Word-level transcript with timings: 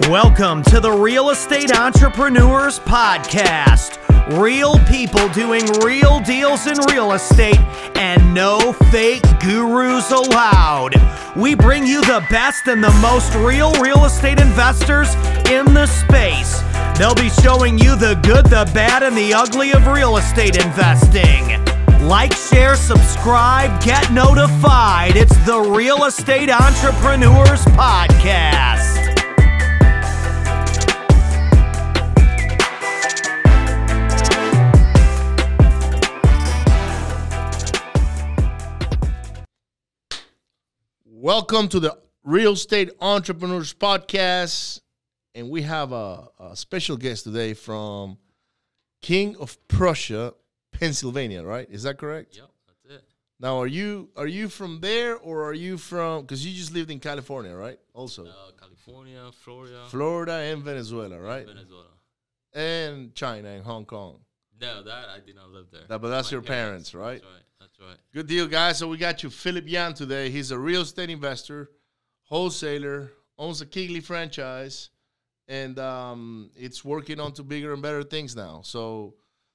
Welcome 0.00 0.64
to 0.64 0.80
the 0.80 0.90
Real 0.90 1.30
Estate 1.30 1.72
Entrepreneurs 1.72 2.80
Podcast. 2.80 4.00
Real 4.36 4.76
people 4.86 5.28
doing 5.28 5.64
real 5.84 6.18
deals 6.18 6.66
in 6.66 6.76
real 6.90 7.12
estate 7.12 7.60
and 7.94 8.34
no 8.34 8.72
fake 8.90 9.22
gurus 9.38 10.10
allowed. 10.10 10.96
We 11.36 11.54
bring 11.54 11.86
you 11.86 12.00
the 12.00 12.26
best 12.28 12.66
and 12.66 12.82
the 12.82 12.90
most 12.94 13.32
real 13.36 13.72
real 13.74 14.04
estate 14.04 14.40
investors 14.40 15.14
in 15.48 15.72
the 15.72 15.86
space. 15.86 16.60
They'll 16.98 17.14
be 17.14 17.30
showing 17.30 17.78
you 17.78 17.94
the 17.94 18.20
good, 18.24 18.46
the 18.46 18.68
bad, 18.74 19.04
and 19.04 19.16
the 19.16 19.32
ugly 19.32 19.70
of 19.74 19.86
real 19.86 20.16
estate 20.16 20.56
investing. 20.56 21.64
Like, 22.04 22.34
share, 22.34 22.74
subscribe, 22.74 23.80
get 23.80 24.12
notified. 24.12 25.14
It's 25.14 25.36
the 25.46 25.60
Real 25.60 26.04
Estate 26.04 26.50
Entrepreneurs 26.50 27.64
Podcast. 27.76 28.93
Welcome 41.28 41.68
to 41.68 41.80
the 41.80 41.96
Real 42.22 42.52
Estate 42.52 42.90
Entrepreneurs 43.00 43.72
Podcast. 43.72 44.82
And 45.34 45.48
we 45.48 45.62
have 45.62 45.90
a, 45.90 46.28
a 46.38 46.54
special 46.54 46.98
guest 46.98 47.24
today 47.24 47.54
from 47.54 48.18
King 49.00 49.34
of 49.38 49.56
Prussia, 49.66 50.34
Pennsylvania, 50.70 51.42
right? 51.42 51.66
Is 51.70 51.84
that 51.84 51.96
correct? 51.96 52.36
Yep, 52.36 52.50
that's 52.66 52.96
it. 52.96 53.04
Now, 53.40 53.58
are 53.58 53.66
you 53.66 54.10
are 54.16 54.26
you 54.26 54.50
from 54.50 54.80
there 54.82 55.16
or 55.16 55.44
are 55.44 55.54
you 55.54 55.78
from 55.78 56.24
because 56.24 56.44
you 56.44 56.52
just 56.54 56.74
lived 56.74 56.90
in 56.90 57.00
California, 57.00 57.54
right? 57.56 57.78
Also, 57.94 58.26
Uh, 58.26 58.50
California, 58.60 59.30
Florida, 59.32 59.82
Florida 59.88 60.32
and 60.52 60.62
Venezuela, 60.62 61.18
right? 61.18 61.46
Venezuela. 61.46 61.86
And 62.52 63.14
China 63.14 63.48
and 63.48 63.64
Hong 63.64 63.86
Kong. 63.86 64.20
No, 64.60 64.82
that 64.82 65.08
I 65.08 65.20
did 65.20 65.36
not 65.36 65.48
live 65.48 65.70
there. 65.72 65.86
That- 65.88 66.02
but 66.02 66.08
that's 66.10 66.30
My 66.30 66.36
your 66.36 66.42
parents, 66.42 66.94
right? 66.94 67.22
That's 67.22 67.32
right. 67.32 67.43
That's 67.64 67.80
right. 67.80 67.96
Good 68.12 68.26
deal, 68.26 68.46
guys. 68.46 68.76
So 68.76 68.88
we 68.88 68.98
got 68.98 69.22
you, 69.22 69.30
Philip 69.30 69.64
Yan, 69.66 69.94
today. 69.94 70.28
He's 70.28 70.50
a 70.50 70.58
real 70.58 70.82
estate 70.82 71.08
investor, 71.08 71.70
wholesaler, 72.24 73.10
owns 73.38 73.62
a 73.62 73.66
Keyglee 73.66 74.02
franchise, 74.02 74.90
and 75.48 75.78
um, 75.78 76.50
it's 76.56 76.84
working 76.84 77.18
on 77.20 77.32
to 77.32 77.42
bigger 77.42 77.72
and 77.72 77.80
better 77.80 78.02
things 78.02 78.36
now. 78.36 78.60
So 78.62 79.14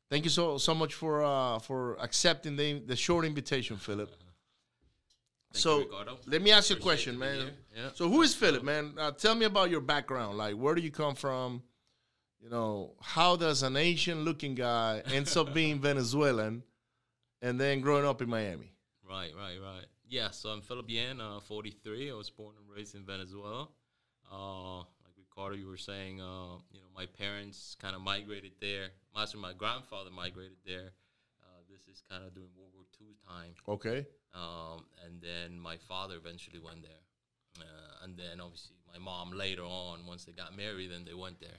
thank 0.09 0.23
you 0.23 0.31
so 0.31 0.57
so 0.57 0.73
much 0.73 0.95
for 0.95 1.23
uh, 1.23 1.59
for 1.59 1.97
accepting 2.01 2.55
the 2.55 2.79
the 2.79 2.95
short 2.95 3.25
invitation, 3.25 3.77
Philip. 3.77 4.09
Thank 4.09 5.61
so 5.61 5.79
you, 5.79 5.93
let 6.25 6.41
me 6.41 6.51
ask 6.51 6.71
you 6.71 6.77
a 6.77 6.79
question, 6.79 7.17
man. 7.19 7.51
Yeah. 7.75 7.89
So 7.93 8.09
who 8.09 8.23
is 8.23 8.33
Philip, 8.33 8.63
man? 8.63 8.95
Uh, 8.97 9.11
tell 9.11 9.35
me 9.35 9.45
about 9.45 9.69
your 9.69 9.81
background. 9.81 10.35
Like, 10.35 10.55
where 10.55 10.73
do 10.73 10.81
you 10.81 10.91
come 10.91 11.13
from? 11.13 11.61
You 12.41 12.49
know, 12.49 12.93
how 13.01 13.35
does 13.35 13.61
an 13.61 13.75
Asian-looking 13.75 14.55
guy 14.55 15.03
ends 15.13 15.37
up 15.37 15.53
being 15.53 15.79
Venezuelan, 15.79 16.63
and 17.41 17.59
then 17.59 17.81
growing 17.81 18.05
up 18.05 18.21
in 18.21 18.29
Miami? 18.29 18.71
Right, 19.07 19.31
right, 19.35 19.57
right. 19.61 19.85
Yeah, 20.07 20.31
so 20.31 20.49
I'm 20.49 20.61
Philip 20.61 20.85
Yan, 20.89 21.21
uh, 21.21 21.39
43. 21.39 22.11
I 22.11 22.13
was 22.13 22.29
born 22.29 22.55
and 22.59 22.75
raised 22.75 22.95
in 22.95 23.05
Venezuela. 23.05 23.67
Uh, 24.31 24.77
like 24.79 25.15
Ricardo, 25.17 25.55
you 25.55 25.67
were 25.67 25.77
saying, 25.77 26.21
uh, 26.21 26.57
you 26.71 26.79
know, 26.79 26.89
my 26.95 27.05
parents 27.05 27.75
kind 27.79 27.95
of 27.95 28.01
migrated 28.01 28.51
there. 28.59 28.89
Master, 29.15 29.37
my 29.37 29.53
grandfather 29.53 30.09
migrated 30.11 30.57
there. 30.65 30.91
Uh, 31.41 31.61
this 31.69 31.81
is 31.93 32.01
kind 32.09 32.23
of 32.25 32.33
during 32.33 32.49
World 32.57 32.71
War 32.75 32.85
II 32.99 33.07
time. 33.27 33.53
Okay. 33.67 34.05
um, 34.35 34.85
and 35.05 35.21
then 35.21 35.59
my 35.59 35.77
father 35.77 36.15
eventually 36.15 36.59
went 36.59 36.81
there, 36.83 37.01
uh, 37.61 38.03
and 38.03 38.15
then 38.17 38.39
obviously 38.39 38.75
my 38.91 38.99
mom 38.99 39.31
later 39.31 39.63
on, 39.63 40.05
once 40.07 40.25
they 40.25 40.31
got 40.31 40.55
married, 40.55 40.91
then 40.91 41.03
they 41.05 41.13
went 41.15 41.39
there. 41.39 41.57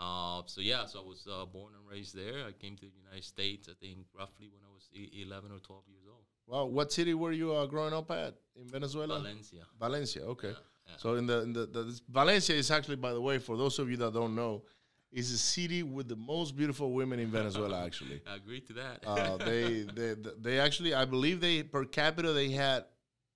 Uh, 0.00 0.42
so 0.46 0.60
yeah, 0.60 0.86
so 0.86 1.00
I 1.00 1.02
was 1.02 1.26
uh, 1.30 1.44
born 1.46 1.72
and 1.76 1.84
raised 1.90 2.14
there. 2.14 2.44
I 2.46 2.52
came 2.52 2.76
to 2.76 2.82
the 2.86 2.92
United 3.04 3.24
States, 3.24 3.68
I 3.68 3.74
think, 3.84 4.06
roughly 4.16 4.48
when 4.48 4.62
I 4.64 4.72
was 4.72 4.88
e- 4.94 5.22
11 5.26 5.50
or 5.50 5.58
12 5.58 5.82
years 5.88 6.04
old. 6.06 6.22
Well, 6.46 6.70
what 6.70 6.92
city 6.92 7.14
were 7.14 7.32
you 7.32 7.52
uh, 7.52 7.66
growing 7.66 7.92
up 7.92 8.10
at 8.10 8.34
in 8.60 8.68
Venezuela? 8.68 9.18
Valencia. 9.18 9.64
Valencia. 9.78 10.22
Okay. 10.22 10.50
yeah. 10.50 10.94
So 10.98 11.14
in 11.16 11.26
the 11.26 11.42
in 11.42 11.52
the, 11.52 11.66
the 11.66 12.00
Valencia 12.08 12.54
is 12.54 12.70
actually, 12.70 12.96
by 12.96 13.12
the 13.12 13.20
way, 13.20 13.38
for 13.38 13.56
those 13.56 13.78
of 13.78 13.90
you 13.90 13.96
that 13.98 14.14
don't 14.14 14.34
know, 14.34 14.62
is 15.10 15.32
a 15.32 15.38
city 15.38 15.82
with 15.82 16.06
the 16.08 16.16
most 16.16 16.56
beautiful 16.56 16.92
women 16.92 17.18
in 17.18 17.30
Venezuela. 17.30 17.84
Actually, 17.86 18.20
I 18.30 18.36
agree 18.36 18.60
to 18.60 18.72
that. 18.74 18.98
uh, 19.06 19.36
they, 19.38 19.82
they 19.94 20.14
they 20.38 20.60
actually, 20.60 20.94
I 20.94 21.06
believe 21.06 21.40
they 21.40 21.62
per 21.62 21.84
capita 21.86 22.32
they 22.32 22.50
had 22.50 22.84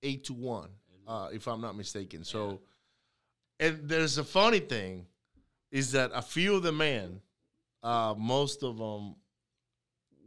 eight 0.03 0.25
to 0.25 0.35
one, 0.35 0.69
uh, 1.09 1.29
if 1.33 1.47
I'm 1.49 1.61
not 1.61 1.75
mistaken. 1.77 2.25
So, 2.25 2.61
and 3.59 3.81
there's 3.89 4.19
a 4.19 4.25
funny 4.25 4.59
thing, 4.61 5.07
is 5.73 5.93
that 5.93 6.13
a 6.15 6.23
few 6.23 6.55
of 6.55 6.63
the 6.63 6.71
men, 6.71 7.21
uh, 7.83 8.15
most 8.17 8.63
of 8.63 8.79
them 8.79 9.17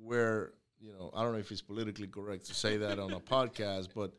were, 0.01 0.53
you 0.81 0.91
know, 0.91 1.11
I 1.15 1.23
don't 1.23 1.31
know 1.31 1.39
if 1.39 1.51
it's 1.51 1.61
politically 1.61 2.07
correct 2.07 2.47
to 2.47 2.53
say 2.53 2.75
that 2.77 2.99
on 2.99 3.13
a 3.13 3.19
podcast, 3.35 3.89
but 3.95 4.11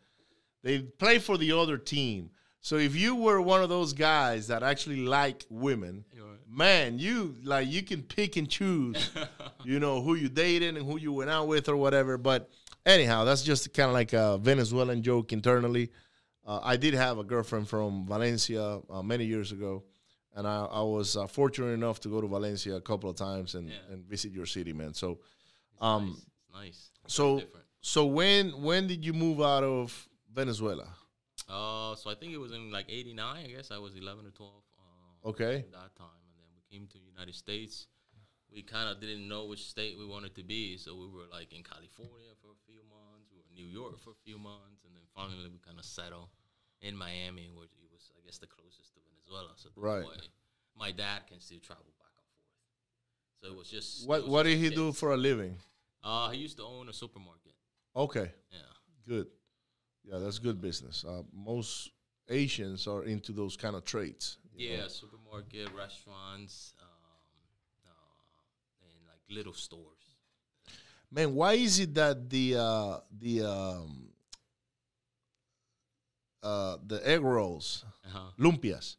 they 0.62 0.78
play 0.78 1.18
for 1.18 1.36
the 1.36 1.52
other 1.52 1.76
team. 1.76 2.30
So 2.60 2.76
if 2.76 2.96
you 2.96 3.14
were 3.14 3.40
one 3.40 3.62
of 3.62 3.68
those 3.68 3.92
guys 3.92 4.48
that 4.48 4.62
actually 4.62 5.04
like 5.04 5.44
women, 5.50 6.04
man, 6.48 6.98
you 6.98 7.36
like 7.44 7.68
you 7.68 7.82
can 7.82 8.02
pick 8.02 8.36
and 8.36 8.48
choose, 8.48 9.10
you 9.64 9.78
know, 9.78 10.02
who 10.02 10.14
you 10.14 10.28
dated 10.28 10.76
and 10.76 10.84
who 10.84 10.98
you 10.98 11.12
went 11.12 11.30
out 11.30 11.46
with 11.46 11.68
or 11.68 11.76
whatever. 11.76 12.18
But 12.18 12.50
anyhow, 12.84 13.24
that's 13.24 13.42
just 13.42 13.72
kind 13.72 13.88
of 13.88 13.94
like 13.94 14.12
a 14.12 14.38
Venezuelan 14.38 15.02
joke 15.02 15.32
internally. 15.32 15.90
Uh, 16.44 16.60
I 16.62 16.76
did 16.76 16.94
have 16.94 17.18
a 17.18 17.24
girlfriend 17.24 17.68
from 17.68 18.06
Valencia 18.06 18.80
uh, 18.90 19.02
many 19.02 19.24
years 19.26 19.52
ago, 19.52 19.84
and 20.36 20.46
I, 20.46 20.64
I 20.66 20.82
was 20.82 21.16
uh, 21.16 21.26
fortunate 21.26 21.72
enough 21.72 21.98
to 22.00 22.08
go 22.08 22.20
to 22.20 22.28
Valencia 22.28 22.76
a 22.76 22.80
couple 22.80 23.10
of 23.10 23.16
times 23.16 23.54
and, 23.56 23.68
Yeah. 23.70 23.76
and 23.90 24.04
visit 24.04 24.30
your 24.32 24.46
city, 24.46 24.72
man. 24.72 24.94
So, 24.94 25.18
um, 25.80 26.22
nice. 26.52 26.90
It's 27.04 27.04
nice. 27.04 27.14
So 27.14 27.42
so 27.80 28.06
when 28.06 28.50
when 28.62 28.86
did 28.86 29.04
you 29.04 29.12
move 29.12 29.40
out 29.40 29.64
of 29.64 30.08
Venezuela? 30.32 30.88
Uh, 31.48 31.94
so 31.94 32.10
I 32.10 32.14
think 32.14 32.32
it 32.32 32.38
was 32.38 32.52
in 32.52 32.70
like 32.70 32.86
'89. 32.88 33.44
I 33.44 33.48
guess 33.48 33.70
I 33.70 33.78
was 33.78 33.94
11 33.94 34.26
or 34.26 34.30
12. 34.30 34.52
Uh, 34.52 35.28
Okay. 35.30 35.64
that 35.72 35.92
time, 35.98 36.22
and 36.30 36.34
then 36.38 36.48
we 36.54 36.62
came 36.70 36.86
to 36.86 36.98
the 36.98 37.04
United 37.04 37.34
States. 37.34 37.86
We 38.52 38.62
kind 38.62 38.88
of 38.88 39.00
didn't 39.00 39.26
know 39.28 39.44
which 39.46 39.64
state 39.68 39.98
we 39.98 40.06
wanted 40.06 40.34
to 40.36 40.44
be, 40.44 40.76
so 40.78 40.94
we 40.94 41.06
were 41.08 41.26
like 41.32 41.52
in 41.52 41.62
California 41.62 42.30
for 42.40 42.50
a 42.54 42.60
few 42.64 42.80
months, 42.88 43.26
we 43.30 43.36
were 43.38 43.44
in 43.50 43.54
New 43.60 43.66
York 43.80 43.98
for 43.98 44.10
a 44.10 44.20
few 44.24 44.38
months, 44.38 44.84
and 44.86 44.94
then 44.94 45.02
finally 45.14 45.48
we 45.50 45.58
kind 45.58 45.78
of 45.78 45.84
settled 45.84 46.28
in 46.80 46.94
Miami, 46.96 47.50
which 47.52 47.74
it 47.82 47.88
was, 47.92 48.10
I 48.16 48.24
guess, 48.24 48.38
the 48.38 48.46
closest 48.46 48.95
to 49.26 49.32
Venezuela. 49.32 49.52
So 49.56 49.68
Right. 49.76 50.28
my 50.76 50.92
dad 50.92 51.26
can 51.26 51.40
still 51.40 51.58
travel 51.60 51.84
back 51.98 52.12
and 52.16 52.26
forth. 52.26 53.40
So 53.40 53.46
it 53.48 53.56
was 53.58 53.70
just 53.70 54.06
What 54.06 54.22
was 54.22 54.30
what 54.30 54.42
just 54.46 54.60
did 54.60 54.70
he 54.70 54.70
do 54.74 54.92
for 54.92 55.12
a 55.12 55.16
living? 55.16 55.56
Uh, 56.02 56.30
he 56.30 56.38
used 56.38 56.56
to 56.58 56.64
own 56.64 56.88
a 56.88 56.92
supermarket. 56.92 57.54
Okay. 57.94 58.32
Yeah. 58.50 58.58
Good. 59.06 59.26
Yeah, 60.04 60.18
that's 60.18 60.38
good 60.38 60.60
business. 60.60 61.04
Uh, 61.04 61.22
most 61.32 61.90
Asians 62.28 62.86
are 62.86 63.04
into 63.04 63.32
those 63.32 63.56
kind 63.56 63.74
of 63.76 63.84
trades. 63.84 64.38
Yeah, 64.54 64.82
know. 64.82 64.88
supermarket, 64.88 65.68
restaurants, 65.74 66.74
um, 66.80 66.88
uh, 67.86 68.82
and 68.82 69.06
like 69.06 69.20
little 69.28 69.52
stores. 69.52 70.16
Man, 71.10 71.34
why 71.34 71.54
is 71.54 71.78
it 71.80 71.94
that 71.94 72.28
the 72.30 72.56
uh, 72.56 73.00
the 73.10 73.42
um, 73.42 74.08
uh, 76.42 76.76
the 76.86 77.00
egg 77.08 77.22
rolls, 77.22 77.84
Uh-huh. 78.04 78.30
lumpias. 78.38 78.96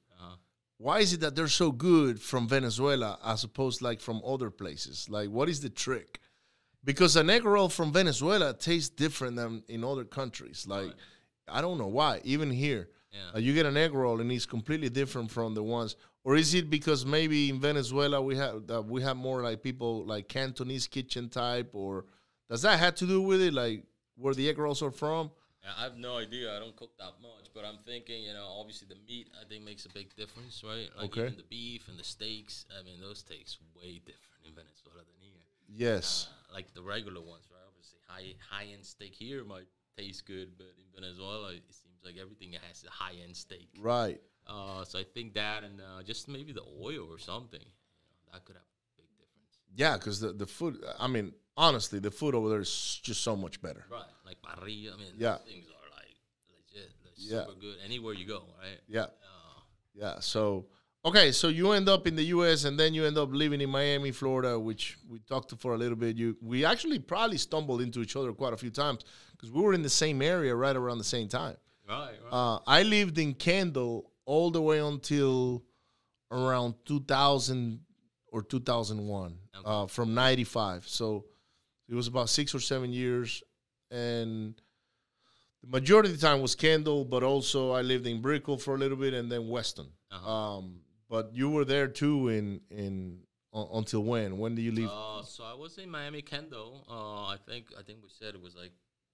Why 0.77 0.99
is 0.99 1.13
it 1.13 1.21
that 1.21 1.35
they're 1.35 1.47
so 1.47 1.71
good 1.71 2.21
from 2.21 2.47
Venezuela 2.47 3.17
as 3.23 3.43
opposed 3.43 3.81
like 3.81 3.99
from 3.99 4.21
other 4.25 4.49
places? 4.51 5.07
Like, 5.09 5.29
what 5.29 5.49
is 5.49 5.61
the 5.61 5.69
trick? 5.69 6.19
Because 6.83 7.15
an 7.15 7.29
egg 7.29 7.45
roll 7.45 7.69
from 7.69 7.91
Venezuela 7.91 8.53
tastes 8.53 8.89
different 8.89 9.35
than 9.35 9.63
in 9.67 9.83
other 9.83 10.05
countries. 10.05 10.65
Like, 10.67 10.93
I 11.47 11.61
don't 11.61 11.77
know 11.77 11.87
why. 11.87 12.21
Even 12.23 12.51
here, 12.51 12.89
Yeah. 13.11 13.35
Uh, 13.35 13.39
you 13.39 13.53
get 13.53 13.65
an 13.65 13.77
egg 13.77 13.93
roll 13.93 14.21
and 14.21 14.31
it's 14.31 14.45
completely 14.45 14.89
different 14.89 15.31
from 15.31 15.53
the 15.55 15.63
ones. 15.63 15.95
Or 16.23 16.35
is 16.35 16.53
it 16.53 16.69
because 16.69 17.05
maybe 17.05 17.49
in 17.49 17.59
Venezuela 17.59 18.21
we 18.21 18.35
have 18.35 18.67
that 18.67 18.85
we 18.85 19.01
have 19.01 19.15
more 19.17 19.41
like 19.41 19.63
people 19.63 20.05
like 20.05 20.27
Cantonese 20.27 20.87
kitchen 20.87 21.29
type? 21.29 21.69
Or 21.73 22.05
does 22.49 22.61
that 22.61 22.77
have 22.79 22.95
to 22.95 23.07
do 23.07 23.21
with 23.21 23.41
it? 23.41 23.53
Like 23.53 23.83
where 24.17 24.33
the 24.33 24.47
egg 24.49 24.57
rolls 24.59 24.81
are 24.83 24.91
from? 24.91 25.31
I 25.77 25.83
have 25.83 25.97
no 25.97 26.17
idea. 26.17 26.55
I 26.55 26.59
don't 26.59 26.75
cook 26.75 26.97
that 26.97 27.19
much, 27.21 27.49
but 27.53 27.65
I'm 27.65 27.79
thinking, 27.85 28.23
you 28.23 28.33
know, 28.33 28.47
obviously 28.59 28.87
the 28.87 28.99
meat 29.07 29.29
I 29.39 29.47
think 29.47 29.63
makes 29.63 29.85
a 29.85 29.89
big 29.89 30.15
difference, 30.15 30.63
right? 30.63 30.89
Like 30.95 31.11
Okay. 31.11 31.27
even 31.27 31.37
the 31.37 31.49
beef 31.49 31.87
and 31.87 31.97
the 31.97 32.03
steaks. 32.03 32.65
I 32.77 32.83
mean, 32.83 33.01
those 33.01 33.23
taste 33.23 33.57
way 33.75 33.99
different 34.05 34.41
in 34.45 34.53
Venezuela 34.53 35.03
than 35.03 35.17
here. 35.19 35.41
Yes. 35.67 36.29
Uh, 36.29 36.53
like 36.53 36.73
the 36.73 36.81
regular 36.81 37.21
ones, 37.21 37.45
right? 37.51 37.65
Obviously, 37.67 37.99
high 38.07 38.35
high 38.49 38.71
end 38.71 38.85
steak 38.85 39.13
here 39.13 39.43
might 39.43 39.67
taste 39.97 40.25
good, 40.25 40.57
but 40.57 40.67
in 40.77 40.85
Venezuela, 40.93 41.51
it 41.53 41.63
seems 41.69 42.03
like 42.05 42.15
everything 42.17 42.53
has 42.53 42.83
a 42.85 42.91
high 42.91 43.15
end 43.23 43.35
steak. 43.35 43.67
Right. 43.79 44.21
Uh, 44.47 44.85
so 44.85 44.99
I 44.99 45.03
think 45.03 45.33
that 45.33 45.63
and 45.63 45.81
uh, 45.81 46.03
just 46.03 46.27
maybe 46.29 46.53
the 46.53 46.63
oil 46.81 47.07
or 47.11 47.17
something, 47.19 47.59
you 47.59 47.65
know, 47.67 48.31
that 48.33 48.45
could 48.45 48.55
have 48.55 48.63
a 48.63 48.65
big 48.65 48.71
difference. 48.71 48.76
Yeah, 49.75 49.97
because 49.97 50.19
the, 50.19 50.33
the 50.33 50.47
food, 50.47 50.83
I 50.99 51.07
mean, 51.07 51.33
honestly, 51.55 51.99
the 51.99 52.11
food 52.11 52.33
over 52.35 52.49
there 52.49 52.59
is 52.61 52.99
just 53.03 53.21
so 53.21 53.35
much 53.35 53.61
better. 53.61 53.85
Right, 53.91 54.03
like 54.25 54.37
parrilla. 54.41 54.93
I 54.93 54.97
mean, 54.97 55.13
Yeah. 55.17 55.33
those 55.37 55.41
things 55.47 55.65
are 55.67 55.89
like 55.95 56.15
legit, 56.73 56.91
Yeah. 57.17 57.45
super 57.45 57.59
good 57.59 57.75
anywhere 57.85 58.13
you 58.13 58.25
go, 58.25 58.43
right? 58.59 58.79
Yeah. 58.87 59.03
Uh, 59.03 59.61
Yeah. 59.93 60.19
So, 60.19 60.67
Okay, 61.05 61.31
so 61.31 61.47
you 61.47 61.71
end 61.71 61.87
up 61.87 62.05
in 62.05 62.15
the 62.17 62.23
U.S. 62.35 62.65
and 62.65 62.77
then 62.77 62.93
you 62.93 63.05
end 63.05 63.17
up 63.17 63.29
living 63.31 63.61
in 63.61 63.69
Miami, 63.69 64.11
Florida, 64.11 64.59
which 64.59 64.97
we 65.07 65.19
talked 65.19 65.47
to 65.49 65.55
for 65.55 65.73
a 65.73 65.77
little 65.77 65.95
bit. 65.95 66.17
You, 66.17 66.35
we 66.41 66.65
actually 66.65 66.99
probably 66.99 67.37
stumbled 67.37 67.79
into 67.81 68.01
each 68.01 68.17
other 68.17 68.33
quite 68.33 68.51
a 68.51 68.57
few 68.57 68.71
times 68.71 69.05
because 69.31 69.49
we 69.49 69.61
were 69.61 69.73
in 69.73 69.83
the 69.83 69.89
same 69.89 70.21
area 70.21 70.53
right 70.53 70.75
around 70.75 70.97
the 70.97 71.05
same 71.05 71.29
time. 71.29 71.55
Right, 71.87 72.15
right. 72.25 72.33
Uh, 72.33 72.59
I 72.67 72.83
lived 72.83 73.19
in 73.19 73.35
Kendall 73.35 74.11
all 74.25 74.51
the 74.51 74.61
way 74.61 74.79
until 74.79 75.63
around 76.29 76.73
2000 76.83 77.79
or 78.37 78.43
2001, 78.43 79.37
Okay. 79.55 79.63
uh, 79.65 79.85
from 79.87 80.13
95. 80.13 80.87
So 80.87 81.25
it 81.89 81.95
was 81.95 82.07
about 82.07 82.29
six 82.29 82.53
or 82.53 82.59
seven 82.59 82.91
years. 82.93 83.43
And 83.91 84.53
the 85.63 85.67
majority 85.67 86.09
of 86.11 86.19
the 86.19 86.25
time 86.27 86.41
was 86.41 86.55
Kendall, 86.55 87.05
but 87.05 87.23
also 87.23 87.71
I 87.71 87.81
lived 87.81 88.05
in 88.07 88.21
Brickell 88.21 88.57
for 88.57 88.75
a 88.75 88.77
little 88.77 88.97
bit 88.97 89.13
and 89.13 89.31
then 89.31 89.47
Weston. 89.49 89.87
Uh-huh. 90.11 90.29
Um, 90.57 90.81
but 91.09 91.33
you 91.33 91.49
were 91.49 91.65
there 91.65 91.87
too 91.87 92.29
in, 92.29 92.61
in 92.69 93.19
uh, 93.53 93.65
until 93.73 94.03
when? 94.03 94.37
When 94.37 94.55
did 94.55 94.61
you 94.63 94.71
leave? 94.71 94.89
Uh, 94.91 95.23
so 95.23 95.43
I 95.43 95.53
was 95.53 95.77
in 95.77 95.89
Miami 95.89 96.21
Kendall. 96.21 96.85
Uh, 96.89 97.25
I 97.33 97.37
think 97.47 97.67
I 97.79 97.81
think 97.81 97.99
we 98.03 98.09
said 98.09 98.35
it 98.35 98.41
was 98.41 98.55
like 98.55 98.73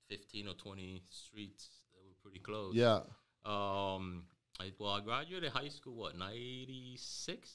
15 0.09 0.47
or 0.47 0.53
20 0.55 1.01
streets 1.09 1.69
that 1.93 2.01
were 2.05 2.15
pretty 2.21 2.39
close. 2.39 2.73
yeah. 2.75 3.01
Um. 3.45 4.25
I, 4.59 4.71
well, 4.77 4.91
I 4.91 5.01
graduated 5.01 5.51
high 5.51 5.69
school 5.69 5.95
what 5.95 6.15
96, 6.17 7.49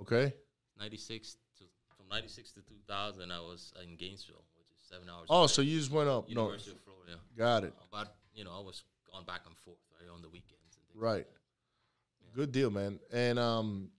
Okay. 0.00 0.34
96 0.82 1.36
to 1.58 1.64
from 1.96 2.08
96 2.10 2.52
to 2.52 2.60
2000. 2.62 3.30
I 3.30 3.38
was 3.38 3.72
in 3.84 3.94
Gainesville, 3.94 4.42
which 4.58 4.66
is 4.76 4.82
seven 4.88 5.08
hours. 5.08 5.28
Oh, 5.30 5.40
away. 5.40 5.46
so 5.46 5.62
you 5.62 5.78
just 5.78 5.92
went 5.92 6.08
up. 6.08 6.28
No. 6.28 6.46
University 6.46 6.72
of 6.72 6.82
Florida. 6.82 7.20
Got 7.38 7.64
it. 7.64 7.72
Uh, 7.78 7.84
but 7.92 8.16
you 8.34 8.42
know, 8.42 8.50
I 8.50 8.60
was 8.60 8.82
going 9.10 9.24
back 9.24 9.42
and 9.46 9.56
forth 9.56 9.78
right 10.00 10.10
on 10.12 10.22
the 10.22 10.28
weekends. 10.28 10.78
Right. 10.94 11.18
Like 11.18 11.26
that. 11.26 12.34
Good 12.34 12.50
deal, 12.50 12.70
man. 12.70 12.98
And 13.12 13.38
um, 13.38 13.90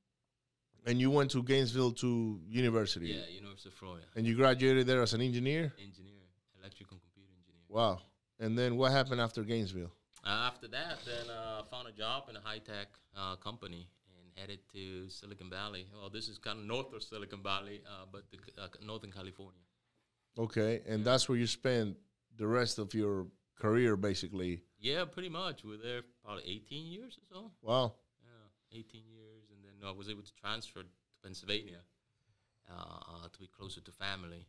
and 0.85 0.99
you 0.99 1.09
went 1.09 1.31
to 1.31 1.41
Gainesville 1.41 1.93
to 2.03 2.41
university. 2.49 3.07
Yeah, 3.07 3.33
University 3.33 3.69
of 3.69 3.75
Florida. 3.75 4.05
And 4.17 4.27
you 4.27 4.35
graduated 4.35 4.85
there 4.85 5.01
as 5.01 5.13
an 5.13 5.21
engineer. 5.21 5.71
Engineer, 5.81 6.19
electrical 6.59 6.97
computer 6.97 7.29
engineer. 7.39 7.63
Wow. 7.69 8.01
And 8.41 8.57
then 8.57 8.75
what 8.75 8.91
happened 8.91 9.21
after 9.21 9.43
Gainesville? 9.43 9.91
Uh, 10.25 10.49
after 10.51 10.67
that, 10.67 10.99
then 11.05 11.33
uh, 11.33 11.63
found 11.63 11.87
a 11.87 11.93
job 11.93 12.23
in 12.29 12.35
a 12.35 12.41
high 12.41 12.59
tech 12.59 12.87
uh, 13.15 13.37
company 13.37 13.87
headed 14.35 14.59
to 14.73 15.09
Silicon 15.09 15.49
Valley. 15.49 15.87
Well, 15.93 16.09
this 16.09 16.27
is 16.27 16.37
kind 16.37 16.59
of 16.59 16.65
north 16.65 16.93
of 16.93 17.03
Silicon 17.03 17.41
Valley, 17.43 17.81
uh, 17.87 18.05
but 18.11 18.23
the, 18.31 18.61
uh, 18.61 18.67
Northern 18.85 19.11
California. 19.11 19.61
Okay, 20.37 20.81
and 20.87 21.05
that's 21.05 21.29
where 21.29 21.37
you 21.37 21.47
spent 21.47 21.97
the 22.37 22.47
rest 22.47 22.79
of 22.79 22.93
your 22.93 23.27
career, 23.59 23.95
basically. 23.95 24.61
Yeah, 24.79 25.05
pretty 25.05 25.29
much. 25.29 25.63
We 25.63 25.71
were 25.71 25.77
there 25.77 26.01
probably 26.23 26.43
18 26.47 26.85
years 26.85 27.17
or 27.17 27.35
so. 27.35 27.51
Wow. 27.61 27.93
Yeah, 28.21 28.79
18 28.79 29.01
years, 29.07 29.43
and 29.51 29.63
then 29.63 29.87
I 29.87 29.91
was 29.91 30.09
able 30.09 30.23
to 30.23 30.33
transfer 30.33 30.81
to 30.81 30.89
Pennsylvania 31.21 31.79
uh, 32.69 32.73
uh, 32.73 33.27
to 33.31 33.39
be 33.39 33.47
closer 33.47 33.81
to 33.81 33.91
family. 33.91 34.45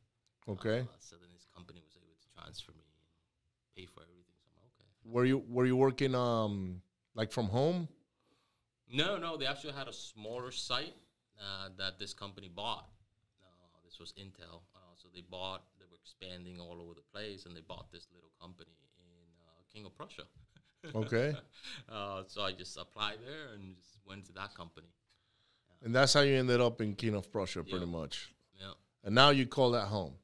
Okay. 0.49 0.81
Uh, 0.81 0.99
so 0.99 1.17
then 1.17 1.29
this 1.33 1.47
company 1.55 1.81
was 1.85 1.97
able 1.97 2.15
to 2.21 2.29
transfer 2.41 2.73
me 2.73 2.85
and 2.85 3.77
pay 3.77 3.87
for 3.87 4.01
everything. 4.01 4.37
So 4.43 4.51
I'm 4.57 4.69
okay. 4.73 4.89
Were 5.05 5.25
you 5.25 5.45
were 5.49 5.67
you 5.67 5.77
working 5.77 6.15
um 6.15 6.83
like 7.15 7.33
from 7.33 7.47
home? 7.47 7.89
No, 8.91 9.17
no, 9.17 9.37
they 9.37 9.47
actually 9.47 9.73
had 9.73 9.89
a 9.89 9.93
smaller 9.93 10.51
site 10.51 10.95
uh, 11.39 11.69
that 11.79 11.99
this 11.99 12.13
company 12.13 12.49
bought. 12.55 12.89
Uh, 13.43 13.47
this 13.85 13.99
was 13.99 14.13
Intel, 14.13 14.61
uh, 14.75 14.79
so 14.95 15.09
they 15.15 15.23
bought. 15.23 15.63
They 15.79 15.85
were 15.91 15.97
expanding 15.97 16.61
all 16.61 16.81
over 16.81 16.95
the 16.95 17.01
place, 17.13 17.47
and 17.47 17.57
they 17.57 17.61
bought 17.63 17.91
this 17.93 18.07
little 18.15 18.31
company 18.41 18.71
in 18.99 19.15
uh, 19.47 19.63
King 19.73 19.87
of 19.87 19.95
Prussia. 19.97 20.25
Okay. 20.95 21.35
uh, 21.89 22.25
so 22.27 22.43
I 22.43 22.53
just 22.53 22.77
applied 22.77 23.17
there 23.25 23.55
and 23.55 23.75
just 23.75 24.01
went 24.07 24.27
to 24.27 24.33
that 24.35 24.55
company. 24.55 24.89
And 25.83 25.95
that's 25.95 26.13
how 26.13 26.21
you 26.21 26.37
ended 26.37 26.61
up 26.61 26.79
in 26.83 26.95
King 26.95 27.15
of 27.15 27.33
Prussia, 27.33 27.63
pretty 27.65 27.87
Yeah. 27.87 27.91
much. 28.01 28.35
Yeah, 28.61 28.73
And 29.03 29.15
now 29.15 29.31
you 29.31 29.47
call 29.47 29.71
that 29.71 29.87
home. 29.87 30.19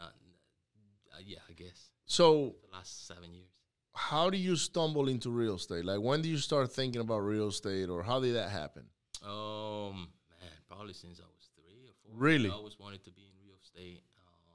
uh, 0.00 0.06
uh, 0.06 1.18
yeah, 1.24 1.38
I 1.48 1.52
guess 1.52 1.90
So 2.06 2.56
the 2.68 2.72
last 2.76 3.06
seven 3.06 3.32
years. 3.34 3.47
How 3.98 4.30
do 4.30 4.38
you 4.38 4.54
stumble 4.54 5.08
into 5.08 5.28
real 5.30 5.56
estate? 5.56 5.84
Like 5.84 6.00
when 6.00 6.22
do 6.22 6.28
you 6.28 6.38
start 6.38 6.72
thinking 6.72 7.00
about 7.00 7.18
real 7.18 7.48
estate 7.48 7.90
or 7.90 8.02
how 8.02 8.20
did 8.20 8.36
that 8.36 8.50
happen? 8.50 8.84
Um, 9.24 10.08
man, 10.38 10.54
probably 10.68 10.94
since 10.94 11.18
I 11.18 11.26
was 11.26 11.50
three 11.56 11.82
or 11.90 11.94
four. 12.02 12.14
Really? 12.14 12.48
I 12.48 12.52
always 12.52 12.78
wanted 12.78 13.02
to 13.04 13.10
be 13.10 13.22
in 13.22 13.34
real 13.44 13.58
estate. 13.60 14.02
Uh, 14.16 14.54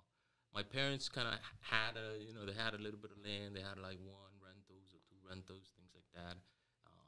my 0.55 0.63
parents 0.63 1.09
kind 1.09 1.27
of 1.27 1.35
had 1.59 1.99
a, 1.99 2.23
you 2.23 2.33
know, 2.33 2.45
they 2.45 2.57
had 2.57 2.73
a 2.73 2.81
little 2.81 2.99
bit 2.99 3.11
of 3.11 3.19
land. 3.19 3.55
They 3.55 3.61
had 3.61 3.77
like 3.77 3.99
one 3.99 4.33
rentals 4.39 4.95
or 4.95 5.01
two 5.09 5.19
rentals, 5.27 5.73
things 5.75 5.91
like 5.93 6.07
that. 6.15 6.37
Um, 6.87 7.05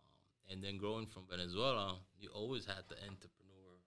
and 0.52 0.62
then 0.62 0.78
growing 0.78 1.08
from 1.08 1.24
Venezuela, 1.30 1.98
you 2.20 2.30
always 2.36 2.66
had 2.66 2.84
the 2.90 2.96
entrepreneur. 3.08 3.80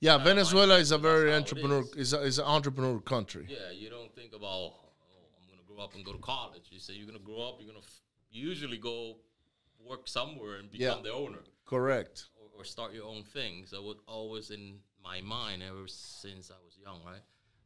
Yeah, 0.00 0.16
Venezuela 0.16 0.78
is 0.78 0.92
a 0.92 0.98
very 0.98 1.34
entrepreneur 1.34 1.82
is. 1.94 1.96
is 1.96 2.12
a, 2.14 2.20
is 2.22 2.38
an 2.38 2.46
entrepreneur 2.46 2.98
country. 3.00 3.46
Yeah, 3.48 3.70
you 3.70 3.90
don't 3.90 4.14
think 4.14 4.32
about, 4.32 4.48
oh, 4.48 4.92
I'm 5.36 5.46
gonna 5.46 5.66
grow 5.68 5.69
up 5.80 5.94
and 5.94 6.04
go 6.04 6.12
to 6.12 6.18
college. 6.18 6.62
You 6.70 6.78
say 6.78 6.94
you're 6.94 7.06
gonna 7.06 7.18
grow 7.18 7.40
up, 7.48 7.56
you're 7.60 7.68
gonna 7.72 7.84
f- 7.84 8.00
usually 8.30 8.78
go 8.78 9.16
work 9.78 10.06
somewhere 10.08 10.56
and 10.56 10.70
become 10.70 10.98
Yeah. 10.98 11.02
the 11.02 11.12
owner. 11.12 11.42
Correct. 11.64 12.26
or, 12.36 12.48
or 12.60 12.64
start 12.64 12.92
your 12.92 13.04
own 13.06 13.22
thing. 13.22 13.64
So 13.66 13.76
it 13.78 13.84
was 13.84 13.96
always 14.06 14.50
in 14.50 14.80
my 15.02 15.20
mind 15.20 15.62
ever 15.62 15.86
since 15.86 16.50
I 16.50 16.58
was 16.64 16.76
young, 16.76 17.02
right? 17.04 17.22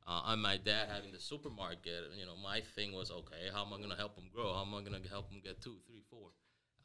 Uh, 0.07 0.21
and 0.27 0.43
my 0.43 0.59
dad 0.59 0.91
having 0.91 1.13
the 1.13 1.19
supermarket, 1.19 2.13
you 2.15 2.27
know, 2.27 2.37
my 2.37 2.61
thing 2.61 2.93
was 2.93 3.11
okay. 3.11 3.49
How 3.53 3.65
am 3.65 3.73
I 3.73 3.81
gonna 3.81 3.97
help 3.97 4.17
him 4.19 4.29
grow? 4.33 4.53
How 4.53 4.63
am 4.63 4.75
I 4.75 4.83
gonna 4.83 5.01
help 5.09 5.31
him 5.33 5.41
get 5.43 5.61
two, 5.63 5.77
three, 5.87 6.03
four? 6.11 6.29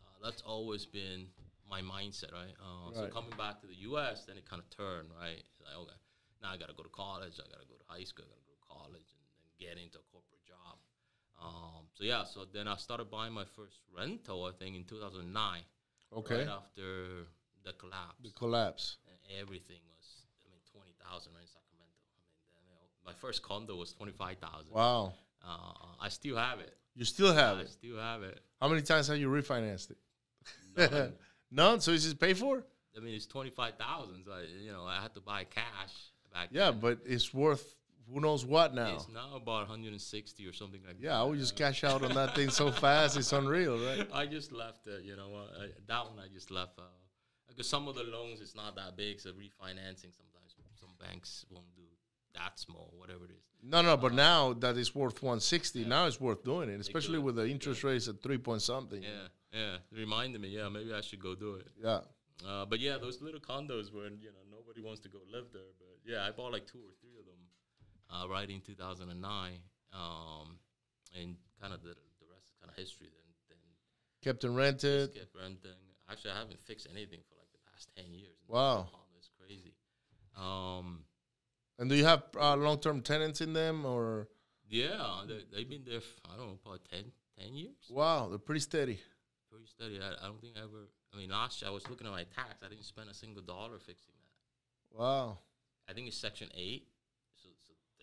Uh, 0.05 0.09
that's 0.23 0.41
always 0.41 0.85
been 0.85 1.27
my 1.69 1.81
mindset, 1.81 2.31
right? 2.31 2.55
Uh, 2.63 2.93
So 2.93 3.07
coming 3.09 3.35
back 3.37 3.59
to 3.61 3.67
the 3.67 3.75
U.S., 3.91 4.23
then 4.25 4.37
it 4.37 4.45
kind 4.49 4.61
of 4.61 4.69
turned, 4.69 5.09
right? 5.19 5.43
Like, 5.61 5.75
okay, 5.75 5.99
now 6.41 6.51
I 6.51 6.57
gotta 6.57 6.73
go 6.73 6.83
to 6.83 6.89
college. 6.89 7.33
I 7.37 7.45
gotta 7.51 7.67
go 7.67 7.75
to 7.75 7.85
high 7.87 8.05
school. 8.05 8.25
I 8.25 8.29
gotta 8.31 8.47
go 8.47 8.55
to 8.55 8.65
college 8.65 9.07
and 9.11 9.21
then 9.27 9.35
get 9.59 9.77
into 9.77 9.99
a 9.99 10.05
corporate. 10.11 10.38
Um, 11.41 11.87
so 11.93 12.03
yeah, 12.03 12.23
so 12.25 12.45
then 12.51 12.67
I 12.67 12.75
started 12.75 13.09
buying 13.09 13.33
my 13.33 13.45
first 13.55 13.79
rental, 13.95 14.45
I 14.45 14.51
think, 14.51 14.75
in 14.75 14.83
2009 14.83 15.61
Okay. 16.17 16.39
right 16.39 16.47
after 16.47 17.25
the 17.63 17.73
collapse. 17.73 18.15
The 18.23 18.31
collapse. 18.31 18.97
and 19.07 19.39
everything 19.39 19.79
was, 19.95 20.25
I 20.45 20.49
mean, 20.51 20.61
twenty 20.71 20.93
thousand 21.03 21.33
in 21.39 21.47
Sacramento. 21.47 21.95
I 22.01 22.11
mean, 22.17 22.27
then, 22.49 22.63
you 22.65 22.73
know, 22.73 22.81
my 23.05 23.13
first 23.13 23.41
condo 23.43 23.75
was 23.75 23.93
twenty 23.93 24.11
five 24.11 24.37
thousand. 24.37 24.73
Wow. 24.73 25.13
Uh, 25.45 25.95
I 26.01 26.09
still 26.09 26.35
have 26.35 26.59
it. 26.59 26.75
You 26.95 27.05
still 27.05 27.33
have 27.33 27.57
I 27.57 27.61
it. 27.61 27.67
I 27.67 27.69
still 27.69 27.97
have 27.97 28.23
it. 28.23 28.39
How 28.59 28.67
many 28.67 28.81
times 28.81 29.07
have 29.07 29.17
you 29.17 29.29
refinanced 29.29 29.91
it? 29.91 29.97
None. 30.91 31.13
None. 31.51 31.79
So 31.79 31.91
is 31.91 32.05
it 32.05 32.19
paid 32.19 32.37
for? 32.37 32.63
I 32.97 32.99
mean, 32.99 33.13
it's 33.13 33.25
twenty 33.27 33.49
five 33.51 33.75
thousand. 33.75 34.23
So 34.25 34.31
I, 34.31 34.41
you 34.63 34.71
know, 34.71 34.83
I 34.85 35.01
had 35.01 35.13
to 35.13 35.21
buy 35.21 35.43
cash 35.45 35.93
back. 36.33 36.49
Yeah, 36.51 36.71
then. 36.71 36.79
but 36.79 36.99
it's 37.05 37.33
worth 37.33 37.75
who 38.11 38.19
knows 38.19 38.45
what 38.45 38.73
now. 38.73 38.95
it's 38.95 39.07
now 39.09 39.35
about 39.35 39.61
one 39.61 39.67
hundred 39.67 39.91
and 39.91 40.01
sixty 40.01 40.45
or 40.47 40.53
something 40.53 40.81
like 40.85 40.97
that. 40.99 41.03
Yeah, 41.03 41.19
I 41.19 41.23
would 41.23 41.39
just 41.39 41.53
Uh, 41.55 41.57
cash 41.57 41.83
out 41.83 42.03
on 42.03 42.13
that 42.15 42.35
thing 42.35 42.49
so 42.49 42.71
fast. 42.85 43.17
It's 43.17 43.31
unreal, 43.33 43.77
right? 43.77 44.07
I 44.13 44.25
just 44.25 44.51
left 44.51 44.87
it. 44.87 45.03
You 45.03 45.15
know, 45.15 45.29
uh, 45.35 45.67
that 45.87 46.05
one 46.05 46.19
I 46.19 46.27
just 46.33 46.51
left. 46.51 46.79
Uh, 46.79 46.83
because 47.47 47.67
some 47.67 47.87
of 47.87 47.95
the 47.95 48.03
loans 48.03 48.41
it's 48.41 48.55
not 48.55 48.75
that 48.75 48.95
big, 48.95 49.19
so 49.19 49.31
refinancing 49.31 50.13
sometimes 50.15 50.55
some 50.79 50.89
banks 50.99 51.45
won't 51.49 51.73
do 51.75 51.83
that 52.35 52.59
small, 52.59 52.93
whatever 52.97 53.25
it 53.25 53.31
is. 53.31 53.43
No, 53.61 53.81
no, 53.81 53.97
but 53.97 54.13
now 54.13 54.53
that 54.53 54.77
it's 54.77 54.95
worth 54.95 55.21
160, 55.21 55.83
now 55.85 56.05
it's 56.05 56.21
worth 56.21 56.43
doing 56.43 56.69
it, 56.69 56.79
especially 56.79 57.19
with 57.19 57.35
the 57.35 57.45
interest 57.47 57.83
rates 57.83 58.07
at 58.07 58.21
three 58.23 58.37
point 58.37 58.61
something. 58.61 59.03
Yeah, 59.03 59.09
yeah. 59.51 59.73
It 59.91 59.97
reminded 59.97 60.39
me. 60.41 60.49
Yeah, 60.49 60.69
maybe 60.69 60.93
I 60.93 61.01
should 61.01 61.19
go 61.19 61.35
do 61.35 61.55
it. 61.55 61.67
Yeah. 61.83 61.99
Uh, 62.47 62.65
but 62.65 62.79
yeah, 62.79 62.97
those 62.97 63.21
little 63.21 63.41
condos 63.41 63.93
where 63.93 64.05
you 64.05 64.31
know 64.31 64.45
nobody 64.49 64.81
wants 64.81 65.01
to 65.01 65.09
go 65.09 65.19
live 65.33 65.47
there. 65.51 65.73
But 65.77 65.89
yeah, 66.05 66.25
I 66.25 66.31
bought 66.31 66.53
like 66.53 66.65
two 66.65 66.79
or 66.79 66.93
three 67.01 67.08
uh, 68.09 68.27
right 68.27 68.49
in 68.49 68.61
2009, 68.61 69.53
um, 69.93 70.57
and 71.19 71.35
kind 71.61 71.73
of 71.73 71.81
the 71.81 71.89
the 72.19 72.27
rest 72.31 72.47
is 72.49 72.55
kind 72.59 72.69
of 72.71 72.75
history. 72.77 73.07
Then 73.07 73.23
then 73.49 73.57
Kept 74.23 74.43
and 74.43 74.55
rented. 74.55 75.13
kept 75.13 75.35
renting. 75.35 75.71
Actually, 76.09 76.31
I 76.31 76.39
haven't 76.39 76.59
fixed 76.61 76.87
anything 76.91 77.19
for 77.29 77.35
like 77.35 77.51
the 77.51 77.59
past 77.71 77.89
10 77.95 78.13
years. 78.13 78.35
Wow. 78.47 78.89
it's 79.17 79.29
crazy. 79.39 79.73
Um, 80.35 81.03
And 81.77 81.89
do 81.89 81.95
you 81.95 82.05
have 82.05 82.23
uh, 82.39 82.55
long 82.55 82.79
term 82.79 83.01
tenants 83.01 83.41
in 83.41 83.53
them 83.53 83.85
or? 83.85 84.27
yeah, 84.67 85.21
they, 85.27 85.43
they've 85.53 85.69
been 85.69 85.83
there. 85.85 85.97
f- 85.97 86.19
I 86.25 86.35
don't 86.37 86.47
know, 86.47 86.57
probably 86.63 86.81
10, 86.91 87.03
10 87.39 87.55
years. 87.55 87.75
Wow, 87.89 88.27
they're 88.29 88.37
pretty 88.39 88.61
steady. 88.61 88.99
Pretty 89.51 89.65
steady. 89.67 89.99
I, 90.01 90.25
I 90.25 90.27
don't 90.27 90.41
think 90.41 90.55
I 90.57 90.63
ever. 90.63 90.89
I 91.13 91.17
mean, 91.17 91.29
last 91.29 91.61
year 91.61 91.69
I 91.71 91.73
was 91.73 91.87
looking 91.89 92.05
at 92.07 92.11
my 92.13 92.23
tax. 92.23 92.61
I 92.63 92.69
didn't 92.69 92.85
spend 92.85 93.09
a 93.09 93.13
single 93.13 93.41
dollar 93.43 93.79
fixing 93.79 94.13
that. 94.21 94.97
Wow. 94.99 95.37
I 95.89 95.93
think 95.93 96.07
it's 96.07 96.17
Section 96.17 96.49
Eight. 96.55 96.87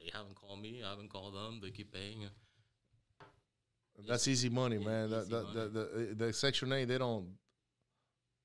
They 0.01 0.11
haven't 0.13 0.35
called 0.37 0.61
me. 0.61 0.83
I 0.85 0.91
haven't 0.91 1.11
called 1.11 1.35
them. 1.35 1.61
They 1.63 1.71
keep 1.71 1.93
paying. 1.93 2.29
That's 4.07 4.29
easy 4.29 4.49
money, 4.51 4.77
Yeah, 4.77 4.85
man. 4.87 5.07
Easy 5.09 5.31
that, 5.31 5.31
money. 5.31 5.55
the, 5.55 5.69
the, 5.69 6.15
the 6.27 6.33
Section 6.33 6.73
8, 6.73 6.85
they 6.85 6.99
don't 6.99 7.29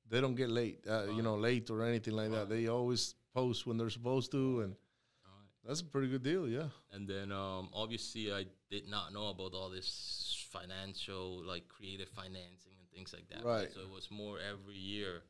they 0.09 0.19
don't 0.19 0.35
get 0.35 0.49
late, 0.49 0.79
uh, 0.89 1.05
you 1.15 1.21
know, 1.21 1.35
late 1.35 1.69
or 1.69 1.83
anything 1.85 2.13
like 2.15 2.31
that. 2.31 2.49
They 2.49 2.67
always 2.67 3.15
post 3.33 3.65
when 3.65 3.77
they're 3.77 3.89
supposed 3.89 4.29
to, 4.31 4.61
and 4.61 4.75
Right. 5.23 5.47
that's 5.65 5.79
a 5.79 5.85
pretty 5.85 6.09
good 6.09 6.23
deal, 6.23 6.49
yeah. 6.49 6.67
And 6.91 7.07
then 7.07 7.31
um, 7.31 7.69
obviously 7.73 8.33
I 8.33 8.45
did 8.69 8.89
not 8.89 9.13
know 9.13 9.27
about 9.29 9.53
all 9.53 9.69
this 9.69 10.45
financial, 10.51 11.41
like 11.45 11.67
creative 11.69 12.09
financing 12.09 12.73
and 12.79 12.89
things 12.93 13.13
like 13.13 13.29
that. 13.29 13.45
Right. 13.45 13.69
So 13.73 13.79
it 13.81 13.89
was 13.89 14.09
more 14.11 14.37
every 14.39 14.75
year. 14.77 15.21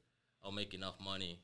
I'll 0.44 0.52
make 0.52 0.74
enough 0.74 0.96
money 1.00 1.40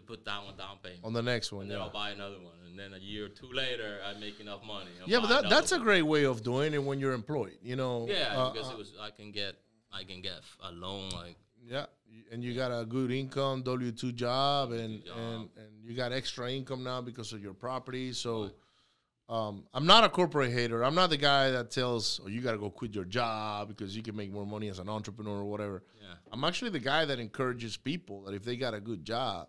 to 0.00 0.06
put 0.06 0.24
down 0.24 0.44
a 0.52 0.56
down 0.56 0.78
payment. 0.82 1.00
On 1.04 1.12
the 1.12 1.22
next 1.22 1.52
one, 1.52 1.62
and 1.62 1.70
then 1.70 1.78
yeah. 1.78 1.84
I'll 1.84 1.92
buy 1.92 2.10
another 2.10 2.36
one, 2.36 2.54
and 2.66 2.78
then 2.78 2.94
a 2.94 2.98
year 2.98 3.26
or 3.26 3.28
two 3.28 3.50
later, 3.52 3.98
I 4.06 4.18
make 4.18 4.40
enough 4.40 4.64
money. 4.64 4.90
I'll 5.00 5.08
Yeah, 5.08 5.20
but 5.20 5.28
that, 5.28 5.50
that's 5.50 5.72
a 5.72 5.78
great 5.78 6.02
way 6.02 6.24
of 6.24 6.42
doing 6.42 6.74
it 6.74 6.82
when 6.82 6.98
you're 7.00 7.12
employed. 7.12 7.58
You 7.62 7.76
know. 7.76 8.06
yeah 8.08 8.36
uh, 8.36 8.52
because 8.52 8.70
uh, 8.70 8.74
it 8.74 8.78
was 8.78 8.92
I 9.00 9.10
can 9.10 9.32
get 9.32 9.56
I 9.92 10.04
can 10.04 10.20
get 10.22 10.40
a 10.62 10.72
loan 10.72 11.10
like 11.10 11.36
Yeah, 11.66 11.86
and 12.32 12.42
you 12.42 12.54
got 12.54 12.70
a 12.70 12.84
good 12.84 13.10
income, 13.10 13.62
W 13.62 13.92
two 13.92 14.12
job, 14.12 14.72
and 14.72 15.04
job. 15.04 15.16
and 15.16 15.48
and 15.56 15.84
you 15.84 15.94
got 15.94 16.12
extra 16.12 16.50
income 16.50 16.82
now 16.84 17.00
because 17.00 17.32
of 17.32 17.42
your 17.42 17.54
property. 17.54 18.12
So, 18.12 18.50
um, 19.28 19.64
I'm 19.74 19.86
not 19.86 20.04
a 20.04 20.08
corporate 20.08 20.52
hater. 20.52 20.82
I'm 20.82 20.94
not 20.94 21.10
the 21.10 21.16
guy 21.16 21.50
that 21.50 21.70
tells, 21.70 22.20
"Oh, 22.24 22.28
you 22.28 22.40
got 22.40 22.52
to 22.52 22.58
go 22.58 22.70
quit 22.70 22.94
your 22.94 23.04
job 23.04 23.68
because 23.68 23.96
you 23.96 24.02
can 24.02 24.16
make 24.16 24.32
more 24.32 24.46
money 24.46 24.68
as 24.68 24.78
an 24.78 24.88
entrepreneur 24.88 25.38
or 25.38 25.44
whatever." 25.44 25.82
yeah 26.00 26.14
I'm 26.32 26.44
actually 26.44 26.70
the 26.70 26.78
guy 26.80 27.04
that 27.04 27.18
encourages 27.18 27.76
people 27.76 28.22
that 28.22 28.34
if 28.34 28.44
they 28.44 28.56
got 28.56 28.74
a 28.74 28.80
good 28.80 29.04
job, 29.04 29.48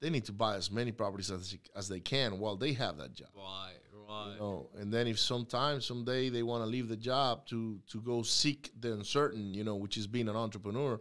they 0.00 0.10
need 0.10 0.24
to 0.26 0.32
buy 0.32 0.54
as 0.56 0.70
many 0.70 0.92
properties 0.92 1.30
as 1.30 1.56
as 1.74 1.88
they 1.88 2.00
can 2.00 2.38
while 2.38 2.56
they 2.56 2.72
have 2.74 2.96
that 2.98 3.14
job. 3.14 3.28
right 3.36 3.72
right 4.08 4.32
You 4.34 4.38
know, 4.40 4.70
and 4.78 4.92
then 4.92 5.06
if 5.06 5.18
sometime 5.18 5.80
someday 5.80 6.28
they 6.28 6.42
want 6.42 6.62
to 6.62 6.66
leave 6.66 6.88
the 6.88 6.96
job 6.96 7.46
to 7.46 7.78
to 7.92 8.00
go 8.00 8.22
seek 8.22 8.70
the 8.80 8.92
uncertain, 8.92 9.54
you 9.54 9.64
know, 9.64 9.76
which 9.76 9.96
is 9.96 10.06
being 10.06 10.28
an 10.28 10.36
entrepreneur, 10.36 10.98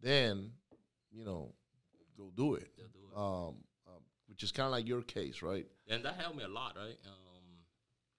then 0.00 0.52
you 1.12 1.24
know, 1.24 1.52
go 2.16 2.30
do 2.36 2.54
it. 2.54 2.68
Do 2.76 2.82
it. 2.84 3.16
Um, 3.16 3.54
um, 3.88 4.02
which 4.28 4.42
is 4.42 4.52
kind 4.52 4.66
of 4.66 4.72
like 4.72 4.86
your 4.86 5.02
case, 5.02 5.42
right? 5.42 5.66
and 5.90 6.04
that 6.04 6.14
helped 6.20 6.36
me 6.36 6.44
a 6.44 6.48
lot 6.48 6.76
right 6.76 6.98
um 7.06 7.46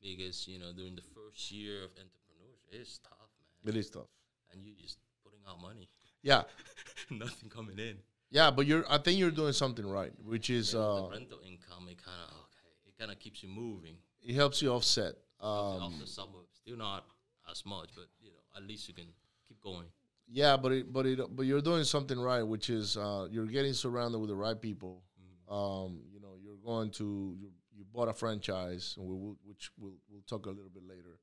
because 0.01 0.47
you 0.47 0.57
know 0.59 0.71
during 0.73 0.95
the 0.95 1.03
first 1.13 1.51
year 1.51 1.83
of 1.83 1.91
entrepreneurship 1.91 2.81
it's 2.81 2.97
tough 2.99 3.29
man 3.63 3.75
It 3.75 3.77
is 3.79 3.89
tough. 3.91 4.07
and 4.51 4.63
you're 4.65 4.75
just 4.81 4.97
putting 5.23 5.39
out 5.47 5.61
money 5.61 5.87
Yeah, 6.23 6.43
nothing 7.11 7.49
coming 7.49 7.77
in 7.79 7.97
yeah, 8.29 8.51
but 8.51 8.65
you're. 8.65 8.85
I 8.89 8.97
think 8.97 9.19
you're 9.19 9.31
doing 9.31 9.53
something 9.53 9.87
right, 9.89 10.11
which 10.23 10.49
is 10.49 10.75
uh, 10.75 10.79
the 10.79 11.09
rental 11.11 11.39
income 11.45 11.87
it 11.89 12.03
kind 12.03 12.17
of 12.27 12.35
okay 12.35 12.69
it 12.87 12.97
kind 12.97 13.11
of 13.11 13.19
keeps 13.19 13.43
you 13.43 13.49
moving 13.49 13.95
it 14.21 14.35
helps 14.35 14.61
you 14.61 14.71
offset. 14.71 15.15
off 15.41 15.83
Um, 15.83 15.99
the 15.99 16.07
still 16.07 16.77
not 16.77 17.05
as 17.49 17.65
much 17.65 17.89
but 17.95 18.05
you 18.21 18.29
know 18.29 18.41
at 18.57 18.63
least 18.67 18.87
you 18.87 18.93
can 18.93 19.07
keep 19.47 19.59
going 19.61 19.85
Yeah, 20.27 20.57
but 20.57 20.71
it, 20.71 20.93
but 20.93 21.05
it, 21.05 21.19
but 21.35 21.43
you're 21.43 21.61
doing 21.61 21.83
something 21.83 22.19
right, 22.19 22.43
which 22.43 22.69
is 22.69 22.97
uh, 22.97 23.27
you're 23.31 23.47
getting 23.47 23.73
surrounded 23.73 24.19
with 24.19 24.29
the 24.29 24.35
right 24.35 24.59
people. 24.59 25.03
Um, 25.49 26.01
you 26.13 26.19
know, 26.19 26.35
you're 26.43 26.57
going 26.63 26.91
to 26.91 27.35
you, 27.39 27.49
you 27.75 27.85
bought 27.91 28.07
a 28.07 28.13
franchise, 28.13 28.93
and 28.97 29.07
we 29.07 29.15
will, 29.15 29.37
which 29.43 29.71
we'll 29.79 29.95
we'll 30.11 30.21
talk 30.29 30.45
a 30.45 30.49
little 30.49 30.69
bit 30.69 30.83
later. 30.87 31.17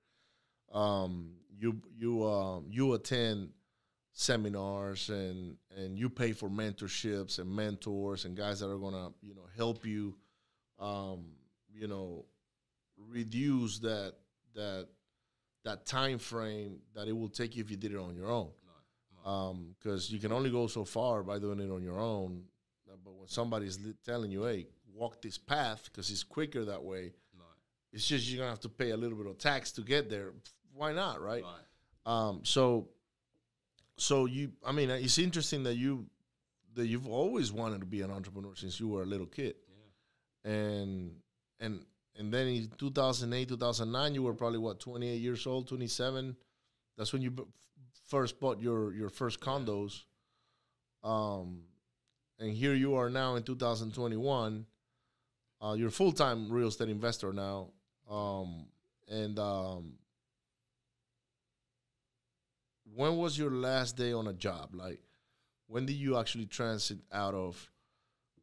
Um, 0.72 1.34
you 1.56 1.80
you 1.96 2.26
um, 2.26 2.66
you 2.68 2.94
attend 2.94 3.50
seminars 4.18 5.10
and 5.10 5.58
and 5.76 5.98
you 5.98 6.08
pay 6.08 6.32
for 6.32 6.48
mentorships 6.48 7.38
and 7.38 7.54
mentors 7.54 8.24
and 8.24 8.34
guys 8.34 8.60
that 8.60 8.70
are 8.70 8.78
gonna 8.78 9.10
you 9.20 9.34
know 9.34 9.46
help 9.56 9.84
you, 9.84 10.16
um, 10.78 11.26
you 11.70 11.86
know, 11.86 12.24
reduce 13.10 13.78
that 13.78 14.14
that 14.54 14.88
that 15.64 15.84
time 15.84 16.18
frame 16.18 16.78
that 16.94 17.08
it 17.08 17.12
will 17.12 17.28
take 17.28 17.56
you 17.56 17.62
if 17.62 17.70
you 17.70 17.76
did 17.76 17.92
it 17.92 17.98
on 17.98 18.16
your 18.16 18.30
own 18.30 18.48
because 19.78 20.10
you 20.10 20.18
can 20.18 20.32
only 20.32 20.50
go 20.50 20.66
so 20.66 20.82
far 20.84 21.22
by 21.22 21.38
doing 21.38 21.60
it 21.60 21.70
on 21.70 21.82
your 21.82 22.00
own. 22.00 22.42
But 23.04 23.12
when 23.12 23.28
somebody's 23.28 23.78
li- 23.80 23.94
telling 24.04 24.30
you, 24.30 24.44
"Hey, 24.44 24.66
walk 24.94 25.20
this 25.20 25.36
path," 25.36 25.84
because 25.84 26.10
it's 26.10 26.22
quicker 26.22 26.64
that 26.64 26.82
way, 26.82 27.12
it's 27.92 28.06
just 28.06 28.26
you're 28.28 28.38
gonna 28.38 28.50
have 28.50 28.60
to 28.60 28.70
pay 28.70 28.90
a 28.90 28.96
little 28.96 29.18
bit 29.18 29.26
of 29.26 29.36
tax 29.36 29.72
to 29.72 29.82
get 29.82 30.08
there. 30.08 30.32
Why 30.72 30.92
not, 30.92 31.20
right? 31.20 31.42
right 31.42 31.64
Um, 32.06 32.44
so, 32.44 32.88
so 33.96 34.26
you, 34.26 34.52
I 34.64 34.72
mean, 34.72 34.90
uh, 34.90 34.94
it's 34.94 35.18
interesting 35.18 35.62
that 35.64 35.76
you 35.76 36.06
that 36.74 36.86
you've 36.86 37.08
always 37.08 37.52
wanted 37.52 37.80
to 37.80 37.86
be 37.86 38.02
an 38.02 38.10
entrepreneur 38.10 38.54
since 38.54 38.78
you 38.78 38.88
were 38.88 39.02
a 39.02 39.06
little 39.06 39.26
kid, 39.26 39.54
yeah 40.44 40.52
and 40.52 41.12
and 41.60 41.84
and 42.18 42.32
then 42.32 42.46
in 42.48 42.70
2008, 42.78 43.48
2009, 43.48 44.14
you 44.14 44.22
were 44.22 44.32
probably 44.32 44.58
what 44.58 44.80
28 44.80 45.16
years 45.16 45.46
old, 45.46 45.68
27. 45.68 46.34
That's 46.96 47.12
when 47.12 47.20
you 47.20 47.30
b- 47.30 47.44
first 48.08 48.40
bought 48.40 48.60
your 48.60 48.92
your 48.94 49.10
first 49.10 49.40
condos. 49.40 50.04
Um, 51.02 51.62
and 52.38 52.52
here 52.52 52.74
you 52.74 52.96
are 52.96 53.10
now 53.10 53.36
in 53.36 53.42
2021. 53.42 54.66
Uh, 55.60 55.74
you're 55.76 55.88
a 55.88 55.92
full 55.92 56.12
time 56.12 56.50
real 56.50 56.68
estate 56.68 56.88
investor 56.88 57.32
now. 57.32 57.68
Um, 58.10 58.66
and 59.08 59.38
um, 59.38 59.92
when 62.94 63.16
was 63.16 63.38
your 63.38 63.50
last 63.50 63.96
day 63.96 64.12
on 64.12 64.26
a 64.28 64.32
job? 64.32 64.74
Like, 64.74 65.00
when 65.68 65.86
did 65.86 65.94
you 65.96 66.16
actually 66.18 66.46
transit 66.46 66.98
out 67.12 67.34
of 67.34 67.70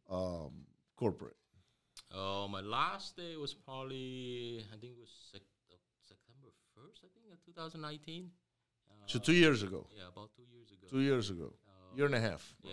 um, 0.10 0.52
corporate? 0.98 1.36
Uh, 2.14 2.48
my 2.50 2.62
last 2.62 3.16
day 3.18 3.36
was 3.38 3.54
probably 3.54 4.64
I 4.72 4.78
think 4.78 4.94
it 4.94 5.00
was 5.00 5.10
sec- 5.32 5.42
uh, 5.72 5.76
September 6.08 6.50
first. 6.76 7.02
I 7.04 7.08
think 7.14 7.26
of 7.34 7.44
2019. 7.46 8.30
Uh, 8.90 8.94
So 9.08 9.20
two 9.20 9.34
years 9.34 9.64
ago. 9.64 9.88
Yeah, 9.96 10.04
about 10.14 10.30
two 10.36 10.44
years 10.54 10.70
ago. 10.72 10.88
Two 10.90 11.00
years 11.00 11.30
ago. 11.30 11.54
Uh, 11.68 11.96
Year 11.98 12.06
and 12.06 12.16
a 12.16 12.20
half. 12.20 12.54
Yeah, 12.64 12.72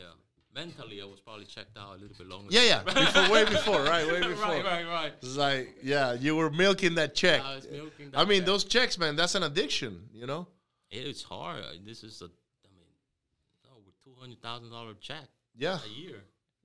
mentally 0.55 1.00
I 1.00 1.05
was 1.07 1.21
probably 1.21 1.47
checked 1.47 1.79
out 1.79 1.91
a 1.97 1.99
little 2.00 2.17
bit 2.19 2.27
longer. 2.27 2.49
Yeah, 2.50 2.65
yeah. 2.65 2.83
Before, 2.85 3.31
way 3.33 3.45
before, 3.45 3.83
right? 3.85 4.07
Way 4.07 4.21
before. 4.21 4.45
right, 4.47 4.65
right, 4.65 4.87
right. 4.87 5.12
It's 5.23 5.37
like, 5.37 5.77
yeah, 5.83 6.12
you 6.15 6.37
were 6.37 6.50
milking 6.50 6.97
that 6.97 7.15
check. 7.15 7.41
I 7.43 7.57
was 7.57 7.67
milking 7.71 8.11
I 8.15 8.25
mean, 8.25 8.41
check. 8.41 8.47
those 8.47 8.65
checks, 8.65 8.99
man, 8.99 9.17
that's 9.17 9.35
an 9.37 9.43
addiction, 9.45 10.09
you 10.12 10.27
know? 10.27 10.47
It's 10.90 11.23
hard. 11.23 11.62
Uh, 11.64 11.73
This 11.85 12.02
is 12.02 12.20
a, 12.23 12.26
I 12.26 12.68
mean, 12.76 12.87
no, 13.64 13.70
with 13.85 13.94
two 14.04 14.14
hundred 14.20 14.40
thousand 14.42 14.70
dollar 14.70 14.94
check 15.00 15.25
Yeah, 15.56 15.78
a 15.85 16.00
year. 16.00 16.23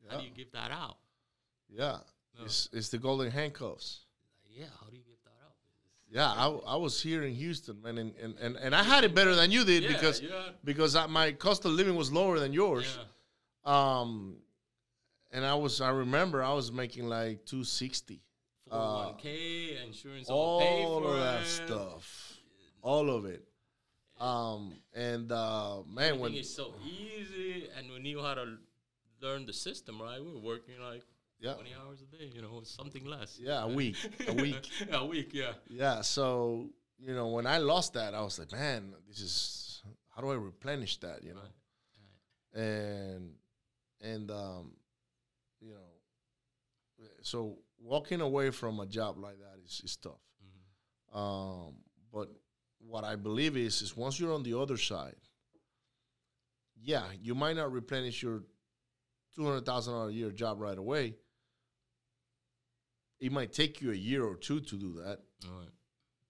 How 0.10 0.18
do 0.18 0.24
you 0.24 0.32
give 0.32 0.52
that 0.52 0.72
out? 0.72 0.98
yeah. 1.70 1.98
No. 2.38 2.44
It's, 2.46 2.68
it's 2.74 2.90
the 2.90 2.98
golden 2.98 3.32
handcuffs. 3.32 4.02
Yeah, 4.50 4.66
how 4.82 4.88
do 4.90 4.98
you 4.98 5.04
give 5.04 5.16
that 5.24 5.32
out? 5.46 5.54
It's- 6.10 6.16
Yeah, 6.16 6.30
I, 6.32 6.74
I 6.74 6.76
was 6.76 7.02
here 7.02 7.24
in 7.24 7.34
Houston, 7.34 7.82
man, 7.82 7.98
and, 7.98 8.14
and, 8.22 8.36
and, 8.40 8.56
and 8.58 8.76
I 8.76 8.84
had 8.84 9.04
it 9.06 9.16
better 9.16 9.34
than 9.36 9.52
you 9.52 9.64
did 9.64 9.84
Yeah, 9.84 9.94
because 9.94 10.22
yeah. 10.22 10.50
because 10.64 10.96
I, 10.98 11.06
my 11.08 11.32
cost 11.32 11.64
of 11.66 11.72
living 11.72 11.96
was 11.96 12.12
lower 12.12 12.40
than 12.40 12.52
yours. 12.52 12.98
Yeah. 13.66 14.00
Um, 14.00 14.36
and 15.32 15.46
I 15.46 15.56
was 15.56 15.80
I 15.82 15.90
remember 15.92 16.44
I 16.44 16.54
was 16.54 16.72
making 16.72 17.08
like 17.08 17.46
two 17.46 17.64
sixty. 17.64 18.22
Uh, 18.70 19.14
401k, 19.14 19.86
insurance 19.88 20.28
all, 20.30 20.62
all 20.62 21.02
for 21.02 21.08
of 21.10 21.20
that 21.20 21.42
it. 21.44 21.46
stuff, 21.48 22.34
all 22.82 23.10
of 23.12 23.26
it. 23.26 23.44
Um, 24.20 24.74
and 24.94 25.32
uh, 25.32 25.82
man, 25.88 26.06
Everything 26.06 26.22
when 26.22 26.34
is 26.36 26.54
so 26.54 26.74
easy, 26.86 27.68
and 27.78 27.92
we 27.92 28.00
knew 28.00 28.22
how 28.22 28.34
to 28.34 28.58
learn 29.22 29.46
the 29.46 29.54
system, 29.54 30.02
right? 30.02 30.20
We 30.24 30.32
were 30.34 30.40
working 30.40 30.76
like 30.82 31.04
yeah, 31.40 31.54
20 31.54 31.70
hours 31.86 32.02
a 32.02 32.18
day, 32.18 32.32
you 32.34 32.42
know, 32.42 32.62
something 32.64 33.06
less. 33.06 33.38
yeah, 33.42 33.64
a 33.64 33.68
week, 33.68 33.98
a 34.28 34.34
week, 34.46 34.70
a 34.92 35.06
week, 35.06 35.30
yeah. 35.34 35.52
yeah. 35.68 36.02
So 36.02 36.70
you 36.98 37.14
know, 37.14 37.28
when 37.28 37.46
I 37.46 37.58
lost 37.58 37.94
that, 37.94 38.14
I 38.14 38.22
was 38.22 38.40
like, 38.40 38.52
man, 38.54 38.94
this 39.08 39.20
is 39.20 39.84
how 40.16 40.22
do 40.22 40.30
I 40.32 40.36
replenish 40.36 40.98
that? 41.00 41.24
You 41.24 41.34
know, 41.34 41.42
Right. 42.54 42.62
and 42.64 43.32
and 44.02 44.32
um, 44.32 44.72
you 45.60 45.74
know, 45.74 47.08
so 47.22 47.58
walking 47.82 48.22
away 48.22 48.50
from 48.52 48.80
a 48.80 48.86
job 48.86 49.18
like 49.18 49.38
that 49.40 49.60
is, 49.66 49.82
is 49.84 49.98
tough. 49.98 50.22
Mhm. 51.14 51.20
Um, 51.20 51.76
but 52.14 52.30
what 52.88 53.04
I 53.04 53.16
believe 53.16 53.58
is, 53.58 53.82
is 53.82 53.96
once 53.96 54.20
you're 54.20 54.34
on 54.34 54.44
the 54.44 54.58
other 54.58 54.78
side, 54.78 55.16
yeah, 56.82 57.04
you 57.22 57.36
might 57.36 57.56
not 57.56 57.72
replenish 57.72 58.22
your 58.22 58.44
two 59.36 59.46
hundred 59.46 59.66
thousand 59.66 59.94
dollar 59.94 60.10
a 60.10 60.14
year 60.14 60.32
job 60.32 60.60
right 60.60 60.78
away. 60.78 61.16
It 63.20 63.32
might 63.32 63.54
take 63.54 63.82
you 63.82 63.92
a 63.92 63.96
year 63.96 64.24
or 64.24 64.36
two 64.36 64.60
to 64.60 64.76
do 64.76 64.94
that, 65.04 65.20
right. 65.46 65.70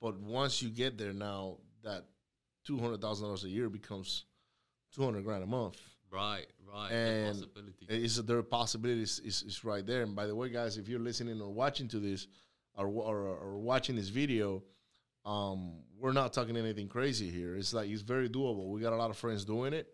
but 0.01 0.19
once 0.19 0.61
you 0.61 0.69
get 0.69 0.97
there, 0.97 1.13
now 1.13 1.57
that 1.83 2.05
two 2.65 2.77
hundred 2.77 3.01
thousand 3.01 3.25
dollars 3.25 3.43
a 3.43 3.49
year 3.49 3.69
becomes 3.69 4.25
two 4.93 5.03
hundred 5.03 5.23
grand 5.23 5.43
a 5.43 5.47
month. 5.47 5.81
Right, 6.11 6.45
right. 6.71 6.91
And. 6.91 7.45
Is 7.89 8.23
there 8.23 8.41
possibility 8.43 9.01
is, 9.01 9.19
is, 9.19 9.43
is 9.43 9.65
right 9.65 9.85
there? 9.85 10.03
And 10.03 10.15
by 10.15 10.27
the 10.27 10.35
way, 10.35 10.49
guys, 10.49 10.77
if 10.77 10.87
you're 10.87 10.99
listening 10.99 11.41
or 11.41 11.51
watching 11.51 11.87
to 11.89 11.99
this, 11.99 12.27
or 12.77 12.87
or, 12.87 13.17
or 13.27 13.57
watching 13.57 13.95
this 13.95 14.09
video, 14.09 14.63
um, 15.25 15.73
we're 15.99 16.13
not 16.13 16.33
talking 16.33 16.55
anything 16.55 16.87
crazy 16.87 17.29
here. 17.29 17.55
It's 17.55 17.73
like 17.73 17.89
it's 17.89 18.01
very 18.01 18.29
doable. 18.29 18.69
We 18.69 18.81
got 18.81 18.93
a 18.93 18.97
lot 18.97 19.09
of 19.09 19.17
friends 19.17 19.43
doing 19.43 19.73
it, 19.73 19.87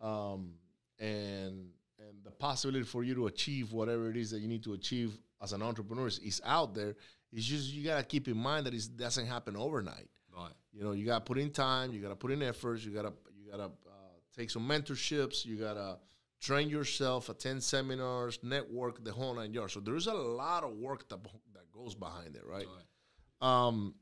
um, 0.00 0.52
and 0.98 1.70
and 1.98 2.24
the 2.24 2.30
possibility 2.30 2.84
for 2.84 3.02
you 3.02 3.14
to 3.14 3.26
achieve 3.26 3.72
whatever 3.72 4.10
it 4.10 4.16
is 4.16 4.30
that 4.32 4.40
you 4.40 4.48
need 4.48 4.64
to 4.64 4.74
achieve 4.74 5.18
as 5.42 5.52
an 5.52 5.62
entrepreneur 5.62 6.06
is, 6.06 6.18
is 6.18 6.42
out 6.44 6.74
there. 6.74 6.94
It's 7.32 7.46
just 7.46 7.72
you 7.72 7.84
gotta 7.84 8.04
keep 8.04 8.28
in 8.28 8.36
mind 8.36 8.66
that 8.66 8.74
it 8.74 8.96
doesn't 8.96 9.26
happen 9.26 9.56
overnight. 9.56 10.08
right. 10.34 10.52
You 10.72 10.84
know, 10.84 10.92
you 10.92 11.06
gotta 11.06 11.24
put 11.24 11.38
in 11.38 11.50
time, 11.50 11.92
you 11.92 12.00
gotta 12.00 12.16
put 12.16 12.30
in 12.30 12.42
efforts, 12.42 12.84
you 12.84 12.92
gotta 12.92 13.12
you 13.34 13.50
gotta 13.50 13.64
uh, 13.64 14.14
take 14.36 14.50
some 14.50 14.68
mentorships, 14.68 15.44
you 15.46 15.56
gotta 15.56 15.98
train 16.40 16.68
yourself, 16.68 17.30
attend 17.30 17.62
seminars, 17.62 18.38
network, 18.42 19.02
the 19.02 19.12
whole 19.12 19.34
nine 19.34 19.54
yards. 19.54 19.72
So 19.72 19.80
there's 19.80 20.06
a 20.06 20.14
lot 20.14 20.64
of 20.64 20.72
work 20.72 21.08
that 21.08 21.22
that 21.54 21.72
goes 21.72 21.94
behind 21.94 22.36
it, 22.36 22.42
right? 22.46 22.66
right. 22.66 23.66
Um, 23.66 23.94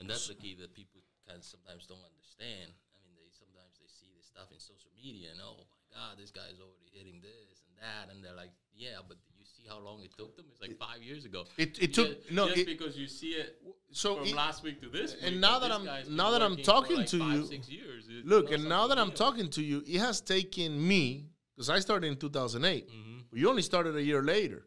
And 0.00 0.08
that's 0.10 0.28
the 0.28 0.34
key 0.34 0.54
that 0.60 0.74
people 0.74 1.00
kind 1.26 1.38
of 1.38 1.44
sometimes 1.44 1.86
don't 1.86 2.02
understand. 2.02 2.72
I 2.94 2.98
mean, 3.06 3.14
they 3.16 3.30
sometimes 3.30 3.78
they 3.78 3.86
see 3.86 4.10
this 4.16 4.26
stuff 4.26 4.50
in 4.50 4.58
social 4.58 4.90
media 4.96 5.30
and 5.30 5.40
oh 5.40 5.56
my 5.58 5.64
god, 5.94 6.18
this 6.18 6.30
guy's 6.30 6.58
already 6.58 6.90
hitting 6.92 7.20
this 7.22 7.62
and 7.68 7.74
that, 7.78 8.10
and 8.12 8.24
they're 8.24 8.34
like, 8.34 8.50
yeah, 8.74 8.98
but 9.06 9.18
you 9.38 9.44
see 9.44 9.62
how 9.68 9.78
long 9.78 10.02
it 10.02 10.10
took 10.16 10.34
them? 10.36 10.46
It's 10.50 10.60
like 10.60 10.76
five 10.78 11.02
years 11.02 11.24
ago. 11.24 11.44
It- 11.58 11.78
it 11.80 11.94
took- 11.94 12.22
just, 12.22 12.32
no, 12.32 12.46
just 12.48 12.58
it- 12.60 12.66
because 12.66 12.96
you 12.96 13.06
see 13.06 13.32
it 13.38 13.60
So 13.92 14.16
from 14.16 14.26
it- 14.26 14.34
last 14.34 14.62
week 14.64 14.80
to 14.80 14.88
this. 14.88 15.14
and 15.14 15.32
week, 15.32 15.40
now 15.40 15.58
that 15.60 15.70
I'm- 15.70 15.84
now 16.16 16.30
that 16.30 16.42
I'm 16.42 16.56
talking 16.62 16.96
like 16.98 17.08
to 17.08 17.18
five, 17.18 17.34
you- 17.40 17.46
six 17.46 17.68
years. 17.68 18.06
It's 18.08 18.26
Look, 18.26 18.50
and 18.50 18.64
now 18.68 18.86
that 18.88 18.98
I'm 18.98 19.12
talking 19.12 19.50
to 19.50 19.62
you, 19.62 19.84
it 19.86 19.98
has 19.98 20.20
taken 20.20 20.70
me 20.88 21.28
because 21.54 21.68
I 21.70 21.78
started 21.80 22.06
in 22.08 22.16
2008. 22.16 22.88
Mm-hmm. 22.88 23.18
But 23.30 23.38
you 23.38 23.48
only 23.48 23.62
started 23.62 23.94
a 23.94 24.02
year 24.02 24.22
later 24.22 24.66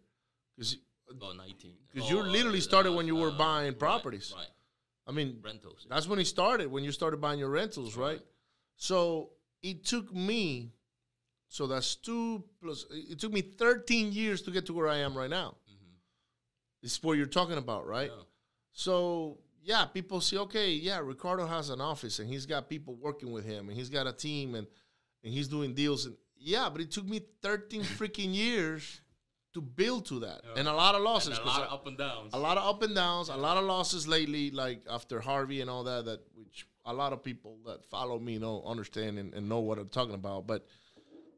because 0.55 0.77
about 1.09 1.35
19. 1.35 1.77
'Cause 1.93 2.09
you 2.09 2.19
Oh, 2.19 2.23
literally 2.23 2.59
uh, 2.59 2.69
started 2.71 2.91
when 2.93 3.07
you 3.07 3.15
were 3.15 3.31
uh, 3.31 3.37
buying 3.37 3.71
right, 3.71 3.79
properties. 3.79 4.33
Right, 4.35 4.47
I 5.07 5.11
mean 5.11 5.39
rentals. 5.43 5.85
that's 5.89 6.07
when 6.07 6.19
he 6.19 6.25
started 6.25 6.71
when 6.71 6.83
you 6.83 6.91
started 6.91 7.21
buying 7.21 7.39
your 7.39 7.49
rentals, 7.49 7.95
right? 7.95 8.17
Right. 8.17 8.21
So 8.77 9.31
it 9.61 9.85
took 9.85 10.13
me. 10.13 10.71
So 11.47 11.67
that's 11.67 11.95
two 11.95 12.43
plus. 12.61 12.85
It 12.91 13.19
took 13.19 13.31
me 13.31 13.41
13 13.41 14.11
years 14.11 14.41
to 14.43 14.51
get 14.51 14.65
to 14.65 14.73
where 14.73 14.87
I 14.87 14.97
am 14.97 15.15
right 15.15 15.29
now. 15.29 15.55
Mm-hmm. 15.69 15.93
It's 16.81 17.01
what 17.01 17.17
you're 17.17 17.27
talking 17.27 17.57
about, 17.57 17.87
right? 17.87 18.11
Yeah. 18.13 18.23
So 18.73 19.37
yeah, 19.65 19.85
people 19.85 20.21
see, 20.21 20.37
okay, 20.37 20.71
yeah, 20.71 20.99
Ricardo 20.99 21.45
has 21.47 21.69
an 21.69 21.81
office 21.81 22.19
and 22.19 22.29
he's 22.29 22.45
got 22.45 22.69
people 22.69 22.95
working 22.95 23.31
with 23.31 23.45
him 23.45 23.69
and 23.69 23.77
he's 23.77 23.89
got 23.89 24.05
a 24.05 24.13
team 24.13 24.55
and 24.55 24.67
and 25.23 25.33
he's 25.33 25.47
doing 25.47 25.73
deals 25.73 26.05
and 26.05 26.15
yeah, 26.37 26.69
but 26.71 26.81
it 26.81 26.91
took 26.91 27.05
me 27.05 27.21
13 27.41 27.81
freaking 27.97 28.33
years 28.33 29.01
to 29.55 29.61
build 29.61 30.05
to 30.05 30.19
that. 30.19 30.41
And 30.55 30.67
a 30.67 30.73
lot 30.73 30.93
of 30.95 31.01
losses. 31.01 31.37
And 31.39 31.47
a 31.47 31.49
lot 31.49 31.61
I- 31.61 31.65
of 31.65 31.73
up 31.73 31.87
and 31.87 31.97
downs. 31.97 32.33
a 32.33 32.37
lot 32.39 32.57
of 32.57 32.63
up 32.75 32.83
and 32.83 32.93
downs, 32.93 33.29
a 33.29 33.35
lot 33.35 33.57
of 33.57 33.63
losses 33.63 34.07
lately, 34.07 34.51
like 34.51 34.81
after 34.89 35.19
Harvey 35.19 35.61
and 35.61 35.69
all 35.69 35.83
that, 35.85 36.05
that 36.05 36.19
which 36.35 36.67
a 36.85 36.93
lot 36.93 37.13
of 37.13 37.23
people 37.23 37.57
that 37.65 37.83
follow 37.85 38.19
me 38.19 38.37
know 38.37 38.61
understand 38.65 39.17
and, 39.17 39.33
and 39.33 39.49
know 39.49 39.59
what 39.61 39.79
I'm 39.79 39.89
talking 39.89 40.13
about. 40.13 40.45
But 40.45 40.67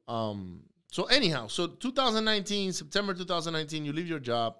um 0.07 0.63
so 0.91 1.03
anyhow, 1.05 1.47
so 1.47 1.67
2019, 1.67 2.74
September 2.74 3.13
2019, 3.13 3.86
you 3.86 3.93
leave 3.93 4.07
your 4.09 4.19
job. 4.19 4.55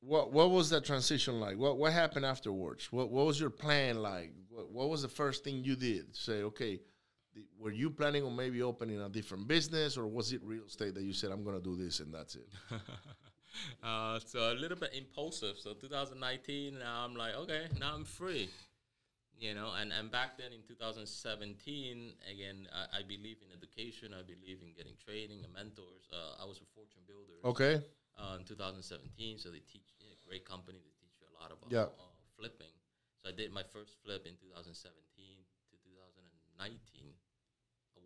What 0.00 0.32
what 0.32 0.50
was 0.50 0.70
that 0.70 0.84
transition 0.84 1.38
like? 1.38 1.56
What 1.56 1.78
what 1.78 1.92
happened 1.92 2.26
afterwards? 2.26 2.90
What 2.90 3.10
what 3.10 3.24
was 3.26 3.38
your 3.38 3.50
plan 3.50 4.02
like? 4.02 4.32
What, 4.48 4.70
what 4.70 4.88
was 4.90 5.02
the 5.02 5.08
first 5.08 5.44
thing 5.44 5.62
you 5.62 5.76
did? 5.76 6.16
Say, 6.16 6.42
okay, 6.42 6.80
were 7.58 7.70
you 7.72 7.90
planning 7.90 8.24
on 8.24 8.34
maybe 8.36 8.62
opening 8.62 9.00
a 9.00 9.08
different 9.08 9.46
business, 9.48 9.96
or 9.96 10.06
was 10.06 10.32
it 10.32 10.40
real 10.44 10.64
estate 10.64 10.94
that 10.94 11.02
you 11.02 11.12
said 11.12 11.30
I'm 11.30 11.44
going 11.44 11.56
to 11.56 11.62
do 11.62 11.76
this 11.76 12.00
and 12.00 12.12
that's 12.12 12.34
it? 12.36 12.48
uh, 13.82 14.18
so 14.24 14.52
a 14.52 14.54
little 14.54 14.76
bit 14.76 14.92
impulsive. 14.94 15.56
So 15.58 15.74
2019, 15.74 16.78
now 16.78 17.04
I'm 17.04 17.14
like, 17.16 17.34
okay, 17.36 17.66
now 17.80 17.94
I'm 17.94 18.04
free. 18.04 18.48
You 19.38 19.54
know, 19.54 19.72
and, 19.74 19.90
and 19.90 20.06
back 20.10 20.38
then 20.38 20.52
in 20.52 20.62
2017, 20.68 22.14
again, 22.30 22.68
I, 22.70 22.98
I 22.98 23.02
believe 23.02 23.42
in 23.42 23.50
education. 23.50 24.14
I 24.14 24.22
believe 24.22 24.62
in 24.62 24.70
getting 24.76 24.94
training 25.02 25.42
and 25.42 25.50
mentors. 25.50 26.06
Uh, 26.14 26.38
I 26.38 26.46
was 26.46 26.62
a 26.62 26.68
fortune 26.76 27.02
builder 27.10 27.42
Okay. 27.42 27.82
uh, 28.14 28.38
in 28.38 28.44
2017. 28.46 29.38
So 29.42 29.50
they 29.50 29.64
teach 29.66 29.98
yeah, 29.98 30.14
great 30.28 30.46
company. 30.46 30.78
They 30.78 30.94
teach 30.94 31.18
you 31.18 31.26
a 31.26 31.34
lot 31.34 31.50
about 31.50 31.74
Yeah. 31.74 31.90
uh, 31.90 32.14
flipping. 32.38 32.70
So 33.18 33.30
I 33.30 33.34
did 33.34 33.50
my 33.50 33.66
first 33.66 33.98
flip 34.02 34.30
in 34.30 34.38
2017 34.38 34.78
to 34.78 35.74
2019, 35.90 37.10
uh, 37.10 37.21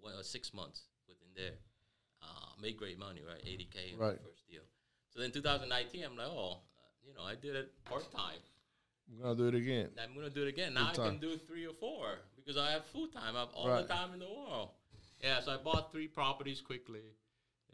well, 0.02 0.22
six 0.22 0.52
months 0.54 0.82
within 1.08 1.28
there. 1.36 1.56
Uh, 2.22 2.60
made 2.60 2.76
great 2.76 2.98
money, 2.98 3.22
right? 3.26 3.42
80k 3.44 3.92
in 3.92 3.98
Right. 3.98 4.16
the 4.16 4.24
first 4.24 4.46
deal. 4.48 4.62
So 5.10 5.20
then 5.20 5.30
2019, 5.32 6.04
I'm 6.04 6.16
like, 6.16 6.26
oh, 6.28 6.52
uh, 6.52 6.56
you 7.06 7.14
know, 7.14 7.22
I 7.22 7.34
did 7.34 7.54
it 7.56 7.72
part 7.84 8.10
time. 8.10 8.40
I'm 9.08 9.22
gonna 9.22 9.34
do 9.36 9.46
it 9.48 9.54
again. 9.54 9.90
I'm 10.02 10.14
gonna 10.14 10.30
do 10.30 10.42
it 10.42 10.48
again. 10.48 10.74
Now 10.74 10.88
I 10.88 10.94
Full-time. 10.94 11.18
can 11.18 11.20
do 11.20 11.36
three 11.36 11.66
or 11.66 11.74
four 11.74 12.18
because 12.34 12.56
I 12.56 12.70
have 12.72 12.84
full 12.86 13.06
time. 13.08 13.36
I 13.36 13.40
have 13.40 13.50
all 13.54 13.68
Right. 13.68 13.86
the 13.86 13.94
time 13.94 14.12
in 14.14 14.18
the 14.18 14.28
world. 14.28 14.70
Yeah, 15.22 15.40
so 15.40 15.52
I 15.52 15.58
bought 15.58 15.92
three 15.92 16.08
properties 16.08 16.60
quickly, 16.60 17.02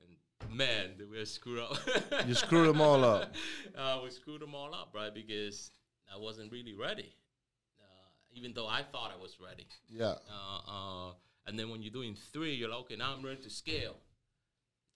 and 0.02 0.54
man, 0.54 0.96
did 0.98 1.08
we 1.10 1.24
screw 1.24 1.62
up. 1.62 1.78
You 2.28 2.34
screwed 2.34 2.68
them 2.68 2.80
all 2.80 3.02
up. 3.04 3.34
uh, 3.76 4.00
we 4.04 4.11
screwed 4.11 4.42
them 4.42 4.54
all 4.54 4.74
up, 4.74 4.92
right? 4.94 5.12
Because 5.14 5.70
I 6.12 6.18
wasn't 6.18 6.52
really 6.52 6.74
ready, 6.74 7.14
uh, 7.80 8.08
even 8.35 8.52
though 8.52 8.68
I 8.68 8.82
thought 8.82 9.11
I 9.11 9.20
was 9.20 9.38
ready. 9.40 9.66
Yeah. 9.88 10.16
Uh, 10.30 10.58
uh, 10.68 11.12
and 11.46 11.59
then 11.59 11.70
when 11.70 11.83
you're 11.83 11.92
doing 11.92 12.16
three, 12.33 12.55
you're 12.55 12.68
like, 12.68 12.81
okay, 12.81 12.96
now 12.96 13.12
I'm 13.12 13.24
ready 13.24 13.42
to 13.42 13.50
scale. 13.50 13.96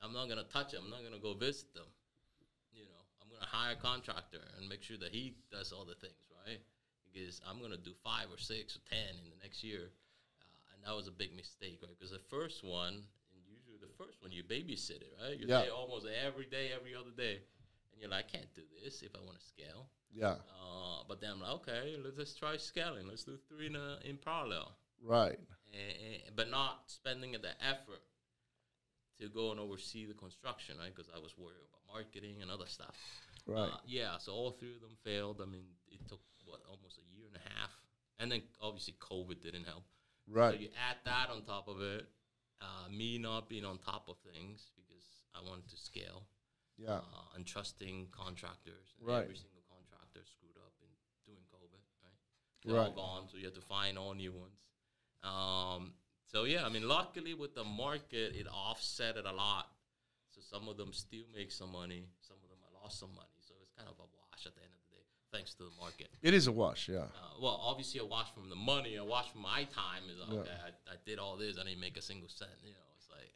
I'm 0.03 0.13
not 0.13 0.29
gonna 0.29 0.45
touch 0.45 0.73
them. 0.73 0.83
I'm 0.85 0.91
not 0.91 1.03
gonna 1.03 1.21
go 1.23 1.35
visit 1.35 1.73
them. 1.75 1.87
You 2.73 2.85
know, 2.85 3.03
I'm 3.23 3.29
gonna 3.31 3.47
hire 3.47 3.73
a 3.73 3.77
contractor 3.77 4.41
and 4.59 4.69
make 4.69 4.83
sure 4.83 4.99
that 4.99 5.11
he 5.13 5.35
does 5.51 5.73
all 5.73 5.85
the 5.85 5.95
things, 5.95 6.29
right? 6.47 6.61
Because 7.13 7.41
I'm 7.49 7.61
gonna 7.61 7.77
do 7.79 7.93
five 8.05 8.27
or 8.31 8.39
six 8.39 8.77
or 8.77 8.81
ten 8.89 9.17
in 9.25 9.31
the 9.31 9.37
next 9.43 9.65
year, 9.65 9.91
uh, 10.41 10.75
and 10.75 10.85
that 10.85 10.95
was 10.95 11.09
a 11.09 11.13
big 11.13 11.35
mistake, 11.35 11.79
right? 11.83 11.91
Because 11.99 12.13
the 12.13 12.23
first 12.31 12.63
one, 12.63 12.95
and 12.95 13.43
usually 13.49 13.79
the 13.81 13.93
first 13.97 14.23
one, 14.23 14.31
you 14.33 14.45
babysit 14.45 15.01
it, 15.03 15.13
right? 15.21 15.39
You're 15.39 15.49
Yeah. 15.49 15.63
there 15.63 15.73
almost 15.73 16.07
every 16.07 16.47
day, 16.47 16.73
every 16.73 16.95
other 16.95 17.11
day, 17.11 17.43
and 17.93 18.01
you're 18.01 18.11
like, 18.11 18.27
I 18.27 18.29
can't 18.39 18.55
do 18.55 18.63
this 18.83 19.03
if 19.03 19.15
I 19.17 19.21
want 19.21 19.39
to 19.41 19.45
scale. 19.45 19.89
Yeah. 20.13 20.37
Uh, 20.61 21.03
but 21.09 21.21
then 21.21 21.33
I'm 21.33 21.41
like, 21.41 21.53
okay, 21.63 21.97
let's 22.03 22.17
just 22.17 22.39
try 22.39 22.57
scaling. 22.59 23.07
Let's 23.09 23.25
do 23.25 23.37
three 23.49 23.67
in, 23.67 23.77
a, 23.77 23.99
in 24.05 24.19
parallel 24.19 24.77
Right. 25.03 25.39
And, 25.73 26.37
but 26.37 26.51
not 26.51 26.85
spending 26.87 27.33
the 27.33 27.55
effort 27.65 28.03
to 29.19 29.29
go 29.29 29.51
and 29.51 29.59
oversee 29.61 30.05
the 30.05 30.15
construction, 30.15 30.77
right? 30.79 30.95
Because 30.95 31.11
I 31.15 31.19
was 31.19 31.33
worried 31.39 31.57
about 31.69 31.81
marketing 31.93 32.43
and 32.43 32.51
other 32.51 32.67
stuff. 32.67 32.95
Right. 33.47 33.71
Uh, 33.73 33.79
yeah, 33.87 34.19
so 34.19 34.33
all 34.33 34.51
three 34.51 34.75
of 34.75 34.81
them 34.81 34.97
failed. 35.05 35.41
I 35.43 35.47
mean, 35.47 35.65
it 35.89 36.01
took 36.09 36.21
what 36.45 36.61
almost 36.69 36.99
a 36.99 37.07
year 37.17 37.27
and 37.27 37.37
a 37.37 37.59
half, 37.59 37.71
and 38.19 38.31
then 38.31 38.43
obviously 38.61 38.95
COVID 39.01 39.41
didn't 39.41 39.65
help. 39.65 39.85
Right. 40.29 40.55
So 40.55 40.61
you 40.61 40.69
add 40.77 40.97
that 41.05 41.31
on 41.31 41.43
top 41.43 41.69
of 41.69 41.81
it, 41.81 42.07
uh, 42.61 42.89
me 42.91 43.19
not 43.19 43.49
being 43.49 43.65
on 43.65 43.79
top 43.79 44.09
of 44.09 44.17
things 44.33 44.71
because 44.77 45.05
I 45.35 45.41
wanted 45.49 45.69
to 45.71 45.77
scale, 45.77 46.27
Yeah. 46.77 46.99
uh, 47.01 47.35
and 47.37 47.47
trusting 47.47 48.09
contractors. 48.11 48.95
And 48.99 49.07
Right. 49.09 49.23
Every 49.25 49.37
single 49.37 49.63
contractor 49.71 50.25
screwed 50.27 50.57
up 50.59 50.75
in 50.83 50.89
doing 51.25 51.45
COVID, 51.53 51.81
right? 52.03 52.13
They're 52.65 52.77
all 52.79 52.87
Right. 52.87 52.95
gone, 52.95 53.29
so 53.29 53.37
you 53.39 53.45
have 53.47 53.55
to 53.55 53.61
find 53.63 53.97
all 53.97 54.13
new 54.15 54.33
ones. 54.33 54.66
Um, 55.23 55.93
so 56.25 56.45
yeah, 56.45 56.65
I 56.65 56.69
mean, 56.69 56.87
luckily 56.89 57.35
with 57.35 57.55
the 57.55 57.65
market, 57.65 58.35
it 58.37 58.47
offset 58.53 59.17
it 59.17 59.27
a 59.27 59.33
lot. 59.33 59.67
So 60.31 60.41
some 60.43 60.69
of 60.69 60.77
them 60.77 60.93
still 60.93 61.25
make 61.35 61.51
some 61.51 61.73
money, 61.73 62.05
some 62.21 62.37
of 62.43 62.49
them 62.51 62.59
I 62.63 62.83
lost 62.83 63.01
some 63.01 63.11
money. 63.15 63.39
So 63.41 63.55
it's 63.63 63.73
kind 63.77 63.89
of 63.89 63.95
a 63.99 64.03
wash 64.03 64.45
at 64.47 64.55
the 64.55 64.61
end 64.63 64.71
of 64.77 64.83
the 64.91 64.97
day, 64.97 65.03
thanks 65.33 65.55
to 65.55 65.63
the 65.65 65.71
market. 65.81 66.09
It 66.23 66.35
is 66.35 66.47
a 66.47 66.53
wash. 66.53 66.89
Yeah. 66.89 66.99
Uh, 66.99 67.41
well, 67.41 67.59
obviously, 67.63 68.01
a 68.01 68.05
wash 68.05 68.31
from 68.35 68.51
the 68.51 68.57
money, 68.57 68.97
a 68.97 69.05
wash 69.05 69.31
from 69.31 69.43
my 69.43 69.65
time 69.65 70.03
is 70.11 70.19
Yeah. 70.29 70.41
okay. 70.41 70.51
I, 70.51 70.93
I 70.93 70.97
did 71.07 71.19
all 71.19 71.37
this, 71.37 71.57
I 71.59 71.65
didn't 71.65 71.81
make 71.81 71.97
a 71.97 72.03
single 72.03 72.29
cent. 72.29 72.51
You 72.63 72.73
know, 72.73 72.87
it's 72.99 73.09
like, 73.11 73.33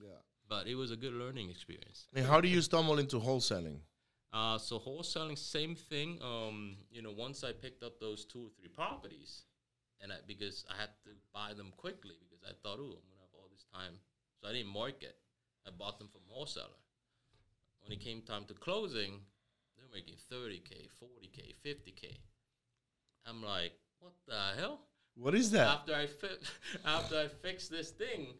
Yeah. 0.00 0.18
but 0.48 0.66
it 0.66 0.74
was 0.74 0.90
a 0.90 0.96
good 0.96 1.12
learning 1.14 1.50
experience. 1.50 2.08
And 2.14 2.26
how 2.26 2.40
do 2.40 2.48
you 2.48 2.60
stumble 2.62 2.98
into 2.98 3.18
wholesaling? 3.20 3.78
Uh, 4.32 4.58
so 4.58 4.78
wholesaling, 4.80 5.38
same 5.38 5.76
thing. 5.76 6.18
Um, 6.22 6.76
you 6.90 7.02
know, 7.02 7.12
once 7.12 7.44
I 7.44 7.52
picked 7.52 7.82
up 7.84 8.00
those 8.00 8.24
two 8.24 8.46
or 8.46 8.50
three 8.58 8.68
properties, 8.68 9.42
and 10.02 10.12
I, 10.12 10.16
because 10.26 10.64
I 10.68 10.74
had 10.80 10.90
to 11.04 11.10
buy 11.32 11.54
them 11.54 11.72
quickly 11.76 12.16
because 12.20 12.42
I 12.44 12.52
thought, 12.62 12.78
oh, 12.80 12.92
I'm 12.98 13.06
gonna 13.08 13.22
have 13.24 13.34
all 13.34 13.48
this 13.50 13.64
time, 13.72 13.94
so 14.40 14.48
I 14.48 14.52
didn't 14.52 14.68
market. 14.72 15.16
I 15.66 15.70
bought 15.70 15.98
them 15.98 16.08
from 16.08 16.22
a 16.28 16.34
wholesaler. 16.34 16.80
When 17.82 17.92
it 17.92 18.00
came 18.00 18.22
time 18.22 18.44
to 18.46 18.54
closing, 18.54 19.20
they're 19.76 19.86
making 19.94 20.14
30k, 20.30 20.88
40k, 21.00 21.54
50k. 21.64 22.16
I'm 23.26 23.42
like, 23.42 23.72
what 24.00 24.12
the 24.26 24.58
hell? 24.60 24.80
What 25.14 25.34
is 25.34 25.50
that? 25.52 25.68
after 25.68 25.94
I 25.94 26.06
fi- 26.06 26.42
after 26.84 27.16
I 27.18 27.28
fix 27.28 27.68
this 27.68 27.90
thing, 27.90 28.34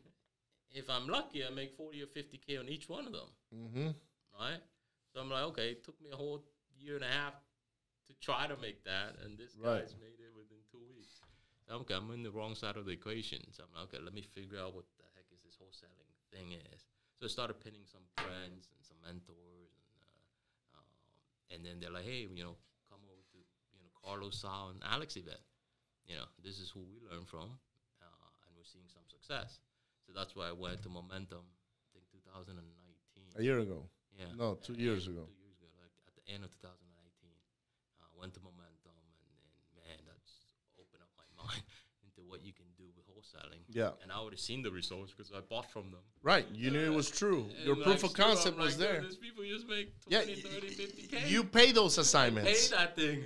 if 0.71 0.89
I'm 0.91 1.07
lucky, 1.07 1.45
I 1.45 1.51
make 1.51 1.77
40 1.77 2.03
or 2.03 2.07
50k 2.07 2.59
on 2.59 2.69
each 2.69 2.89
one 2.89 3.07
of 3.07 3.13
them 3.13 3.29
Mm-hmm. 3.55 3.89
right? 4.41 4.61
So 5.13 5.21
I'm 5.21 5.31
like, 5.31 5.45
okay, 5.53 5.71
it 5.73 5.85
took 5.85 6.01
me 6.01 6.09
a 6.13 6.17
whole 6.17 6.43
year 6.79 6.95
and 6.97 7.05
a 7.05 7.09
half 7.09 7.35
to 8.09 8.15
try 8.21 8.47
to 8.47 8.57
make 8.57 8.83
that, 8.85 9.17
and 9.23 9.39
this 9.39 9.55
Right. 9.55 9.83
guy's 9.83 9.95
made 10.01 10.19
it 10.19 10.33
within 10.35 10.59
two 10.71 10.79
weeks. 10.81 10.92
Okay, 11.71 11.95
I'm 11.95 12.11
in 12.11 12.23
the 12.23 12.31
wrong 12.31 12.55
side 12.55 12.77
of 12.77 12.85
the 12.85 12.93
equation. 12.93 13.41
So 13.53 13.65
I'm 13.65 13.73
like, 13.73 13.95
okay, 13.95 14.03
let 14.03 14.13
me 14.13 14.23
figure 14.23 14.59
out 14.59 14.75
what 14.75 14.85
the 14.99 15.07
heck 15.15 15.27
is 15.33 15.41
this 15.47 15.57
wholesaling 15.57 16.11
thing 16.33 16.53
is. 16.53 16.85
So 17.21 17.27
I 17.27 17.31
started 17.31 17.63
pinning 17.63 17.87
some 17.87 18.03
friends 18.19 18.67
and 18.73 18.81
some 18.83 18.99
mentors, 19.05 19.71
and 19.79 19.95
uh, 20.75 20.81
um, 20.81 20.89
and 21.55 21.61
then 21.63 21.79
they're 21.79 21.95
like, 21.95 22.09
hey, 22.09 22.27
you 22.27 22.43
know, 22.43 22.59
come 22.91 22.99
over 23.07 23.23
to 23.31 23.39
you 23.39 23.79
know 23.79 23.93
Carlos 23.95 24.43
Sal 24.43 24.75
and 24.75 24.83
Alex 24.83 25.15
event. 25.15 25.41
You 26.03 26.19
know, 26.19 26.27
this 26.43 26.59
is 26.59 26.67
who 26.75 26.83
we 26.83 26.99
learn 27.07 27.23
from, 27.23 27.47
uh, 28.03 28.27
and 28.43 28.51
we're 28.59 28.67
seeing 28.67 28.91
some 28.91 29.07
success. 29.07 29.63
So 30.03 30.11
that's 30.11 30.35
why 30.35 30.51
I 30.51 30.55
went 30.57 30.83
to 30.83 30.91
Momentum. 30.91 31.47
I 31.47 31.87
think 31.95 32.11
2019. 32.11 32.59
A 33.39 33.45
year 33.47 33.63
ago. 33.63 33.87
Yeah. 34.19 34.35
No, 34.35 34.59
two 34.59 34.75
years 34.75 35.07
ago. 35.07 35.25
Two 35.25 35.41
years 35.41 35.63
ago, 35.63 35.71
like 35.79 35.95
at 36.11 36.15
the 36.19 36.27
end 36.27 36.43
of 36.43 36.51
2019, 36.59 36.75
uh, 38.03 38.11
went 38.19 38.35
to 38.35 38.43
Momentum, 38.43 38.99
and 38.99 39.15
then 39.15 39.31
man, 39.79 40.01
that's 40.11 40.51
opened 40.75 41.07
up 41.07 41.13
my 41.15 41.29
mind 41.39 41.65
into 42.05 42.27
what 42.27 42.43
you 42.43 42.51
can 42.51 42.67
wholesaling. 43.33 43.59
Yeah. 43.69 43.91
And 44.03 44.11
I 44.13 44.17
already 44.17 44.37
seen 44.37 44.63
the 44.63 44.71
results 44.71 45.13
because 45.13 45.33
I 45.35 45.41
bought 45.41 45.71
from 45.71 45.91
them. 45.91 46.01
Right. 46.23 46.47
You 46.53 46.71
knew 46.71 46.81
it 46.81 46.93
was 46.93 47.11
true. 47.11 47.47
And 47.57 47.67
Your 47.67 47.77
like, 47.77 47.85
proof 47.85 48.05
of 48.05 48.13
concept 48.15 48.57
I'm 48.59 48.65
was 48.65 48.79
like, 48.79 48.89
there. 48.89 49.03
"Yo, 49.03 49.09
These 49.09 49.17
people 49.17 49.45
just 49.45 49.69
make 49.69 49.93
Yeah. 50.09 50.21
30, 50.21 50.35
50 50.37 51.07
k. 51.09 51.29
You 51.29 51.45
pay 51.45 51.73
those 51.73 51.99
assignments. 51.99 52.69
pay 52.69 52.77
that 52.77 52.97
thing. 52.97 53.25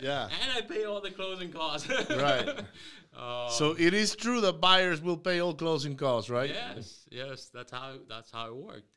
Yeah. 0.00 0.28
and 0.42 0.52
I 0.52 0.60
pay 0.62 0.84
all 0.84 1.00
the 1.00 1.10
closing 1.10 1.52
costs. 1.52 1.88
Right. 2.10 2.48
Uh, 3.16 3.48
So 3.48 3.76
it 3.78 3.94
is 3.94 4.16
true 4.16 4.40
that 4.40 4.54
buyers 4.60 5.00
will 5.00 5.16
pay 5.16 5.38
all 5.38 5.54
closing 5.54 5.94
costs, 5.96 6.28
right? 6.28 6.50
yes, 6.50 7.06
yes, 7.12 7.48
that's 7.54 7.70
how 7.70 7.92
that's 8.08 8.28
how 8.32 8.48
it 8.48 8.56
worked. 8.56 8.90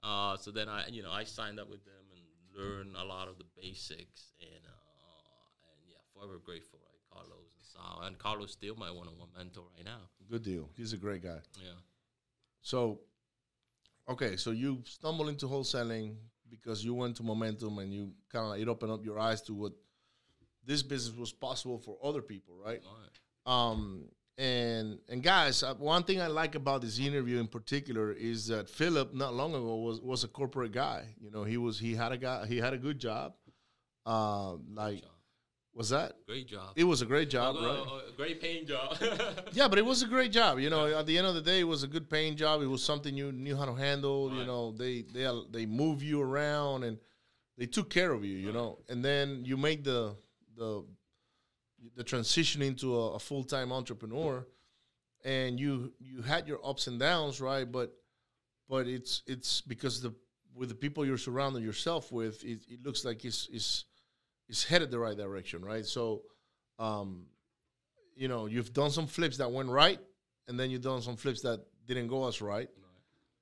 Uh, 0.00 0.36
so 0.36 0.52
then 0.52 0.68
I, 0.68 0.86
you 0.86 1.02
know, 1.02 1.10
I 1.10 1.24
signed 1.24 1.58
up 1.58 1.68
with 1.68 1.84
them 1.84 2.04
and 2.14 2.22
learned 2.56 2.94
a 2.96 3.02
lot 3.04 3.26
of 3.26 3.36
the 3.36 3.42
basics, 3.60 4.30
and 4.40 4.62
uh, 4.64 5.70
and 5.74 5.90
yeah, 5.90 5.96
forever 6.14 6.38
grateful, 6.38 6.78
right, 6.86 6.93
Carlos 7.14 7.48
and 7.56 7.64
Sal, 7.72 8.02
and 8.06 8.18
Carlos 8.18 8.52
still 8.52 8.74
my 8.76 8.90
one-on-one 8.90 9.28
mentor 9.36 9.64
right 9.76 9.84
now. 9.84 10.00
Good 10.30 10.42
deal. 10.42 10.68
He's 10.76 10.92
a 10.92 10.96
great 10.96 11.22
guy. 11.22 11.38
Yeah. 11.62 11.78
So, 12.60 13.00
okay, 14.08 14.36
so 14.36 14.50
you 14.50 14.82
stumble 14.84 15.28
into 15.28 15.46
wholesaling 15.46 16.16
because 16.50 16.84
you 16.84 16.94
went 16.94 17.16
to 17.16 17.22
Momentum 17.22 17.78
and 17.78 17.92
you 17.92 18.12
kind 18.32 18.54
of 18.54 18.60
it 18.60 18.68
opened 18.68 18.92
up 18.92 19.04
your 19.04 19.18
eyes 19.18 19.42
to 19.42 19.54
what 19.54 19.72
this 20.64 20.82
business 20.82 21.16
was 21.16 21.32
possible 21.32 21.78
for 21.78 21.96
other 22.02 22.22
people, 22.22 22.54
right? 22.56 22.80
Right. 22.82 23.10
Um, 23.46 24.08
and 24.38 24.98
and 25.08 25.22
guys, 25.22 25.62
uh, 25.62 25.74
one 25.74 26.02
thing 26.02 26.20
I 26.20 26.26
like 26.26 26.54
about 26.54 26.80
this 26.80 26.98
interview 26.98 27.38
in 27.38 27.46
particular 27.46 28.12
is 28.12 28.48
that 28.48 28.68
Philip, 28.68 29.14
not 29.14 29.34
long 29.34 29.54
ago, 29.54 29.76
was 29.76 30.00
was 30.00 30.24
a 30.24 30.28
corporate 30.28 30.72
guy. 30.72 31.14
You 31.20 31.30
know, 31.30 31.44
he 31.44 31.56
was 31.56 31.78
he 31.78 31.94
had 31.94 32.12
a 32.12 32.16
guy 32.16 32.46
he 32.46 32.58
had 32.58 32.72
a 32.72 32.78
good 32.78 32.98
job. 32.98 33.34
Uh, 34.06 34.56
like, 34.72 35.02
job. 35.02 35.10
Was 35.74 35.88
that? 35.90 36.12
Great 36.26 36.46
job. 36.46 36.72
It 36.76 36.84
was 36.84 37.02
a 37.02 37.06
great 37.06 37.28
job, 37.30 37.56
Uh, 37.56 37.66
right? 37.66 37.78
uh, 37.86 38.00
great 38.16 38.40
paying 38.40 38.66
job. 38.66 38.96
Yeah, 39.52 39.68
but 39.68 39.78
it 39.78 39.84
was 39.84 40.02
a 40.02 40.06
great 40.06 40.32
job. 40.32 40.58
You 40.58 40.70
know, 40.70 40.86
at 40.86 41.06
the 41.06 41.16
end 41.18 41.26
of 41.26 41.34
the 41.34 41.40
day, 41.40 41.60
it 41.60 41.64
was 41.68 41.82
a 41.82 41.88
good 41.88 42.08
paying 42.08 42.36
job. 42.36 42.62
It 42.62 42.66
was 42.66 42.82
something 42.82 43.16
you 43.16 43.32
knew 43.32 43.56
how 43.56 43.64
to 43.66 43.74
handle. 43.74 44.32
You 44.36 44.44
know, 44.44 44.72
they 44.72 45.02
they 45.02 45.26
they 45.50 45.66
move 45.66 46.02
you 46.02 46.20
around 46.22 46.84
and 46.84 46.98
they 47.58 47.66
took 47.66 47.90
care 47.90 48.12
of 48.12 48.24
you. 48.24 48.36
You 48.36 48.52
know, 48.52 48.78
and 48.88 49.04
then 49.04 49.44
you 49.44 49.56
make 49.56 49.84
the 49.84 50.16
the 50.56 50.84
the 51.96 52.04
transition 52.04 52.62
into 52.62 52.96
a, 52.96 53.14
a 53.14 53.18
full 53.18 53.44
time 53.44 53.72
entrepreneur, 53.72 54.46
and 55.24 55.58
you 55.60 55.92
you 55.98 56.22
had 56.22 56.46
your 56.48 56.60
ups 56.66 56.86
and 56.86 56.98
downs, 57.00 57.40
right? 57.40 57.70
But 57.70 57.92
but 58.68 58.86
it's 58.86 59.22
it's 59.26 59.60
because 59.60 60.00
the 60.00 60.14
with 60.54 60.68
the 60.68 60.74
people 60.74 61.04
you're 61.04 61.18
surrounding 61.18 61.62
yourself 61.64 62.12
with, 62.12 62.44
it, 62.44 62.60
it 62.68 62.82
looks 62.84 63.04
like 63.04 63.24
it's 63.24 63.48
it's 63.52 63.84
it's 64.48 64.64
headed 64.64 64.90
the 64.90 64.98
right 64.98 65.16
direction, 65.16 65.62
right? 65.64 65.84
So. 65.86 66.22
Um, 66.78 67.26
you 68.16 68.28
know, 68.28 68.46
you've 68.46 68.72
done 68.72 68.90
some 68.90 69.06
flips 69.08 69.36
that 69.38 69.50
went 69.50 69.68
right, 69.68 69.98
and 70.48 70.58
then 70.58 70.70
you've 70.70 70.82
done 70.82 71.02
some 71.02 71.16
flips 71.16 71.40
that 71.42 71.60
didn't 71.86 72.06
go 72.08 72.26
as 72.28 72.40
right. 72.40 72.68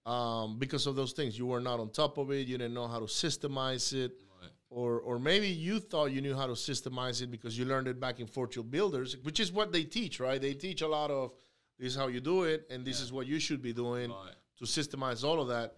Um, 0.06 0.58
because 0.58 0.86
of 0.86 0.96
those 0.96 1.12
things, 1.12 1.38
you 1.38 1.46
were 1.46 1.60
not 1.60 1.78
on 1.78 1.90
top 1.90 2.18
of 2.18 2.30
it. 2.30 2.46
You 2.48 2.58
didn't 2.58 2.74
know 2.74 2.88
how 2.88 2.98
to 2.98 3.04
systemize 3.06 3.92
it, 3.92 4.12
Right. 4.40 4.50
or 4.70 4.98
or 5.00 5.18
maybe 5.18 5.48
you 5.48 5.78
thought 5.78 6.06
you 6.06 6.20
knew 6.20 6.34
how 6.34 6.46
to 6.46 6.54
systemize 6.54 7.22
it 7.22 7.30
because 7.30 7.56
you 7.58 7.64
learned 7.66 7.86
it 7.86 8.00
back 8.00 8.18
in 8.18 8.26
Fortune 8.26 8.68
Builders, 8.68 9.16
which 9.22 9.40
is 9.40 9.52
what 9.52 9.72
they 9.72 9.84
teach, 9.84 10.18
right? 10.20 10.40
They 10.40 10.54
teach 10.54 10.80
a 10.82 10.88
lot 10.88 11.10
of 11.10 11.32
this 11.78 11.92
is 11.92 11.96
how 11.96 12.08
you 12.08 12.20
do 12.20 12.44
it, 12.44 12.66
and 12.70 12.84
this 12.84 13.00
is 13.00 13.12
what 13.12 13.26
you 13.26 13.38
should 13.38 13.62
be 13.62 13.72
doing 13.72 14.10
Right. 14.10 14.34
to 14.58 14.64
systemize 14.64 15.22
all 15.22 15.40
of 15.40 15.48
that. 15.48 15.76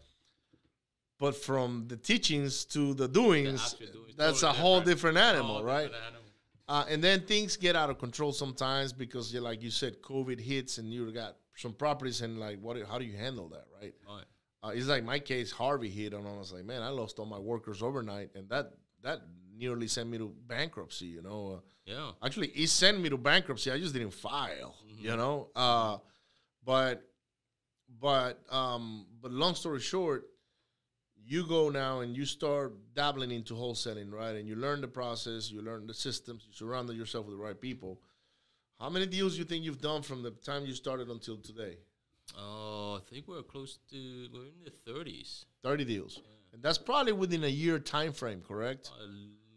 But 1.24 1.36
from 1.36 1.86
the 1.88 1.96
teachings 1.96 2.64
to 2.76 2.92
the 2.94 3.08
doings, 3.08 3.74
doing 3.74 4.08
is 4.10 4.16
that's 4.16 4.42
a 4.42 4.52
whole 4.52 4.80
different. 4.80 5.16
different 5.16 5.18
animal, 5.18 5.56
Oh, 5.58 5.62
right? 5.64 5.84
different 5.84 6.04
animal. 6.04 6.20
Uh, 6.68 6.84
and 6.92 7.02
then 7.06 7.20
things 7.32 7.56
get 7.56 7.74
out 7.76 7.88
of 7.92 7.98
control 7.98 8.32
sometimes 8.32 8.92
because, 8.92 9.32
you 9.32 9.40
like 9.40 9.62
you 9.62 9.70
said, 9.70 9.92
COVID 10.02 10.38
hits 10.40 10.78
and 10.78 10.92
you 10.92 11.10
got 11.12 11.36
some 11.56 11.72
properties 11.72 12.20
and 12.20 12.38
like, 12.38 12.58
what? 12.60 12.76
How 12.90 12.98
do 12.98 13.04
you 13.10 13.16
handle 13.16 13.48
that, 13.54 13.64
right? 13.80 13.94
Right. 14.06 14.24
Uh, 14.62 14.72
it's 14.76 14.86
like 14.94 15.04
my 15.04 15.18
case, 15.18 15.50
Harvey 15.50 15.88
hit, 15.90 16.12
and 16.14 16.26
I 16.28 16.36
was 16.36 16.52
like, 16.52 16.64
man, 16.64 16.82
I 16.82 16.88
lost 16.88 17.18
all 17.18 17.26
my 17.26 17.38
workers 17.38 17.82
overnight, 17.82 18.30
and 18.34 18.48
that 18.50 18.72
that 19.02 19.18
nearly 19.56 19.88
sent 19.88 20.08
me 20.10 20.18
to 20.18 20.28
bankruptcy. 20.46 21.06
You 21.06 21.22
know, 21.22 21.62
Yeah. 21.86 22.08
uh, 22.08 22.26
actually, 22.26 22.48
it 22.48 22.68
sent 22.68 23.00
me 23.00 23.08
to 23.10 23.18
bankruptcy. 23.18 23.70
I 23.70 23.78
just 23.78 23.94
didn't 23.94 24.12
file. 24.28 24.74
You 25.06 25.16
know, 25.16 25.48
uh, 25.56 25.98
but 26.64 26.96
but 28.00 28.40
um, 28.50 29.06
but 29.22 29.30
long 29.32 29.54
story 29.54 29.80
short, 29.80 30.20
you 31.26 31.46
go 31.46 31.68
now 31.68 32.00
and 32.00 32.16
you 32.16 32.24
start 32.26 32.74
dabbling 32.94 33.30
into 33.30 33.54
wholesaling, 33.54 34.12
right? 34.12 34.36
And 34.36 34.48
you 34.48 34.56
learn 34.56 34.80
the 34.80 34.88
process, 34.88 35.50
you 35.50 35.62
learn 35.62 35.86
the 35.86 35.94
systems, 35.94 36.44
you 36.46 36.52
surround 36.52 36.90
yourself 36.90 37.26
with 37.26 37.36
the 37.36 37.42
right 37.42 37.58
people. 37.58 38.00
How 38.78 38.90
many 38.90 39.06
deals 39.06 39.34
do 39.34 39.38
you 39.38 39.44
think 39.44 39.64
you've 39.64 39.80
done 39.80 40.02
from 40.02 40.22
the 40.22 40.30
time 40.30 40.66
you 40.66 40.74
started 40.74 41.08
until 41.08 41.38
today? 41.38 41.78
Oh, 42.38 43.00
I 43.00 43.10
think 43.10 43.28
we're 43.28 43.42
close 43.42 43.78
to 43.90 44.28
we're 44.32 44.46
in 44.46 44.64
the 44.64 44.70
thirties. 44.70 45.44
Thirty 45.62 45.84
deals, 45.84 46.20
and 46.52 46.62
that's 46.62 46.78
probably 46.78 47.12
within 47.12 47.44
a 47.44 47.48
year 47.48 47.78
time 47.78 48.12
frame, 48.12 48.42
correct? 48.46 48.90
Uh, 48.92 49.06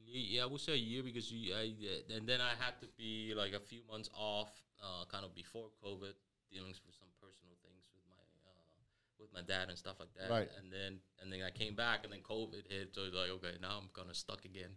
yeah, 0.06 0.43
I 0.43 0.45
would 0.45 0.62
say 0.62 0.73
a 0.73 0.75
year 0.75 1.03
because 1.03 1.32
you, 1.32 1.53
I, 1.53 1.73
uh, 1.80 2.15
and 2.15 2.27
then 2.27 2.41
I 2.41 2.51
had 2.60 2.80
to 2.82 2.88
be 2.97 3.34
like 3.36 3.53
a 3.53 3.60
few 3.60 3.82
months 3.89 4.10
off, 4.15 4.49
uh, 4.84 5.06
kind 5.06 5.23
of 5.23 5.34
before 5.34 5.69
COVID, 5.84 6.13
dealing 6.51 6.73
with 6.86 6.95
some 6.95 7.12
personal 7.19 7.56
things 7.63 7.84
with 7.93 8.03
my 8.10 8.15
uh, 8.15 8.67
with 9.19 9.34
my 9.34 9.41
dad 9.41 9.69
and 9.69 9.77
stuff 9.77 9.95
like 9.99 10.13
that. 10.19 10.30
Right. 10.30 10.49
And 10.62 10.71
then 10.71 10.99
and 11.21 11.32
then 11.32 11.41
I 11.45 11.51
came 11.51 11.75
back, 11.75 12.03
and 12.03 12.12
then 12.13 12.19
COVID 12.21 12.69
hit, 12.69 12.89
so 12.93 13.01
it's 13.03 13.15
like 13.15 13.30
okay, 13.30 13.58
now 13.62 13.80
I'm 13.82 13.89
kind 13.93 14.10
of 14.10 14.15
stuck 14.15 14.45
again. 14.45 14.71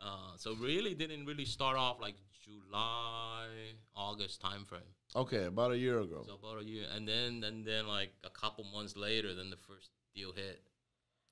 Uh, 0.00 0.36
so 0.36 0.54
really 0.56 0.94
didn't 0.94 1.24
really 1.26 1.44
start 1.44 1.76
off 1.76 2.00
like 2.00 2.16
July, 2.44 3.46
August 3.94 4.40
time 4.40 4.64
frame. 4.64 4.82
Okay, 5.16 5.44
about 5.44 5.70
a 5.72 5.78
year 5.78 6.00
ago. 6.00 6.24
So 6.26 6.34
about 6.34 6.62
a 6.62 6.64
year, 6.64 6.84
and 6.94 7.08
then 7.08 7.42
and 7.44 7.64
then 7.64 7.86
like 7.86 8.12
a 8.24 8.30
couple 8.30 8.64
months 8.64 8.96
later, 8.96 9.34
then 9.34 9.50
the 9.50 9.56
first 9.56 9.90
deal 10.14 10.32
hit. 10.32 10.60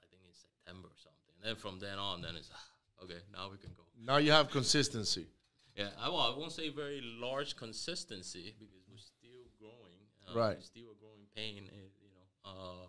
I 0.01 0.07
think 0.11 0.23
in 0.27 0.35
September 0.35 0.89
or 0.89 0.97
something. 0.97 1.35
And 1.37 1.49
then 1.49 1.57
from 1.57 1.79
then 1.81 1.99
on, 1.99 2.23
then 2.23 2.37
it's 2.37 2.51
okay. 3.05 3.21
Now 3.33 3.51
we 3.51 3.59
can 3.59 3.71
go. 3.77 3.83
Now 4.01 4.17
you 4.19 4.33
have 4.33 4.51
consistency. 4.51 5.27
Yeah, 5.77 5.89
I, 5.99 6.09
well, 6.09 6.21
I 6.21 6.39
won't 6.39 6.53
say 6.53 6.69
very 6.69 7.01
large 7.01 7.57
consistency 7.57 8.55
because 8.59 8.85
we're 8.91 8.99
still 8.99 9.49
growing. 9.59 10.01
Uh, 10.29 10.39
Right. 10.39 10.57
We're 10.57 10.63
still 10.63 10.93
a 10.93 10.99
growing 11.01 11.27
pain, 11.35 11.65
know. 11.65 11.89
Uh, 12.45 12.49
uh, 12.49 12.87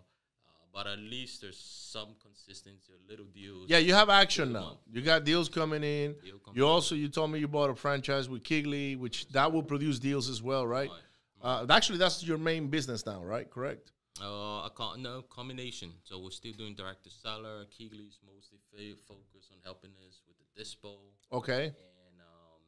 but 0.72 0.86
at 0.86 0.98
least 0.98 1.40
there's 1.42 1.58
some 1.58 2.08
consistency, 2.22 2.92
a 2.92 3.10
little 3.10 3.26
deals. 3.26 3.68
Yeah, 3.68 3.78
you 3.78 3.94
have 3.94 4.08
action 4.10 4.52
now. 4.52 4.60
month. 4.60 4.78
You 4.90 5.02
got 5.02 5.24
deals 5.24 5.48
coming 5.48 5.82
in. 5.84 6.14
Deal 6.22 6.38
coming 6.38 6.56
You 6.56 6.66
also 6.66 6.94
you 6.94 7.08
told 7.08 7.30
me 7.30 7.38
you 7.38 7.48
bought 7.48 7.70
a 7.70 7.74
franchise 7.74 8.28
with 8.28 8.42
Keyglee, 8.42 8.98
which 8.98 9.28
that 9.28 9.52
will 9.52 9.62
produce 9.62 9.98
deals 9.98 10.28
as 10.28 10.42
well, 10.42 10.66
right? 10.66 10.90
Right. 10.90 11.00
Uh, 11.42 11.66
actually, 11.70 11.98
that's 11.98 12.24
your 12.24 12.38
main 12.38 12.68
business 12.68 13.04
now, 13.04 13.22
right? 13.22 13.48
Correct. 13.50 13.92
Uh, 14.22 14.66
a 14.66 14.70
co- 14.74 14.94
no 14.96 15.22
combination. 15.22 15.92
So 16.04 16.20
we're 16.20 16.30
still 16.30 16.52
doing 16.52 16.74
direct 16.74 17.04
to 17.04 17.10
seller. 17.10 17.66
Keyglee's 17.66 18.18
mostly 18.24 18.58
fa- 18.70 19.00
focused 19.06 19.50
on 19.52 19.58
helping 19.64 19.90
us 20.06 20.20
with 20.26 20.36
the 20.38 20.62
dispo. 20.62 20.94
Okay. 21.32 21.64
and 21.66 22.20
um, 22.20 22.62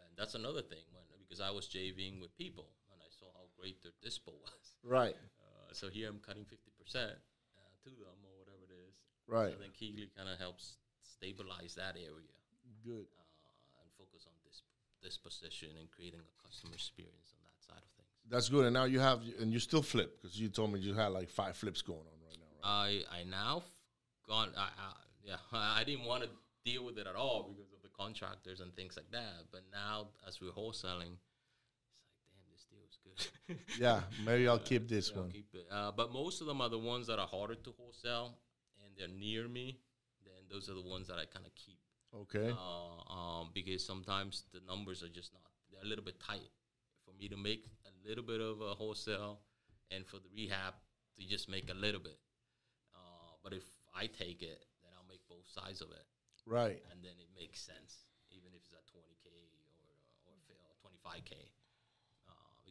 and 0.00 0.16
that's 0.16 0.34
another 0.34 0.62
thing 0.62 0.78
when 0.92 1.02
because 1.28 1.40
I 1.40 1.50
was 1.50 1.68
JVing 1.68 2.20
with 2.20 2.36
people 2.38 2.68
and 2.90 3.00
I 3.02 3.10
saw 3.10 3.26
how 3.34 3.44
great 3.60 3.82
their 3.82 3.92
dispo 4.02 4.32
was. 4.40 4.64
Right. 4.82 5.14
So 5.78 5.86
here 5.88 6.10
I'm 6.10 6.18
cutting 6.18 6.42
fifty 6.42 6.74
percent 6.74 7.14
uh, 7.54 7.70
to 7.86 7.90
them 7.94 8.18
or 8.26 8.34
whatever 8.42 8.66
it 8.66 8.74
is. 8.74 8.98
Right. 9.30 9.54
And 9.54 9.62
then 9.62 9.70
Keyglee 9.70 10.10
kind 10.10 10.26
of 10.28 10.38
helps 10.38 10.82
stabilize 11.06 11.78
that 11.78 11.94
area 11.94 12.34
Good. 12.82 13.06
uh, 13.06 13.78
and 13.78 13.86
focus 13.94 14.26
on 14.26 14.34
this 14.42 14.66
this 14.98 15.16
position 15.16 15.70
and 15.78 15.86
creating 15.90 16.18
a 16.18 16.34
customer 16.42 16.74
experience 16.74 17.30
on 17.30 17.40
that 17.46 17.62
side 17.62 17.78
of 17.78 17.90
things. 17.94 18.10
That's 18.26 18.48
good. 18.48 18.66
And 18.66 18.74
now 18.74 18.84
you 18.84 18.98
have, 18.98 19.22
and 19.40 19.52
you 19.52 19.60
still 19.60 19.82
flip 19.82 20.20
because 20.20 20.38
you 20.38 20.48
told 20.48 20.72
me 20.72 20.80
you 20.80 20.94
had 20.94 21.12
like 21.12 21.30
five 21.30 21.56
flips 21.56 21.80
going 21.80 22.02
on 22.02 22.18
right 22.26 22.38
now, 22.42 22.50
right? 22.58 23.06
I 23.12 23.20
I 23.20 23.24
now 23.24 23.62
gone. 24.26 24.50
I, 24.58 24.68
I, 24.74 24.92
yeah, 25.22 25.36
I 25.52 25.84
didn't 25.84 26.06
want 26.06 26.24
to 26.24 26.28
deal 26.64 26.84
with 26.84 26.98
it 26.98 27.06
at 27.06 27.14
all 27.14 27.48
because 27.48 27.72
of 27.72 27.80
the 27.82 27.88
contractors 27.96 28.58
and 28.58 28.74
things 28.74 28.96
like 28.96 29.10
that. 29.12 29.46
But 29.52 29.62
now, 29.70 30.08
as 30.26 30.40
we're 30.40 30.50
wholesaling, 30.50 31.14
it's 31.14 32.10
like, 32.10 32.26
damn, 32.34 32.50
this 32.50 32.66
deal 32.68 32.82
is 32.84 32.98
good. 33.04 33.07
yeah. 33.78 34.00
Maybe 34.24 34.46
I'll 34.48 34.58
keep 34.58 34.88
this 34.88 35.10
I'll 35.14 35.22
one. 35.22 35.30
keep. 35.30 35.46
Uh, 35.70 35.90
but 35.92 36.12
most 36.12 36.40
of 36.40 36.46
them 36.46 36.60
are 36.60 36.68
the 36.68 36.78
ones 36.78 37.06
that 37.06 37.18
are 37.18 37.26
harder 37.26 37.54
to 37.54 37.72
wholesale, 37.78 38.34
and 38.84 38.94
they're 38.96 39.08
near 39.18 39.48
me. 39.48 39.78
Then 40.24 40.44
those 40.50 40.68
are 40.68 40.74
the 40.74 40.82
ones 40.88 41.08
that 41.08 41.18
I 41.18 41.24
kind 41.24 41.46
of 41.46 41.54
keep. 41.54 41.78
Okay. 42.14 42.50
Uh, 42.52 43.12
um, 43.12 43.50
because 43.54 43.84
sometimes 43.84 44.44
the 44.52 44.60
numbers 44.66 45.02
are 45.02 45.08
just 45.08 45.32
not. 45.32 45.42
They're 45.70 45.82
a 45.82 45.86
little 45.86 46.04
bit 46.04 46.18
tight 46.20 46.50
for 47.04 47.12
me 47.20 47.28
to 47.28 47.36
make 47.36 47.64
a 47.86 48.08
little 48.08 48.24
bit 48.24 48.40
of 48.40 48.60
a 48.60 48.74
wholesale, 48.74 49.40
and 49.90 50.06
for 50.06 50.16
the 50.16 50.28
rehab 50.34 50.74
to 51.16 51.26
just 51.26 51.48
make 51.48 51.70
a 51.70 51.74
little 51.74 52.00
bit. 52.00 52.18
Uh, 52.94 53.32
but 53.42 53.52
if 53.52 53.64
I 53.94 54.06
take 54.06 54.42
it, 54.42 54.64
then 54.82 54.92
I'll 54.96 55.08
make 55.08 55.20
both 55.28 55.48
sides 55.48 55.80
of 55.80 55.90
it, 55.90 56.04
Right. 56.46 56.80
and 56.92 57.02
then 57.02 57.16
it 57.20 57.28
makes 57.36 57.60
sense, 57.60 58.04
even 58.30 58.52
if 58.54 58.60
it's 58.64 58.72
at 58.72 58.84
20k 58.88 59.28
or 60.28 60.32
or 60.32 60.36
fail 60.48 60.76
25k. 60.80 61.32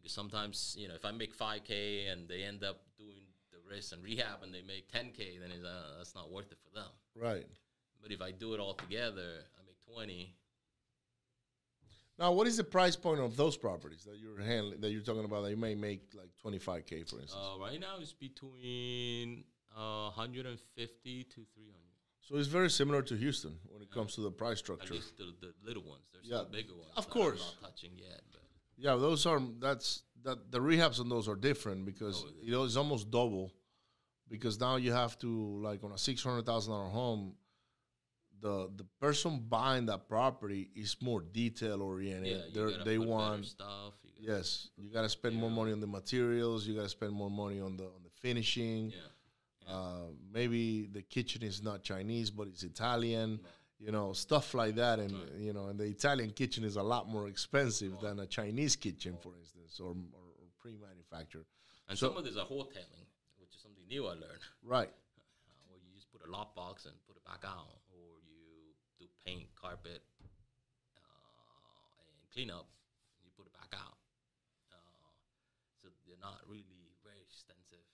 Sometimes 0.08 0.76
you 0.80 0.88
know 0.88 0.96
if 0.96 1.06
I 1.06 1.12
make 1.12 1.38
5k 1.38 2.12
and 2.12 2.28
they 2.28 2.44
end 2.44 2.64
up 2.64 2.82
doing 2.98 3.22
the 3.52 3.58
risk 3.70 3.94
and 3.94 4.04
rehab 4.04 4.44
and 4.44 4.54
they 4.54 4.62
make 4.62 4.92
10k, 4.92 5.40
then 5.40 5.52
it's, 5.52 5.64
uh, 5.66 5.96
that's 5.98 6.16
not 6.16 6.32
worth 6.32 6.52
it 6.52 6.58
for 6.64 6.74
them. 6.74 6.90
Right. 7.16 7.46
But 8.02 8.12
if 8.12 8.22
I 8.22 8.32
do 8.32 8.54
it 8.54 8.60
all 8.60 8.74
together, 8.76 9.44
I 9.58 9.66
make 9.66 9.80
20. 9.94 10.34
Now, 12.20 12.32
what 12.32 12.48
is 12.48 12.58
the 12.58 12.64
price 12.64 12.96
point 12.96 13.20
of 13.20 13.36
those 13.38 13.58
properties 13.58 14.04
that 14.06 14.18
you're 14.18 14.40
handling, 14.42 14.82
that 14.82 14.90
you're 14.92 15.02
talking 15.02 15.24
about 15.26 15.44
that 15.44 15.52
you 15.52 15.58
may 15.58 15.76
make 15.76 16.02
like 16.16 16.30
25K, 16.44 17.08
for 17.08 17.20
instance? 17.20 17.36
Uh, 17.36 17.60
right 17.60 17.80
now 17.80 17.98
it's 18.00 18.14
between 18.14 19.44
uh, 19.78 20.10
150 20.16 21.24
to 21.24 21.30
300. 21.34 21.46
So 22.22 22.36
it's 22.38 22.48
very 22.48 22.70
similar 22.70 23.02
to 23.04 23.16
Houston 23.16 23.58
when 23.70 23.82
it 23.84 23.92
comes 23.92 24.16
to 24.16 24.22
the 24.22 24.32
price 24.32 24.54
At 24.54 24.58
structure. 24.58 24.94
least 24.96 25.16
the, 25.18 25.34
the 25.40 25.54
little 25.64 25.84
ones. 25.84 26.04
There's 26.12 26.26
Yeah, 26.26 26.40
still 26.40 26.46
bigger 26.52 26.74
ones. 26.74 26.92
of 26.98 27.06
that 27.06 27.12
I'm 27.16 27.22
course. 27.22 27.54
not 27.62 27.70
touching 27.70 27.92
yet, 27.98 28.22
but 28.32 28.42
Yeah, 28.78 28.96
those 28.96 29.26
are 29.26 29.42
that's 29.60 30.04
that 30.24 30.52
the 30.52 30.60
rehabs 30.60 31.00
on 31.00 31.10
those 31.10 31.28
are 31.28 31.36
different 31.36 31.86
because 31.86 32.24
Oh, 32.26 32.32
you 32.42 32.52
know 32.52 32.64
it's 32.64 32.76
almost 32.76 33.10
double 33.12 33.52
because 34.30 34.60
now 34.60 34.76
you 34.76 34.92
have 34.92 35.18
to 35.20 35.60
like 35.64 35.84
on 35.84 35.92
a 35.92 35.98
six 35.98 36.24
hundred 36.24 36.46
thousand 36.46 36.74
dollar 36.74 36.90
home, 36.90 37.34
the 38.42 38.70
the 38.76 38.84
person 39.00 39.40
buying 39.50 39.86
that 39.88 40.08
property 40.08 40.70
is 40.76 40.96
more 41.02 41.22
detail 41.22 41.82
oriented. 41.82 42.28
yeah, 42.54 42.68
gotta 42.70 42.84
they 42.84 42.98
want 43.00 43.46
stuff. 43.46 43.94
You 44.04 44.28
gotta, 44.28 44.38
yes, 44.40 44.70
you 44.78 44.92
got 44.92 45.02
to 45.04 45.10
spend 45.10 45.36
more 45.36 45.50
money 45.52 45.72
on 45.72 45.80
the 45.80 45.88
materials. 45.88 46.68
You 46.68 46.76
got 46.76 46.84
to 46.84 46.90
spend 46.90 47.14
more 47.14 47.30
money 47.32 47.60
on 47.60 47.78
the 47.78 47.86
on 47.86 48.04
the 48.04 48.10
finishing. 48.22 48.92
Yeah. 48.92 49.74
Uh, 49.74 50.06
maybe 50.32 50.88
the 50.88 51.02
kitchen 51.02 51.44
is 51.44 51.62
not 51.62 51.84
Chinese, 51.84 52.30
but 52.32 52.48
it's 52.48 52.64
Italian. 52.64 53.40
Right. 53.44 53.52
You 53.80 53.92
know, 53.92 54.12
stuff 54.14 54.54
like 54.56 54.76
that, 54.76 54.98
and 55.00 55.12
Right. 55.14 55.32
you 55.38 55.54
know, 55.54 55.68
and 55.68 55.80
the 55.80 55.84
Italian 55.86 56.32
kitchen 56.32 56.64
is 56.64 56.78
a 56.78 56.84
lot 56.84 57.08
more 57.08 57.28
expensive 57.28 58.00
than 58.02 58.20
a 58.20 58.26
Chinese 58.26 58.76
kitchen, 58.76 59.18
for 59.22 59.36
instance, 59.38 59.80
or 59.80 59.90
or, 59.92 60.28
or 60.40 60.48
pre-manufactured. 60.58 61.46
And 61.88 61.98
So- 61.98 62.08
some 62.10 62.18
of 62.18 62.24
these 62.26 62.38
are 62.38 62.46
wholetailing, 62.48 63.06
which 63.38 63.54
is 63.56 63.62
something 63.62 63.86
new 63.88 64.08
I 64.08 64.14
learned. 64.14 64.42
Right. 64.64 64.92
Uh, 65.48 65.70
where 65.70 65.78
you 65.80 65.94
just 65.94 66.12
put 66.12 66.22
a 66.28 66.30
lock 66.32 66.56
box 66.56 66.86
and 66.86 66.96
put 67.06 67.16
it 67.18 67.24
back 67.24 67.44
out, 67.46 67.70
or 67.94 68.20
you 68.28 68.74
do 68.98 69.06
paint, 69.26 69.48
carpet, 69.56 70.02
uh, 70.96 71.00
and 72.22 72.32
clean 72.34 72.50
up, 72.50 72.66
and 73.18 73.26
you 73.26 73.32
put 73.38 73.46
it 73.46 73.54
back 73.54 73.74
out. 73.80 73.98
Uh, 74.72 74.78
so 75.82 75.88
they're 76.08 76.18
not 76.20 76.42
really 76.48 76.64
very 77.04 77.22
extensive 77.22 77.86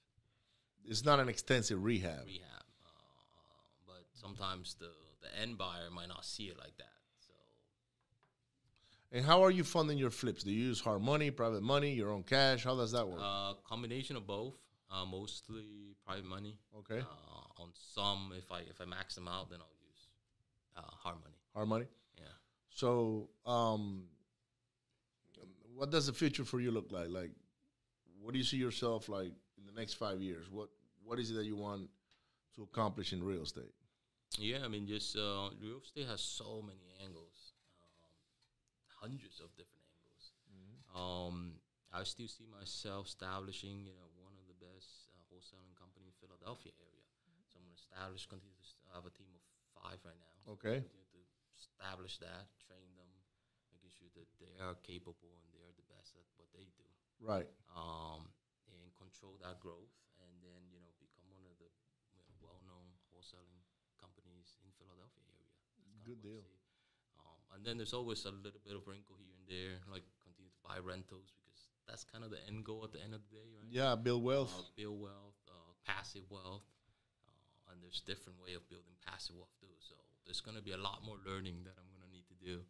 It's 0.86 1.04
not 1.04 1.20
an 1.20 1.28
extensive 1.30 1.84
rehab. 1.84 2.26
rehab, 2.26 2.64
uh, 2.86 2.90
but 3.86 4.06
sometimes 4.14 4.76
the 4.76 4.92
the 5.24 5.40
end 5.42 5.58
buyer 5.58 5.90
might 5.92 6.08
not 6.10 6.24
see 6.26 6.44
it 6.46 6.58
like 6.58 6.76
that. 6.78 6.92
So 7.26 7.34
And 9.12 9.26
how 9.26 9.44
are 9.44 9.52
you 9.52 9.64
funding 9.64 9.98
your 9.98 10.10
flips? 10.12 10.44
Do 10.44 10.52
you 10.52 10.64
use 10.70 10.80
hard 10.82 11.02
money, 11.02 11.32
private 11.32 11.64
money, 11.64 11.94
your 11.94 12.12
own 12.12 12.24
cash? 12.24 12.64
How 12.64 12.76
does 12.76 12.92
that 12.92 13.08
work? 13.08 13.20
uh, 13.22 13.54
combination 13.68 14.16
of 14.16 14.26
both, 14.28 14.56
uh, 14.92 15.06
mostly 15.06 15.96
private 16.06 16.26
money. 16.26 16.58
okay, 16.80 17.00
Uh, 17.00 17.62
on 17.64 17.70
some, 17.96 18.34
if 18.38 18.52
I 18.52 18.60
if 18.62 18.82
I 18.82 18.86
max 18.86 19.16
them 19.16 19.28
out, 19.28 19.50
then 19.50 19.60
I'll 19.62 19.78
use 19.90 20.08
uh, 20.78 20.82
hard 21.04 21.18
money. 21.22 21.36
hard 21.54 21.68
money. 21.68 21.88
Yeah. 22.18 22.26
So, 22.70 23.30
um, 23.46 24.04
what 25.76 25.90
does 25.92 26.06
the 26.08 26.14
future 26.14 26.44
for 26.46 26.60
you 26.60 26.72
look 26.72 26.92
like? 26.92 27.10
Like, 27.10 27.32
what 28.22 28.32
do 28.34 28.38
you 28.40 28.44
see 28.46 28.58
yourself 28.58 29.10
like 29.10 29.32
in 29.58 29.66
the 29.66 29.72
next 29.80 29.94
five 29.94 30.22
years? 30.22 30.50
What 30.50 30.70
What 31.06 31.20
is 31.20 31.32
it 31.32 31.36
that 31.36 31.46
you 31.46 31.56
want 31.56 31.90
to 32.56 32.64
accomplish 32.64 33.14
in 33.14 33.24
real 33.24 33.44
estate? 33.44 33.74
Yeah, 34.40 34.66
I 34.66 34.68
mean, 34.68 34.88
just 34.88 35.16
uh, 35.16 35.54
real 35.62 35.80
estate 35.84 36.08
has 36.10 36.22
so 36.22 36.62
many 36.66 36.90
angles, 37.04 37.54
um, 37.86 38.18
hundreds 39.02 39.38
of 39.40 39.54
different 39.54 39.86
angles. 39.94 40.24
Um, 40.94 41.62
I 41.94 42.02
still 42.06 42.30
see 42.30 42.46
myself 42.50 43.06
establishing, 43.10 43.86
you 43.86 43.94
know, 43.94 44.10
one 44.18 44.34
of 44.42 44.46
the 44.50 44.58
best 44.58 45.10
uh, 45.14 45.22
wholesaling 45.30 45.74
company 45.78 46.10
in 46.10 46.16
Philadelphia 46.18 46.74
area. 46.82 47.06
So 47.22 47.30
I'm 47.62 47.66
going 47.66 47.70
to 47.70 47.78
establish, 47.78 48.26
continue 48.26 48.58
to 48.58 48.66
st- 48.66 48.90
have 48.98 49.06
a 49.06 49.14
team 49.14 49.30
of 49.38 49.42
five 49.78 50.02
right 50.02 50.18
now. 50.18 50.58
Okay. 50.58 50.82
Continue 50.82 51.10
to 51.14 51.22
establish 51.54 52.18
that, 52.22 52.50
train 52.62 52.90
them, 52.98 53.10
making 53.70 53.94
sure 53.94 54.10
that 54.18 54.26
they 54.42 54.54
are 54.62 54.74
capable 54.82 55.30
and 55.38 55.46
they 55.54 55.62
are 55.62 55.74
the 55.78 55.86
best 55.94 56.18
at 56.18 56.26
what 56.42 56.50
they 56.54 56.66
do 56.74 56.86
Right. 57.22 57.50
um, 57.78 58.26
and 58.70 58.90
control 58.98 59.38
that 59.46 59.62
growth, 59.62 59.94
and 60.26 60.34
then 60.42 60.62
you 60.74 60.82
know 60.82 60.92
become 60.98 61.30
one 61.30 61.46
of 61.46 61.54
the 61.62 61.70
you 62.18 62.20
know, 62.26 62.34
well-known 62.42 62.90
wholesaling 63.14 63.62
companies 64.02 64.58
in 64.66 64.70
Philadelphia 64.76 65.24
area. 65.32 65.48
That's 65.56 65.72
kinda 65.78 65.93
Good 66.06 66.22
deal. 66.22 66.44
Um, 67.20 67.40
and 67.56 67.66
then 67.66 67.78
there's 67.78 67.94
always 67.94 68.26
a 68.26 68.32
little 68.32 68.60
bit 68.64 68.76
of 68.76 68.88
wrinkle 68.88 69.16
here 69.20 69.34
and 69.34 69.46
there, 69.48 69.80
like 69.92 70.04
continue 70.24 70.52
to 70.52 70.62
buy 70.64 70.80
rentals 70.84 71.32
because 71.40 71.72
that's 71.88 72.04
kind 72.04 72.24
of 72.24 72.32
the 72.32 72.40
end 72.48 72.64
goal 72.64 72.84
at 72.84 72.92
the 72.92 73.02
end 73.02 73.14
of 73.14 73.22
the 73.28 73.32
day, 73.40 73.48
right? 73.56 73.68
Yeah, 73.72 73.96
build 73.96 74.24
wealth. 74.24 74.52
Uh, 74.52 74.68
build 74.76 75.00
wealth, 75.00 75.40
uh, 75.48 75.72
passive 75.88 76.24
wealth, 76.30 76.68
uh, 77.28 77.72
and 77.72 77.80
there's 77.84 78.04
different 78.04 78.40
way 78.44 78.54
of 78.54 78.68
building 78.70 78.96
passive 79.06 79.36
wealth 79.36 79.54
too. 79.60 79.72
So 79.80 79.96
there's 80.26 80.42
going 80.42 80.58
to 80.58 80.64
be 80.64 80.72
a 80.72 80.82
lot 80.82 81.04
more 81.06 81.18
learning 81.26 81.64
that 81.64 81.76
I'm 81.80 81.88
going 81.92 82.04
to 82.04 82.12
need 82.12 82.28
to 82.28 82.38
do 82.40 82.64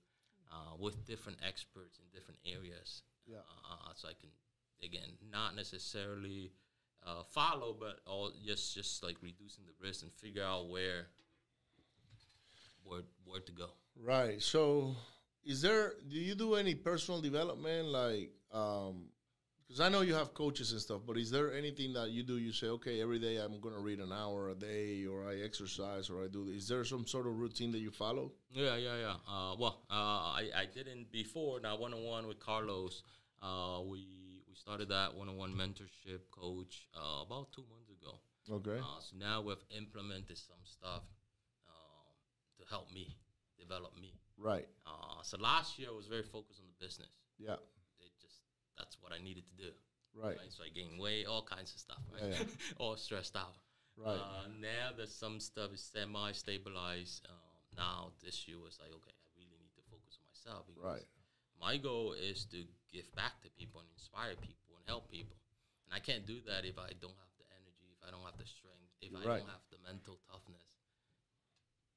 uh, 0.53 0.77
with 0.77 1.05
different 1.05 1.39
experts 1.45 1.97
in 1.97 2.05
different 2.13 2.39
areas. 2.45 3.01
Yeah. 3.25 3.45
Uh, 3.65 3.93
so 3.95 4.09
I 4.09 4.13
can 4.13 4.29
again 4.83 5.17
not 5.31 5.55
necessarily 5.55 6.51
uh, 7.05 7.23
follow, 7.23 7.75
but 7.77 7.99
all 8.05 8.31
just 8.45 8.75
just 8.75 9.03
like 9.03 9.17
reducing 9.21 9.65
the 9.65 9.73
risk 9.81 10.03
and 10.03 10.11
figure 10.13 10.43
out 10.43 10.69
where 10.69 11.07
where 12.83 13.01
where 13.25 13.41
to 13.41 13.51
go. 13.51 13.69
Right. 14.01 14.41
So, 14.41 14.95
is 15.43 15.61
there? 15.61 15.93
Do 16.09 16.17
you 16.17 16.35
do 16.35 16.55
any 16.55 16.75
personal 16.75 17.21
development, 17.21 17.87
like? 17.87 18.31
um 18.51 19.09
Because 19.65 19.79
I 19.85 19.89
know 19.89 20.01
you 20.01 20.13
have 20.13 20.33
coaches 20.33 20.71
and 20.73 20.81
stuff, 20.81 21.01
but 21.07 21.17
is 21.17 21.29
there 21.31 21.49
anything 21.53 21.93
that 21.93 22.09
you 22.15 22.21
do? 22.23 22.37
You 22.37 22.51
say, 22.51 22.67
okay, 22.77 23.01
every 23.01 23.19
day 23.19 23.35
I'm 23.43 23.59
going 23.65 23.73
to 23.73 23.81
read 23.89 23.99
an 23.99 24.11
hour 24.11 24.49
a 24.49 24.55
day, 24.55 25.05
or 25.11 25.19
I 25.31 25.35
exercise, 25.49 26.09
or 26.11 26.17
I 26.25 26.27
do. 26.27 26.41
Is 26.59 26.67
there 26.67 26.83
some 26.85 27.05
sort 27.07 27.25
of 27.27 27.33
routine 27.43 27.71
that 27.71 27.79
you 27.79 27.91
follow? 27.91 28.25
Yeah, 28.51 28.75
yeah, 28.75 28.97
yeah. 29.05 29.17
Uh, 29.33 29.55
well, 29.61 29.75
uh, 29.89 30.39
I, 30.41 30.43
I 30.63 30.65
didn't 30.77 31.11
before. 31.11 31.59
Now, 31.59 31.73
one 31.77 31.93
on 31.93 32.03
one 32.03 32.27
with 32.27 32.39
Carlos, 32.39 33.01
uh, 33.41 33.79
we 33.91 33.99
we 34.47 34.53
started 34.65 34.89
that 34.89 35.09
one 35.15 35.27
on 35.29 35.37
one 35.37 35.53
mentorship 35.61 36.21
coach 36.29 36.73
uh, 36.95 37.23
about 37.25 37.45
two 37.55 37.65
months 37.71 37.89
ago. 37.97 38.13
Okay. 38.57 38.79
Uh, 38.79 38.99
so 38.99 39.15
now 39.17 39.41
we've 39.41 39.65
implemented 39.75 40.37
some 40.37 40.61
stuff 40.63 41.03
to 42.63 42.69
help 42.69 42.87
me 42.93 43.15
develop 43.59 43.93
me. 43.99 44.13
right. 44.39 44.67
Uh, 44.87 45.21
so 45.23 45.37
last 45.37 45.77
year 45.79 45.89
I 45.91 45.95
was 45.95 46.07
very 46.07 46.23
focused 46.23 46.59
on 46.59 46.67
the 46.67 46.77
business. 46.85 47.11
Yeah. 47.37 47.59
It 47.99 48.11
just 48.21 48.39
that's 48.77 48.97
what 49.01 49.11
I 49.11 49.19
needed 49.23 49.45
to 49.47 49.55
do. 49.55 49.71
Right. 50.15 50.37
So 50.49 50.63
I 50.63 50.69
gained 50.69 50.99
weight, 50.99 51.25
all 51.25 51.43
kinds 51.43 51.73
of 51.73 51.79
stuff. 51.79 52.01
Right. 52.11 52.23
Yeah, 52.31 52.39
yeah. 52.39 52.77
all 52.81 52.95
stressed 52.97 53.35
out. 53.35 53.55
Right. 53.97 54.17
Uh, 54.17 54.47
now 54.61 54.93
that 54.97 55.09
some 55.09 55.39
stuff 55.39 55.73
is 55.73 55.81
semi-stabilized, 55.81 57.25
um, 57.29 57.53
now 57.77 58.11
this 58.23 58.47
year 58.47 58.57
was 58.57 58.77
like, 58.81 58.89
okay, 58.89 59.13
I 59.13 59.27
really 59.37 59.57
need 59.61 59.73
to 59.77 59.83
focus 59.89 60.17
on 60.21 60.25
myself. 60.29 60.65
Because 60.67 60.83
Right. 60.83 61.05
My 61.61 61.77
goal 61.77 62.13
is 62.13 62.45
to 62.51 62.65
give 62.91 63.07
back 63.15 63.39
to 63.41 63.49
people 63.55 63.79
and 63.79 63.89
inspire 63.95 64.35
people 64.35 64.75
and 64.75 64.83
help 64.85 65.07
people, 65.09 65.37
and 65.87 65.93
I 65.95 65.99
can't 66.03 66.25
do 66.27 66.41
that 66.49 66.65
if 66.65 66.75
I 66.77 66.91
don't 66.99 67.15
have 67.15 67.33
the 67.39 67.47
energy, 67.55 67.87
if 67.95 68.01
I 68.03 68.11
don't 68.11 68.25
have 68.25 68.35
the 68.37 68.45
strength, 68.49 68.91
if 68.99 69.13
I 69.15 69.23
Right. 69.23 69.39
don't 69.39 69.49
have 69.53 69.63
the 69.71 69.79
mental 69.85 70.19
toughness. 70.27 70.62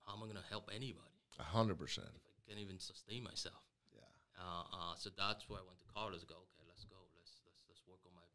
How 0.07 0.15
am 0.15 0.23
I 0.23 0.27
gonna 0.31 0.47
help 0.49 0.71
anybody 0.71 1.19
A 1.39 1.43
hundred 1.43 1.77
percent. 1.83 2.07
if 2.15 2.23
I 2.23 2.39
can't 2.47 2.63
even 2.63 2.79
sustain 2.79 3.27
myself? 3.27 3.59
Yeah. 3.91 4.07
Uh, 4.39 4.65
uh, 4.71 4.95
so 4.95 5.11
that's 5.19 5.49
where 5.51 5.59
I 5.59 5.67
went 5.67 5.83
to 5.83 5.89
college. 5.91 6.23
Go, 6.31 6.39
okay, 6.55 6.63
let's 6.71 6.87
go. 6.87 6.97
Let's 7.19 7.43
let's 7.43 7.61
let's 7.67 7.83
work 7.91 8.01
on 8.07 8.15
my 8.15 8.27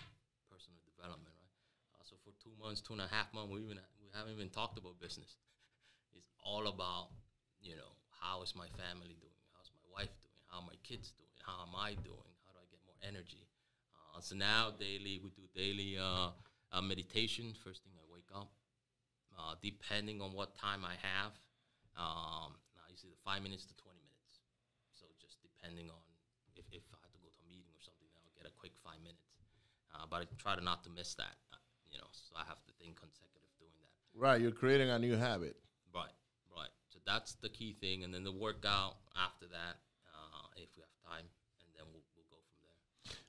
personal 0.51 0.84
development, 0.84 1.31
right? 1.31 1.55
Uh, 1.95 2.03
so 2.03 2.19
for 2.27 2.36
two 2.43 2.51
months, 2.60 2.84
two 2.84 2.91
and 2.93 3.01
a 3.01 3.07
half 3.07 3.31
months, 3.31 3.49
we 3.49 3.63
even 3.63 3.79
we 4.03 4.12
haven't 4.12 4.36
even 4.36 4.51
talked 4.51 4.75
about 4.77 4.99
business. 4.99 5.39
it's 6.17 6.27
all 6.43 6.67
about 6.67 7.15
you 7.63 7.79
know 7.79 7.95
how 8.19 8.43
is 8.43 8.51
my 8.53 8.67
family 8.75 9.15
doing? 9.17 9.39
How's 9.55 9.71
my 9.71 9.88
wife 9.89 10.12
doing? 10.19 10.38
How 10.51 10.60
are 10.60 10.67
my 10.67 10.77
kids 10.84 11.15
doing? 11.15 11.31
How 11.39 11.63
am 11.63 11.73
I 11.73 11.95
doing? 12.03 12.31
How 12.43 12.51
do 12.51 12.60
I 12.60 12.67
get 12.67 12.84
more 12.84 12.99
energy? 12.99 13.47
Uh, 13.95 14.19
so 14.19 14.36
now 14.36 14.75
daily 14.75 15.23
we 15.23 15.31
do 15.31 15.47
daily 15.55 15.95
uh, 15.97 16.36
uh, 16.75 16.81
meditation. 16.84 17.55
First 17.63 17.84
thing 17.88 17.95
I 17.95 18.03
wake 18.12 18.27
up, 18.36 18.51
uh, 19.39 19.55
depending 19.62 20.21
on 20.21 20.34
what 20.34 20.53
time 20.60 20.84
I 20.84 20.99
have. 21.01 21.31
Um, 22.02 22.58
now 22.74 22.90
usually 22.90 23.14
the 23.14 23.22
five 23.22 23.46
minutes 23.46 23.70
to 23.70 23.78
twenty 23.78 24.02
minutes. 24.02 24.42
So 24.98 25.06
just 25.22 25.38
depending 25.46 25.94
on 25.94 26.02
if, 26.58 26.66
if 26.74 26.82
I 26.90 26.98
have 27.06 27.14
to 27.14 27.22
go 27.22 27.30
to 27.30 27.40
a 27.46 27.48
meeting 27.54 27.70
or 27.70 27.82
something, 27.86 28.10
I'll 28.18 28.34
get 28.34 28.50
a 28.50 28.54
quick 28.58 28.74
five 28.82 28.98
minutes. 29.06 29.30
Uh, 29.94 30.10
but 30.10 30.26
I 30.26 30.26
try 30.42 30.58
to 30.58 30.64
not 30.66 30.82
to 30.86 30.90
miss 30.90 31.14
that. 31.22 31.38
Uh, 31.54 31.62
you 31.94 32.02
know, 32.02 32.10
so 32.10 32.34
I 32.34 32.44
have 32.50 32.64
to 32.66 32.72
think 32.82 32.98
consecutive 32.98 33.54
doing 33.62 33.78
that. 33.86 33.94
Right. 34.18 34.42
You're 34.42 34.56
creating 34.56 34.90
a 34.90 34.98
new 34.98 35.16
habit. 35.16 35.62
Right, 35.94 36.16
right. 36.50 36.74
So 36.90 37.00
that's 37.06 37.36
the 37.44 37.50
key 37.50 37.78
thing, 37.78 38.04
and 38.04 38.14
then 38.14 38.24
the 38.24 38.32
workout 38.32 38.98
after 39.14 39.46
that, 39.48 39.78
uh, 40.10 40.48
if 40.58 40.70
we 40.76 40.82
have 40.82 40.96
time, 41.06 41.28
and 41.62 41.70
then 41.76 41.86
we'll, 41.92 42.02
we'll 42.16 42.30
go 42.32 42.40
from 42.42 42.60
there. 42.66 42.80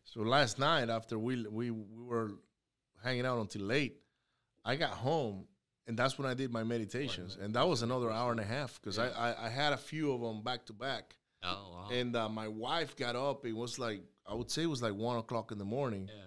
So 0.04 0.22
last 0.22 0.58
night 0.58 0.88
after 0.88 1.18
we 1.18 1.44
we 1.46 1.70
we 1.70 2.02
were 2.02 2.32
hanging 3.02 3.26
out 3.26 3.40
until 3.40 3.62
late, 3.62 3.98
I 4.64 4.76
got 4.76 4.90
home 4.90 5.46
and 5.86 5.96
that's 5.98 6.18
when 6.18 6.26
I 6.28 6.34
did 6.34 6.50
my 6.52 6.62
meditations, 6.64 7.36
and 7.40 7.54
that 7.54 7.66
was 7.66 7.82
another 7.82 8.10
hour 8.10 8.30
and 8.30 8.40
a 8.40 8.44
half 8.44 8.80
because 8.80 8.98
I, 8.98 9.08
I 9.08 9.46
I 9.46 9.48
had 9.48 9.72
a 9.72 9.76
few 9.76 10.12
of 10.12 10.20
them 10.20 10.42
back 10.42 10.66
to 10.66 10.72
back, 10.72 11.16
Oh 11.42 11.48
wow. 11.72 11.88
and 11.92 12.14
uh, 12.16 12.28
my 12.28 12.48
wife 12.48 12.96
got 12.96 13.16
up. 13.16 13.44
It 13.46 13.52
was 13.56 13.78
like 13.78 14.02
I 14.26 14.34
would 14.34 14.50
say 14.50 14.62
it 14.62 14.66
was 14.70 14.82
like 14.82 14.94
one 14.94 15.16
o'clock 15.18 15.52
in 15.52 15.58
the 15.58 15.64
morning. 15.64 16.08
yeah. 16.08 16.22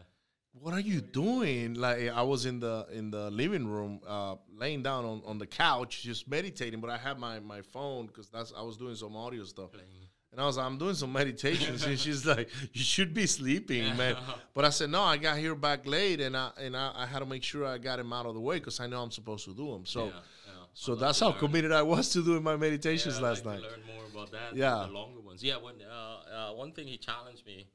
What 0.58 0.74
are 0.74 0.80
you 0.80 1.02
doing? 1.02 1.74
Like 1.74 2.08
I 2.10 2.22
was 2.22 2.46
in 2.46 2.60
the 2.62 2.86
in 2.92 3.12
the 3.12 3.30
living 3.30 3.68
room, 3.68 4.00
uh, 4.08 4.36
laying 4.58 4.84
down 4.84 5.04
on, 5.04 5.22
on 5.26 5.38
the 5.38 5.46
couch, 5.48 6.02
just 6.04 6.30
meditating. 6.30 6.80
But 6.80 6.90
I 6.90 6.98
had 6.98 7.20
my 7.20 7.40
my 7.42 7.62
phone 7.62 8.08
because 8.08 8.30
that's 8.30 8.54
I 8.58 8.62
was 8.62 8.78
doing 8.78 8.96
some 8.96 9.16
audio 9.18 9.44
stuff. 9.44 9.72
Playing. 9.74 9.88
And 10.36 10.42
I 10.42 10.48
was 10.48 10.58
like, 10.58 10.66
I'm 10.66 10.78
doing 10.78 10.96
some 10.96 11.14
meditations, 11.14 11.86
and 11.86 11.98
she's 11.98 12.26
like, 12.26 12.50
"You 12.74 12.84
should 12.84 13.14
be 13.14 13.26
sleeping, 13.26 13.96
man." 13.96 14.18
But 14.54 14.66
I 14.66 14.70
said, 14.70 14.90
"No, 14.90 15.02
I 15.02 15.16
got 15.16 15.38
here 15.38 15.56
back 15.56 15.88
late, 15.88 16.20
and 16.20 16.36
I 16.36 16.52
and 16.58 16.76
I, 16.76 16.92
I 16.94 17.06
had 17.06 17.20
to 17.20 17.26
make 17.26 17.42
sure 17.42 17.66
I 17.66 17.78
got 17.78 18.00
him 18.00 18.12
out 18.12 18.26
of 18.26 18.34
the 18.34 18.42
way 18.42 18.60
because 18.60 18.82
I 18.82 18.88
know 18.88 19.02
I'm 19.02 19.12
supposed 19.12 19.46
to 19.46 19.54
do 19.56 19.72
them." 19.72 19.86
So, 19.86 20.08
yeah, 20.08 20.12
yeah. 20.12 20.52
So 20.74 20.92
like 20.92 21.00
that's 21.00 21.22
how 21.22 21.30
learn. 21.30 21.40
committed 21.40 21.72
I 21.72 21.84
was 21.84 22.10
to 22.10 22.22
doing 22.22 22.44
my 22.44 22.58
meditations 22.58 23.16
Yeah, 23.16 23.28
last 23.28 23.46
like 23.46 23.62
night. 23.62 23.72
Learn 23.72 23.84
more 23.96 24.06
about 24.12 24.32
that. 24.34 24.58
Yeah. 24.58 24.84
the 24.88 24.92
longer 24.92 25.22
ones. 25.22 25.42
Yeah, 25.42 25.56
when 25.56 25.76
uh, 25.82 26.52
uh, 26.52 26.54
one 26.54 26.74
thing 26.74 26.88
he 26.88 26.98
challenged 26.98 27.46
me 27.46 27.68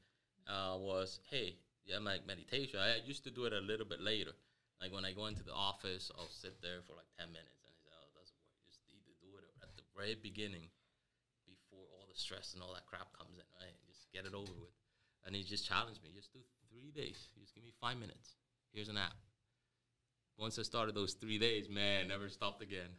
uh, 0.47 0.77
was, 0.77 1.19
hey, 1.31 1.55
yeah, 1.87 1.97
my 1.97 2.17
meditation. 2.27 2.79
I 2.79 2.99
used 3.03 3.23
to 3.23 3.31
do 3.31 3.45
it 3.45 3.53
a 3.53 3.59
little 3.71 3.87
bit 3.87 4.01
later. 4.01 4.33
Like 4.79 4.93
when 4.93 5.03
I 5.03 5.13
go 5.13 5.25
into 5.25 5.43
the 5.43 5.53
office, 5.53 6.11
I'll 6.15 6.29
sit 6.29 6.61
there 6.61 6.81
for 6.85 6.93
like 6.93 7.09
ten 7.17 7.29
minutes, 7.33 7.57
and 7.65 7.73
he 7.73 7.77
said, 7.81 7.93
"Oh, 7.97 8.05
it 8.05 8.13
doesn't 8.21 8.37
work. 8.37 8.53
You 8.61 8.69
just 8.69 8.85
need 8.93 9.01
to 9.09 9.17
do 9.25 9.29
it 9.41 9.49
at 9.65 9.69
the 9.77 9.85
very 9.97 10.13
beginning, 10.13 10.65
before 10.65 10.69
all 10.69 10.77
the 10.77 10.80
stress 12.21 12.53
and 12.53 12.61
all 12.63 12.73
that 12.73 12.85
crap 12.85 13.11
comes 13.17 13.35
in. 13.35 13.47
Right, 13.59 13.73
just 13.89 14.11
get 14.13 14.25
it 14.25 14.33
over 14.33 14.53
with." 14.61 14.75
And 15.25 15.35
he 15.35 15.43
just 15.43 15.67
challenged 15.67 16.01
me, 16.03 16.09
just 16.15 16.31
do 16.33 16.39
three 16.69 16.91
days. 16.91 17.29
Just 17.39 17.53
give 17.53 17.63
me 17.63 17.73
five 17.79 17.97
minutes. 17.97 18.35
Here's 18.73 18.89
an 18.89 18.97
app. 18.97 19.13
Once 20.37 20.57
I 20.57 20.63
started 20.63 20.95
those 20.95 21.13
three 21.13 21.37
days, 21.37 21.69
man, 21.69 22.07
never 22.07 22.27
stopped 22.29 22.63
again. 22.63 22.89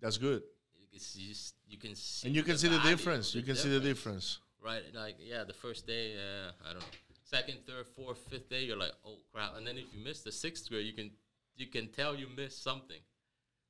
That's 0.00 0.18
good. 0.18 0.42
You 0.78 0.86
can 0.90 1.00
see, 1.00 1.34
you 1.66 1.78
can 1.78 1.94
see, 1.96 2.28
And 2.28 2.36
you 2.36 2.42
can 2.44 2.56
see 2.58 2.68
the 2.68 2.78
difference. 2.80 3.34
You 3.34 3.42
can 3.42 3.56
see 3.56 3.68
the 3.68 3.80
difference. 3.80 4.38
right? 4.62 4.82
Like, 4.94 5.16
yeah, 5.18 5.42
the 5.44 5.54
first 5.54 5.86
day, 5.86 6.14
uh, 6.14 6.52
I 6.68 6.72
don't 6.72 6.80
know. 6.80 6.86
Second, 7.24 7.58
third, 7.66 7.86
fourth, 7.96 8.18
fifth 8.30 8.48
day, 8.48 8.62
you're 8.64 8.76
like, 8.76 8.92
oh 9.04 9.18
crap. 9.32 9.56
And 9.56 9.66
then 9.66 9.76
if 9.76 9.86
you 9.92 10.04
miss 10.04 10.22
the 10.22 10.30
sixth 10.30 10.68
grade, 10.70 10.86
you 10.86 10.92
can 10.92 11.10
you 11.56 11.66
can 11.66 11.88
tell 11.88 12.14
you 12.14 12.28
missed 12.36 12.62
something. 12.62 13.00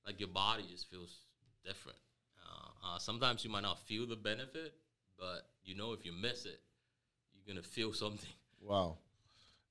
Like 0.04 0.20
your 0.20 0.28
body 0.28 0.64
just 0.70 0.90
feels 0.90 1.20
different. 1.64 1.96
Uh, 2.44 2.86
uh, 2.86 2.98
sometimes 2.98 3.44
you 3.44 3.50
might 3.50 3.62
not 3.62 3.78
feel 3.86 4.06
the 4.06 4.16
benefit, 4.16 4.74
but 5.18 5.48
you 5.64 5.74
know 5.74 5.92
if 5.92 6.04
you 6.04 6.12
miss 6.12 6.46
it, 6.46 6.60
you're 7.34 7.54
gonna 7.54 7.66
feel 7.66 7.92
something. 7.92 8.30
Wow. 8.60 8.98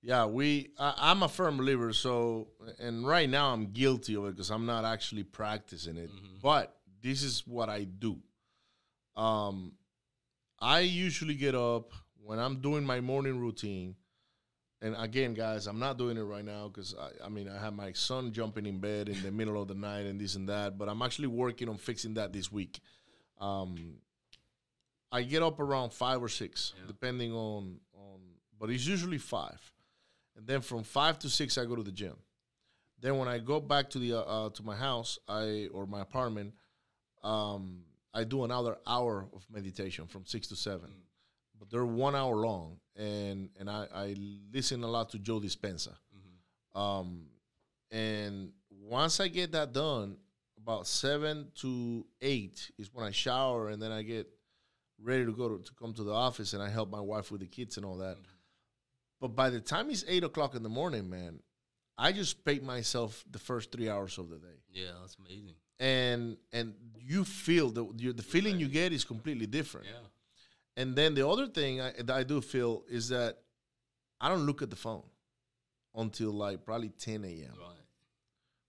Yeah, 0.01 0.27
we. 0.27 0.69
I, 0.77 0.93
I'm 0.97 1.23
a 1.23 1.27
firm 1.27 1.57
believer. 1.57 1.91
So, 1.91 2.49
and 2.79 3.07
right 3.07 3.27
now 3.27 3.51
I'm 3.51 3.71
guilty 3.71 4.15
of 4.15 4.25
it 4.25 4.31
because 4.35 4.51
I'm 4.51 4.67
not 4.67 4.85
actually 4.85 5.23
practicing 5.23 5.97
it. 5.97 6.11
But 6.43 6.75
this 7.01 7.23
is 7.23 7.43
what 7.47 7.69
I 7.69 7.85
do. 7.85 8.17
Um, 9.15 9.73
I 10.59 10.81
usually 10.81 11.33
get 11.33 11.55
up 11.55 11.93
when 12.23 12.37
I'm 12.37 12.61
doing 12.61 12.85
my 12.85 13.01
morning 13.01 13.39
routine. 13.39 13.95
And 14.81 14.95
again, 14.99 15.33
guys, 15.33 15.65
I'm 15.65 15.79
not 15.79 15.97
doing 15.97 16.17
it 16.17 16.21
right 16.21 16.45
now 16.45 16.67
because 16.67 16.93
I, 16.93 17.25
I 17.25 17.29
mean 17.29 17.49
I 17.49 17.59
have 17.59 17.73
my 17.73 17.91
son 17.93 18.31
jumping 18.31 18.67
in 18.67 18.77
bed 18.77 19.09
in 19.09 19.21
the 19.23 19.31
middle 19.31 19.59
of 19.59 19.67
the 19.67 19.73
night 19.73 20.05
and 20.05 20.21
this 20.21 20.35
and 20.35 20.47
that. 20.49 20.77
But 20.77 20.87
I'm 20.87 21.01
actually 21.01 21.29
working 21.29 21.67
on 21.67 21.77
fixing 21.77 22.13
that 22.15 22.31
this 22.31 22.51
week. 22.51 22.79
Um, 23.39 23.95
I 25.15 25.23
get 25.23 25.41
up 25.41 25.59
around 25.59 25.93
five 25.93 26.21
or 26.21 26.29
six, 26.29 26.73
depending 26.87 27.31
on 27.31 27.79
on. 27.93 28.19
But 28.59 28.69
it's 28.69 28.85
usually 28.85 29.17
five, 29.17 29.61
and 30.35 30.45
then 30.45 30.61
from 30.61 30.83
five 30.83 31.19
to 31.19 31.29
six, 31.29 31.57
I 31.57 31.65
go 31.65 31.75
to 31.75 31.83
the 31.83 31.91
gym. 31.91 32.17
Then 32.99 33.17
when 33.17 33.27
I 33.27 33.39
go 33.39 33.59
back 33.59 33.89
to 33.91 33.99
the 33.99 34.13
uh, 34.13 34.21
uh, 34.35 34.49
to 34.49 34.63
my 34.63 34.75
house, 34.75 35.19
I 35.27 35.69
or 35.73 35.85
my 35.85 36.01
apartment, 36.01 36.53
um, 37.23 37.83
I 38.13 38.23
do 38.25 38.43
another 38.43 38.77
hour 38.85 39.25
of 39.33 39.45
meditation 39.49 40.07
from 40.07 40.25
six 40.25 40.47
to 40.47 40.55
seven. 40.55 40.89
But 41.57 41.69
they're 41.69 41.85
one 41.85 42.15
hour 42.15 42.35
long, 42.35 42.79
and 42.97 43.49
and 43.59 43.69
I, 43.69 43.87
I 43.93 44.15
listen 44.51 44.83
a 44.83 44.87
lot 44.87 45.09
to 45.11 45.19
Joe 45.19 45.39
Dispenza. 45.39 45.95
Um, 46.73 47.27
and 47.89 48.51
once 48.69 49.21
I 49.21 49.29
get 49.29 49.53
that 49.53 49.71
done, 49.71 50.17
about 50.57 50.87
seven 50.87 51.47
to 51.61 52.05
eight 52.21 52.71
is 52.77 52.93
when 52.93 53.05
I 53.05 53.11
shower, 53.11 53.69
and 53.69 53.81
then 53.81 53.93
I 53.93 54.01
get 54.01 54.27
ready 55.05 55.23
to 55.25 55.31
go 55.31 55.47
to, 55.57 55.63
to 55.63 55.73
come 55.75 55.93
to 55.93 56.03
the 56.03 56.13
office, 56.13 56.53
and 56.53 56.61
I 56.63 56.69
help 56.69 56.89
my 56.89 56.99
wife 57.01 57.31
with 57.31 57.41
the 57.41 57.47
kids 57.47 57.77
and 57.77 57.85
all 57.85 57.97
that. 57.97 58.17
But 59.21 59.29
by 59.35 59.49
the 59.49 59.61
time 59.61 59.89
it's 59.89 60.03
eight 60.07 60.23
o'clock 60.23 60.55
in 60.55 60.63
the 60.63 60.69
morning, 60.69 61.09
man, 61.09 61.39
I 61.97 62.11
just 62.11 62.43
paid 62.43 62.63
myself 62.63 63.23
the 63.29 63.39
first 63.39 63.71
three 63.71 63.89
hours 63.89 64.17
of 64.17 64.29
the 64.29 64.37
day, 64.37 64.57
Yeah, 64.71 64.91
that's 65.01 65.15
amazing. 65.19 65.55
and 65.79 66.37
and 66.51 66.73
you 66.99 67.23
feel 67.23 67.69
the 67.69 67.85
you, 67.97 68.11
the 68.13 68.23
feeling 68.23 68.59
you 68.59 68.67
get 68.67 68.91
is 68.91 69.05
completely 69.05 69.47
different. 69.47 69.87
Yeah. 69.87 70.07
And 70.77 70.95
then 70.95 71.13
the 71.15 71.25
other 71.27 71.47
thing 71.47 71.79
I, 71.79 71.91
that 71.93 72.09
I 72.11 72.23
do 72.23 72.41
feel 72.41 72.83
is 72.89 73.07
that 73.09 73.37
I 74.19 74.27
don't 74.29 74.45
look 74.45 74.61
at 74.61 74.69
the 74.69 74.75
phone 74.75 75.03
until 75.95 76.31
like 76.31 76.65
probably 76.65 76.89
10 76.89 77.23
a.m., 77.23 77.53
Right. 77.57 77.85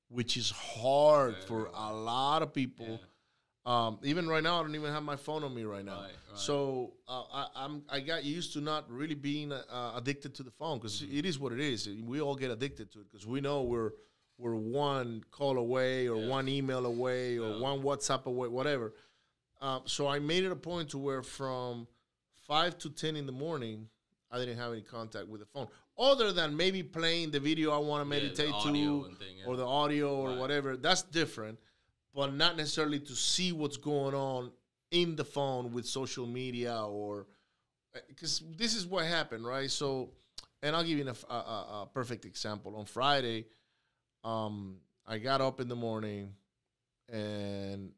which 0.09 0.37
is 0.37 0.51
hard 0.53 1.33
Very 1.35 1.47
for 1.47 1.71
a 1.75 1.93
lot 1.93 2.43
of 2.43 2.55
people. 2.55 2.87
Yeah. 2.87 2.97
Um, 3.67 3.99
even 4.05 4.29
right 4.29 4.43
now, 4.45 4.61
I 4.61 4.63
don't 4.63 4.77
even 4.77 4.93
have 4.93 5.03
my 5.03 5.17
phone 5.17 5.43
on 5.43 5.53
me 5.53 5.65
right 5.65 5.85
now. 5.85 5.97
Right, 5.97 6.03
right. 6.31 6.39
So 6.39 6.93
uh, 7.09 7.25
I, 7.33 7.47
I'm 7.57 7.83
I 7.89 7.99
got 7.99 8.23
used 8.25 8.53
to 8.53 8.61
not 8.61 8.89
really 8.89 9.17
being 9.17 9.51
uh, 9.53 9.93
addicted 9.97 10.35
to 10.37 10.45
the 10.45 10.53
phone 10.53 10.79
because 10.79 11.03
Mm-hmm. 11.03 11.27
is 11.27 11.39
what 11.41 11.53
it 11.53 11.59
is. 11.61 11.89
We 12.05 12.21
all 12.21 12.37
get 12.37 12.51
addicted 12.53 12.93
to 12.93 13.01
it 13.01 13.07
because 13.11 13.27
we 13.27 13.41
know 13.41 13.63
we're 13.65 13.91
we're 14.39 14.55
one 14.55 15.25
call 15.33 15.59
away 15.59 16.07
or 16.09 16.17
Yeah. 16.17 16.29
one 16.29 16.49
email 16.49 16.87
away 16.87 17.39
or 17.39 17.51
Yeah. 17.51 17.57
one 17.69 17.83
WhatsApp 17.83 18.27
away, 18.27 18.47
whatever. 18.49 18.95
Um, 19.61 19.83
so 19.87 20.07
I 20.07 20.21
made 20.21 20.45
it 20.45 20.53
a 20.53 20.57
point 20.57 20.91
to 20.91 20.99
where 20.99 21.23
from 21.23 21.89
five 22.47 22.79
to 22.79 22.91
ten 22.91 23.17
in 23.17 23.27
the 23.27 23.33
morning, 23.33 23.89
I 24.31 24.39
didn't 24.39 24.59
have 24.59 24.73
any 24.73 24.83
contact 24.83 25.27
with 25.27 25.41
the 25.41 25.47
phone, 25.47 25.67
other 25.99 26.31
than 26.33 26.57
maybe 26.57 26.85
playing 26.85 27.33
the 27.33 27.41
video 27.41 27.73
I 27.73 27.79
want 27.79 28.01
to 28.03 28.05
meditate 28.05 28.53
audio 28.53 29.09
to, 29.09 29.15
thing, 29.17 29.37
or 29.45 29.57
the 29.57 29.67
audio 29.67 30.15
or 30.21 30.29
Right. 30.31 30.39
whatever. 30.39 30.77
That's 30.77 31.03
different, 31.03 31.59
but 32.17 32.35
not 32.35 32.57
necessarily 32.57 32.99
to 32.99 33.15
see 33.15 33.53
what's 33.53 33.77
going 33.77 34.15
on 34.15 34.51
in 34.91 35.15
the 35.17 35.25
phone 35.25 35.71
with 35.73 35.85
social 35.85 36.27
media 36.27 36.83
or 36.83 37.27
because 38.09 38.43
this 38.57 38.75
is 38.75 38.87
what 38.87 39.05
happened, 39.05 39.47
right? 39.47 39.71
So, 39.71 40.11
and 40.63 40.75
I'll 40.75 40.83
give 40.83 40.99
you 40.99 41.07
a 41.29 41.87
perfect 41.93 42.25
example. 42.25 42.75
On 42.77 42.87
Friday, 42.87 43.47
um, 44.25 44.77
I 45.07 45.19
got 45.19 45.43
up 45.43 45.61
in 45.61 45.69
the 45.69 45.77
morning 45.77 46.33
and 47.13 47.93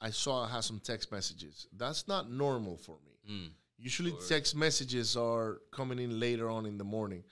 I 0.00 0.10
saw 0.10 0.44
I 0.44 0.50
had 0.50 0.64
some 0.64 0.80
text 0.80 1.12
messages. 1.12 1.68
That's 1.76 2.08
not 2.08 2.30
normal 2.30 2.76
for 2.76 2.96
me. 3.06 3.34
Mm. 3.34 3.50
Usually, 3.78 4.10
course. 4.10 4.28
text 4.28 4.56
messages 4.56 5.16
are 5.16 5.60
coming 5.72 6.00
in 6.00 6.18
later 6.18 6.50
on 6.50 6.66
in 6.66 6.76
the 6.76 6.84
morning, 6.84 7.22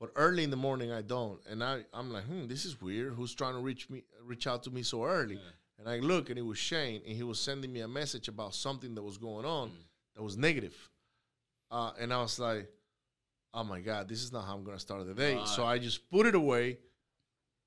but 0.00 0.10
early 0.16 0.42
in 0.42 0.50
the 0.50 0.56
morning 0.56 0.90
I 0.90 1.02
don't. 1.02 1.38
And 1.48 1.62
I, 1.62 1.84
I'm 1.92 2.12
like, 2.12 2.24
hmm, 2.24 2.46
this 2.48 2.64
is 2.64 2.80
weird. 2.80 3.12
Who's 3.14 3.34
trying 3.34 3.54
to 3.54 3.60
reach 3.60 3.88
me, 3.90 4.04
reach 4.24 4.46
out 4.46 4.62
to 4.64 4.70
me 4.70 4.82
so 4.82 5.04
early? 5.04 5.38
And 5.78 5.88
I 5.88 5.98
look, 5.98 6.30
and 6.30 6.38
it 6.38 6.42
was 6.42 6.58
Shane, 6.58 7.02
and 7.06 7.16
he 7.16 7.22
was 7.22 7.40
sending 7.40 7.72
me 7.72 7.80
a 7.80 7.88
message 7.88 8.28
about 8.28 8.54
something 8.54 8.94
that 8.94 9.02
was 9.02 9.18
going 9.18 9.44
on 9.44 9.70
Mm. 9.70 9.74
that 10.14 10.22
was 10.22 10.36
negative. 10.36 10.76
Uh, 11.70 11.92
and 11.98 12.12
I 12.12 12.20
was 12.22 12.38
like, 12.38 12.70
oh 13.54 13.64
my 13.64 13.80
god, 13.80 14.08
this 14.08 14.22
is 14.22 14.32
not 14.32 14.44
how 14.46 14.54
I'm 14.54 14.64
gonna 14.64 14.78
start 14.78 15.04
the 15.06 15.14
day. 15.14 15.42
So 15.46 15.64
I 15.64 15.78
just 15.78 16.08
put 16.10 16.26
it 16.26 16.34
away. 16.34 16.78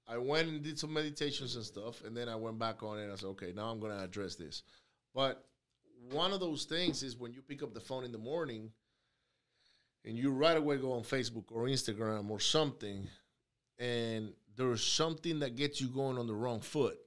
I 0.07 0.17
went 0.19 0.47
and 0.47 0.61
did 0.63 0.77
some 0.79 0.93
meditations 0.93 1.55
and 1.55 1.65
stuff, 1.65 2.03
and 2.03 2.15
then 2.15 2.29
I 2.29 2.35
went 2.35 2.59
back 2.59 2.83
on 2.83 2.99
it. 2.99 3.03
and 3.03 3.11
I 3.11 3.15
said, 3.15 3.27
okay, 3.27 3.51
now 3.53 3.69
I'm 3.69 3.79
gonna 3.79 4.03
address 4.03 4.35
this. 4.35 4.63
But 5.13 5.43
one 6.11 6.31
of 6.31 6.39
those 6.39 6.65
things 6.65 7.01
is 7.03 7.17
when 7.17 7.33
you 7.33 7.41
pick 7.41 7.63
up 7.63 7.73
the 7.73 7.79
phone 7.79 8.03
in 8.03 8.11
the 8.11 8.17
morning 8.19 8.71
and 10.03 10.17
you 10.17 10.29
right 10.31 10.55
away 10.55 10.77
go 10.77 10.91
on 10.93 11.01
Facebook 11.01 11.45
or 11.51 11.63
Instagram 11.63 12.29
or 12.29 12.39
something, 12.39 13.09
and 13.79 14.31
there's 14.55 14.83
something 14.85 15.39
that 15.39 15.55
gets 15.55 15.81
you 15.81 15.87
going 15.87 16.17
on 16.19 16.27
the 16.27 16.35
wrong 16.35 16.59
foot. 16.61 16.97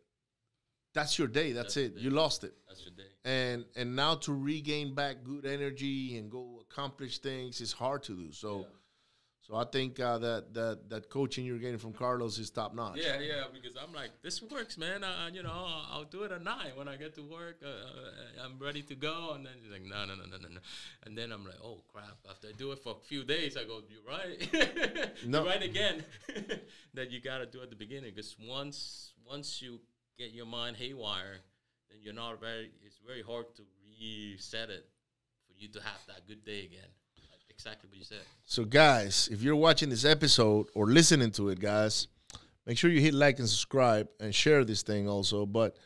That's 0.99 1.19
your 1.19 1.29
day. 1.29 1.53
That's, 1.53 1.75
That's 1.75 1.87
it. 1.87 1.95
day. 1.97 2.01
You 2.03 2.11
lost 2.11 2.45
it. 2.45 2.55
That's 2.69 2.83
your 2.83 2.95
day. 3.03 3.11
And 3.25 3.65
and 3.77 3.95
now 3.95 4.17
to 4.27 4.33
regain 4.33 4.95
back 4.95 5.17
good 5.23 5.45
energy 5.47 6.17
and 6.19 6.31
go 6.31 6.45
accomplish 6.67 7.19
things 7.19 7.61
is 7.61 7.73
hard 7.73 8.03
to 8.05 8.13
do. 8.17 8.33
So 8.33 8.67
so 9.49 9.57
I 9.57 9.65
think 9.65 9.99
uh, 9.99 10.19
that 10.19 10.53
that 10.53 10.91
that 10.91 11.09
coaching 11.09 11.47
you're 11.47 11.59
getting 11.59 11.79
from 11.79 11.95
Carlos 11.95 12.39
is 12.39 12.51
top 12.51 12.75
notch. 12.75 12.99
Yeah, 12.99 13.19
yeah, 13.19 13.45
because 13.51 13.75
I'm 13.83 13.95
like, 13.95 14.11
this 14.23 14.43
works, 14.43 14.77
man. 14.77 15.03
Uh, 15.03 15.31
you 15.33 15.43
know, 15.43 15.51
I'll, 15.51 15.87
I'll 15.93 16.05
do 16.05 16.25
it 16.25 16.33
at 16.33 16.43
nine 16.45 16.73
when 16.75 16.87
I 16.87 16.97
get 16.97 17.15
to 17.15 17.23
work. 17.23 17.63
Uh, 17.65 17.69
uh, 17.69 18.45
I'm 18.45 18.59
ready 18.59 18.83
to 18.83 18.95
go, 18.95 19.33
and 19.35 19.47
then 19.47 19.55
he's 19.63 19.73
like, 19.73 19.87
no, 19.87 20.05
no, 20.05 20.17
no, 20.17 20.27
no, 20.33 20.37
no, 20.37 20.49
no. 20.57 20.61
And 21.05 21.17
then 21.17 21.33
I'm 21.33 21.47
like, 21.47 21.61
oh 21.65 21.79
crap! 21.91 22.19
After 22.29 22.49
I 22.49 22.53
do 22.59 22.73
it 22.73 22.79
for 22.81 22.93
a 23.01 23.07
few 23.09 23.25
days, 23.25 23.57
I 23.57 23.65
go, 23.65 23.81
you're 23.89 24.07
right, 24.07 25.11
No. 25.27 25.39
you're 25.39 25.49
right 25.53 25.63
again. 25.63 26.05
that 26.95 27.11
you 27.11 27.21
got 27.23 27.39
to 27.39 27.47
do 27.47 27.63
at 27.63 27.71
the 27.71 27.77
beginning, 27.77 28.13
because 28.15 28.37
once 28.47 29.13
once 29.27 29.63
you 29.63 29.81
get 30.19 30.33
your 30.33 30.47
mind 30.47 30.77
haywire, 30.77 31.39
then 31.91 32.01
you're 32.03 32.15
not 32.15 32.41
very. 32.41 32.71
It's 32.85 32.99
very 33.07 33.23
hard 33.23 33.47
to 33.57 33.63
reset 34.01 34.71
it 34.71 34.87
for 35.47 35.55
you 35.57 35.69
to 35.69 35.81
have 35.81 36.01
that 36.09 36.27
good 36.27 36.45
day 36.45 36.65
again. 36.65 36.89
Like 37.31 37.41
exactly 37.49 37.89
what 37.89 37.99
you 37.99 38.05
said. 38.05 38.21
So, 38.45 38.65
guys, 38.65 39.29
if 39.33 39.43
you're 39.43 39.57
watching 39.57 39.89
this 39.89 40.05
episode 40.05 40.67
or 40.75 40.87
listening 40.87 41.31
to 41.33 41.49
it, 41.51 41.61
guys, 41.61 42.09
make 42.67 42.77
sure 42.77 42.91
you 42.91 43.01
hit 43.01 43.15
like 43.15 43.39
and 43.39 43.49
subscribe 43.49 44.09
and 44.21 44.35
share 44.35 44.65
this 44.65 44.83
thing 44.83 45.09
also. 45.09 45.47
But 45.47 45.77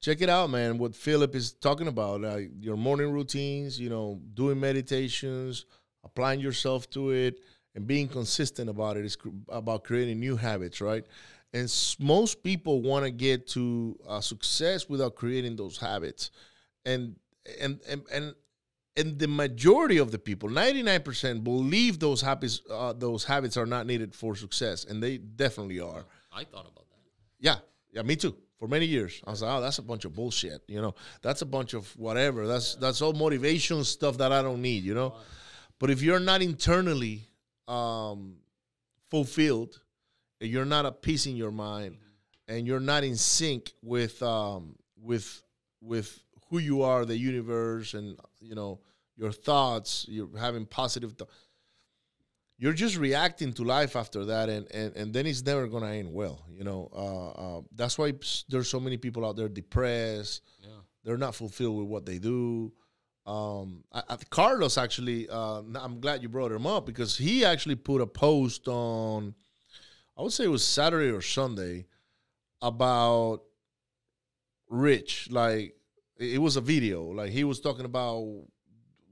check 0.00 0.22
it 0.22 0.28
out, 0.28 0.50
man. 0.50 0.78
What 0.78 0.94
Philip 0.94 1.34
is 1.34 1.52
talking 1.52 1.86
about, 1.86 2.24
uh, 2.24 2.38
your 2.60 2.76
morning 2.76 3.12
routines, 3.12 3.78
you 3.78 3.90
know, 3.90 4.20
doing 4.34 4.58
meditations, 4.58 5.66
applying 6.04 6.40
yourself 6.40 6.88
to 6.90 7.10
it, 7.10 7.40
and 7.74 7.86
being 7.86 8.08
consistent 8.08 8.68
about 8.68 8.96
it 8.96 9.04
is 9.04 9.16
cr- 9.16 9.28
about 9.48 9.84
creating 9.84 10.20
new 10.20 10.36
habits, 10.36 10.80
right? 10.80 11.04
And 11.54 11.64
s- 11.64 11.96
most 11.98 12.42
people 12.42 12.80
want 12.82 13.04
to 13.04 13.10
get 13.10 13.46
to 13.48 13.98
uh, 14.08 14.20
success 14.20 14.88
without 14.88 15.14
creating 15.14 15.56
those 15.56 15.76
habits, 15.78 16.30
and 16.84 17.16
and 17.60 17.80
and 17.88 18.02
and 18.12 18.34
and 18.96 19.18
the 19.18 19.26
majority 19.28 19.96
of 19.96 20.10
the 20.10 20.18
people 20.18 20.48
99% 20.50 21.42
believe 21.42 21.98
those 21.98 22.20
habits 22.20 22.60
uh, 22.70 22.92
those 22.92 23.24
habits 23.24 23.56
are 23.56 23.64
not 23.66 23.86
needed 23.86 24.14
for 24.14 24.36
success 24.36 24.84
and 24.84 25.02
they 25.02 25.16
definitely 25.16 25.80
are 25.80 26.04
I 26.30 26.44
thought 26.44 26.66
about 26.68 26.86
that. 26.90 27.00
yeah 27.40 27.56
yeah 27.90 28.02
me 28.02 28.16
too 28.16 28.36
for 28.58 28.68
many 28.68 28.86
years. 28.86 29.20
I 29.26 29.30
was 29.30 29.42
like, 29.42 29.50
oh, 29.58 29.60
that's 29.60 29.78
a 29.78 29.82
bunch 29.82 30.04
of 30.04 30.14
bullshit. 30.14 30.62
You 30.68 30.80
know, 30.80 30.94
that's 31.20 31.42
a 31.42 31.46
bunch 31.46 31.74
of 31.74 31.88
whatever. 31.98 32.46
That's 32.46 32.76
that's 32.76 33.02
all 33.02 33.12
motivation 33.12 33.82
stuff 33.82 34.18
that 34.18 34.30
I 34.30 34.40
don't 34.40 34.62
need. 34.62 34.84
You 34.84 34.94
know, 34.94 35.16
but 35.80 35.90
if 35.90 36.00
you're 36.00 36.20
not 36.20 36.42
internally 36.42 37.24
um, 37.66 38.36
fulfilled, 39.10 39.80
you're 40.48 40.64
not 40.64 40.86
at 40.86 41.02
peace 41.02 41.26
in 41.26 41.36
your 41.36 41.50
mind, 41.50 41.96
and 42.48 42.66
you're 42.66 42.80
not 42.80 43.04
in 43.04 43.16
sync 43.16 43.72
with 43.82 44.22
um, 44.22 44.76
with 44.96 45.42
with 45.80 46.18
who 46.48 46.58
you 46.58 46.82
are, 46.82 47.04
the 47.04 47.16
universe, 47.16 47.94
and 47.94 48.18
you 48.40 48.54
know 48.54 48.80
your 49.16 49.32
thoughts. 49.32 50.06
You're 50.08 50.36
having 50.38 50.66
positive. 50.66 51.16
Th- 51.16 51.30
you're 52.58 52.72
just 52.72 52.96
reacting 52.96 53.52
to 53.54 53.64
life 53.64 53.96
after 53.96 54.24
that, 54.26 54.48
and 54.48 54.70
and, 54.72 54.96
and 54.96 55.12
then 55.12 55.26
it's 55.26 55.44
never 55.44 55.66
gonna 55.66 55.90
end 55.92 56.12
well. 56.12 56.44
You 56.48 56.64
know, 56.64 56.88
uh, 56.94 57.30
uh, 57.30 57.60
that's 57.74 57.98
why 57.98 58.12
there's 58.48 58.68
so 58.68 58.80
many 58.80 58.96
people 58.96 59.26
out 59.26 59.36
there 59.36 59.48
depressed. 59.48 60.42
Yeah. 60.60 60.68
They're 61.04 61.16
not 61.16 61.34
fulfilled 61.34 61.78
with 61.78 61.88
what 61.88 62.06
they 62.06 62.18
do. 62.18 62.72
Um, 63.24 63.84
I, 63.92 64.02
I, 64.08 64.16
Carlos 64.30 64.78
actually, 64.78 65.28
uh, 65.28 65.62
I'm 65.74 66.00
glad 66.00 66.22
you 66.22 66.28
brought 66.28 66.52
him 66.52 66.66
up 66.66 66.86
because 66.86 67.16
he 67.16 67.44
actually 67.44 67.76
put 67.76 68.00
a 68.00 68.06
post 68.06 68.66
on, 68.68 69.34
I 70.22 70.24
would 70.24 70.32
say 70.32 70.44
it 70.44 70.48
was 70.52 70.64
Saturday 70.64 71.10
or 71.10 71.20
Sunday, 71.20 71.84
about 72.60 73.42
Rich. 74.68 75.26
Like 75.32 75.74
it 76.16 76.40
was 76.40 76.56
a 76.56 76.60
video. 76.60 77.02
Like 77.06 77.32
he 77.32 77.42
was 77.42 77.58
talking 77.58 77.84
about 77.84 78.20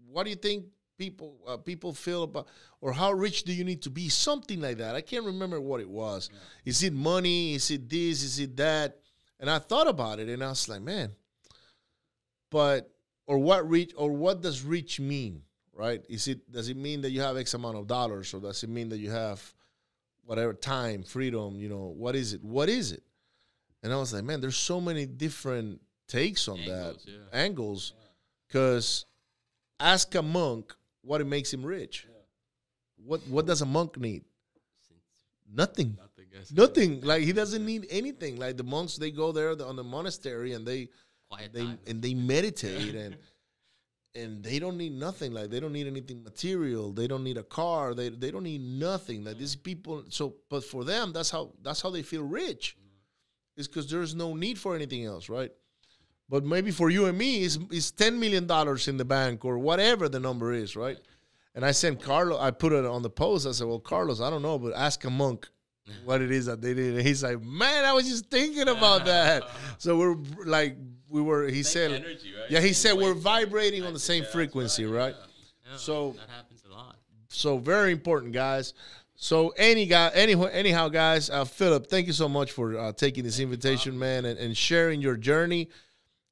what 0.09 0.23
do 0.23 0.31
you 0.31 0.37
think 0.37 0.67
people 0.97 1.37
uh, 1.49 1.57
people 1.57 1.93
feel 1.95 2.23
about 2.23 2.47
or 2.81 2.93
how 2.93 3.11
rich 3.11 3.43
do 3.43 3.53
you 3.53 3.65
need 3.65 3.83
to 3.83 3.91
be? 3.91 4.09
Something 4.09 4.61
like 4.61 4.77
that. 4.77 4.95
I 4.95 5.01
can't 5.01 5.25
remember 5.25 5.61
what 5.61 5.81
it 5.81 5.91
was. 5.91 6.31
Is 6.65 6.85
it 6.85 6.93
money? 6.93 7.55
Is 7.55 7.73
it 7.73 7.91
this? 7.91 8.23
Is 8.23 8.39
it 8.39 8.57
that? 8.59 8.99
And 9.41 9.51
I 9.51 9.59
thought 9.59 9.89
about 9.89 10.21
it, 10.21 10.29
and 10.29 10.45
I 10.45 10.51
was 10.51 10.69
like, 10.69 10.81
man, 10.81 11.11
but 12.53 12.89
or 13.27 13.37
what 13.37 13.69
rich 13.69 13.93
or 13.97 14.13
what 14.13 14.43
does 14.43 14.63
rich 14.63 15.01
mean 15.01 15.43
right 15.75 16.05
is 16.09 16.29
it 16.29 16.53
does 16.53 16.69
it 16.69 16.77
mean 16.77 17.01
that 17.01 17.11
you 17.11 17.21
have 17.21 17.37
x 17.37 17.55
amount 17.55 17.77
of 17.77 17.89
dollars 17.89 18.33
or 18.33 18.39
does 18.39 18.63
it 18.63 18.71
mean 18.71 18.89
that 18.91 18.99
you 18.99 19.11
have 19.11 19.53
whatever 20.25 20.53
time 20.53 21.03
freedom 21.03 21.59
you 21.59 21.69
know 21.69 21.93
what 21.97 22.15
is 22.15 22.33
it? 22.33 22.43
What 22.43 22.69
is 22.69 22.93
it? 22.93 23.03
And 23.83 23.93
i 23.93 23.97
was 23.97 24.13
like 24.13 24.25
man 24.25 24.41
there's 24.41 24.57
so 24.57 24.81
many 24.81 25.07
different 25.07 25.81
takes 26.11 26.49
on 26.49 26.59
Angles, 26.59 27.05
that 27.05 27.11
yeah. 27.11 27.19
angles. 27.33 27.93
Because 28.49 29.07
ask 29.79 30.15
a 30.17 30.23
monk 30.23 30.75
what 31.03 31.21
it 31.21 31.27
makes 31.27 31.53
him 31.53 31.65
rich. 31.65 32.07
What 32.97 33.21
what 33.29 33.47
does 33.47 33.63
a 33.63 33.67
monk 33.67 33.99
need? 33.99 34.25
Nothing. 35.53 35.97
Nothing. 35.99 36.27
Nothing. 36.53 37.01
Like 37.01 37.23
he 37.23 37.33
doesn't 37.33 37.65
need 37.65 37.87
anything. 37.91 38.37
Like 38.37 38.57
the 38.57 38.65
monks 38.65 38.97
they 38.97 39.11
go 39.11 39.33
there 39.33 39.51
on 39.63 39.77
the 39.77 39.85
monastery 39.85 40.53
and 40.53 40.67
they 40.67 40.89
Quiet 41.29 41.53
they 41.53 41.65
time. 41.65 41.79
and 41.87 42.03
they 42.03 42.15
meditate 42.15 42.95
and 42.95 43.17
and 44.15 44.43
they 44.43 44.59
don't 44.59 44.77
need 44.77 44.93
nothing 44.93 45.33
like 45.33 45.51
they 45.51 45.61
don't 45.61 45.73
need 45.73 45.87
anything 45.87 46.23
material 46.23 46.93
they 46.93 47.07
don't 47.07 47.23
need 47.23 47.37
a 47.37 47.43
car 47.43 47.95
they 47.95 48.09
they 48.09 48.31
don't 48.31 48.43
need 48.43 48.61
nothing 48.61 49.25
like 49.25 49.39
these 49.39 49.55
mm. 49.55 49.63
people 49.63 50.05
so 50.09 50.35
but 50.49 50.65
for 50.65 50.85
them 50.85 51.13
that's 51.13 51.31
how 51.31 51.53
that's 51.63 51.81
how 51.81 51.91
they 51.91 52.03
feel 52.03 52.23
rich 52.23 52.77
mm. 52.79 53.61
is 53.61 53.69
because 53.69 53.89
there's 53.89 54.15
no 54.15 54.35
need 54.35 54.59
for 54.59 54.75
anything 54.75 55.05
else 55.05 55.29
right? 55.29 55.53
But 56.29 56.45
maybe 56.45 56.71
for 56.71 56.91
you 56.91 57.07
and 57.07 57.19
me 57.19 57.43
it's, 57.43 57.59
it's 57.71 57.91
10 57.91 58.19
million 58.19 58.47
dollars 58.47 58.87
in 58.89 58.97
the 58.97 59.05
bank 59.05 59.45
or 59.45 59.59
whatever 59.59 60.09
the 60.09 60.21
number 60.21 60.53
is 60.53 60.77
right? 60.77 60.99
And 61.55 61.65
i 61.65 61.73
sent 61.73 62.01
carlos 62.03 62.41
i 62.41 62.51
put 62.51 62.73
it 62.73 62.85
on 62.85 63.03
the 63.03 63.11
post 63.11 63.47
i 63.47 63.53
said 63.53 63.67
well 63.67 63.81
carlos 63.81 64.21
i 64.21 64.31
don't 64.31 64.43
know 64.43 64.59
but 64.59 64.73
ask 64.75 65.05
a 65.05 65.11
monk 65.11 65.49
what 66.05 66.21
it 66.23 66.31
is 66.31 66.47
that 66.47 66.61
they 66.61 66.75
did 66.75 66.95
and 66.97 67.07
he's 67.07 67.23
like 67.23 67.41
man 67.43 67.85
i 67.85 67.93
was 67.93 68.09
just 68.09 68.31
thinking 68.31 68.69
about 68.69 69.05
that 69.05 69.43
so 69.79 69.99
we're 69.99 70.17
like 70.45 70.77
we 71.11 71.21
were 71.21 71.49
he 71.49 71.63
Same 71.63 71.91
said 71.91 72.05
energy, 72.05 72.33
right? 72.39 72.51
yeah, 72.51 72.61
he 72.61 72.73
Same 72.73 72.75
said 72.75 72.93
we're 73.03 73.15
vibrating 73.15 73.85
on 73.85 73.93
the 73.93 73.99
same 73.99 74.25
frequency, 74.25 74.85
right? 74.85 75.15
Yeah. 75.69 75.77
So- 75.77 76.13
that 76.17 76.29
happens 76.31 76.63
a 76.69 76.73
lot. 76.73 76.97
So 77.29 77.59
very 77.59 77.91
important, 77.93 78.33
guys. 78.33 78.75
So 79.17 79.49
any 79.57 79.87
guy, 79.87 80.11
anyhow, 80.15 80.45
anyhow, 80.45 80.89
guys, 80.89 81.29
uh, 81.31 81.45
Philip, 81.45 81.89
thank 81.89 82.07
you 82.07 82.13
so 82.13 82.29
much 82.29 82.53
for 82.53 82.79
uh, 82.79 82.93
taking 82.93 83.25
this 83.25 83.39
invitation, 83.41 83.99
man, 83.99 84.25
and, 84.25 84.39
and 84.39 84.57
sharing 84.57 85.03
your 85.03 85.17
journey, 85.17 85.69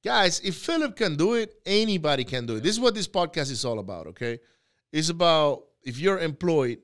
guys. 0.05 0.41
If 0.41 0.57
Philip 0.57 0.97
can 0.97 1.17
do 1.17 1.35
it, 1.35 1.55
anybody 1.67 2.25
can 2.25 2.47
do 2.47 2.57
it. 2.57 2.63
This 2.63 2.73
is 2.73 2.81
what 2.81 2.95
this 2.95 3.07
podcast 3.09 3.51
is 3.51 3.65
all 3.65 3.79
about. 3.81 4.07
Okay, 4.09 4.39
it's 4.93 5.09
about 5.09 5.65
if 5.83 5.99
you're 5.99 6.19
employed 6.21 6.79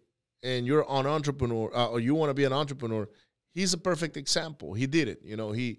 and 0.44 0.66
you're 0.66 0.84
an 0.88 1.06
entrepreneur 1.06 1.74
uh, 1.74 1.88
or 1.88 1.98
you 1.98 2.14
want 2.14 2.30
to 2.30 2.34
be 2.34 2.44
an 2.44 2.52
entrepreneur. 2.52 3.08
He's 3.52 3.72
a 3.72 3.78
perfect 3.78 4.16
example. 4.16 4.74
He 4.74 4.86
did 4.86 5.08
it. 5.08 5.20
You 5.24 5.36
know, 5.36 5.50
he 5.50 5.78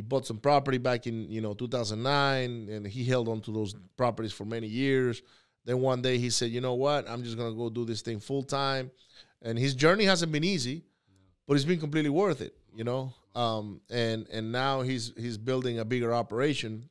he 0.00 0.02
bought 0.02 0.26
some 0.26 0.38
property 0.38 0.78
back 0.78 1.06
in 1.06 1.30
you 1.30 1.42
know 1.42 1.52
2009 1.52 2.68
and 2.70 2.86
he 2.86 3.04
held 3.04 3.28
on 3.28 3.42
to 3.42 3.52
those 3.52 3.74
properties 3.98 4.32
for 4.32 4.46
many 4.46 4.66
years 4.66 5.20
then 5.66 5.78
one 5.80 6.00
day 6.00 6.16
he 6.16 6.30
said 6.30 6.50
you 6.50 6.62
know 6.62 6.72
what 6.72 7.06
i'm 7.06 7.22
just 7.22 7.36
gonna 7.36 7.54
go 7.54 7.68
do 7.68 7.84
this 7.84 8.00
thing 8.00 8.18
full 8.18 8.42
time 8.42 8.90
and 9.42 9.58
his 9.58 9.74
journey 9.74 10.04
hasn't 10.04 10.32
been 10.32 10.42
easy 10.42 10.82
but 11.46 11.54
it's 11.54 11.66
been 11.66 11.78
completely 11.78 12.08
worth 12.08 12.40
it 12.40 12.54
you 12.74 12.82
know 12.82 13.12
um, 13.34 13.80
and 13.90 14.26
and 14.32 14.50
now 14.50 14.80
he's 14.80 15.12
he's 15.18 15.36
building 15.36 15.78
a 15.78 15.84
bigger 15.84 16.14
operation 16.14 16.88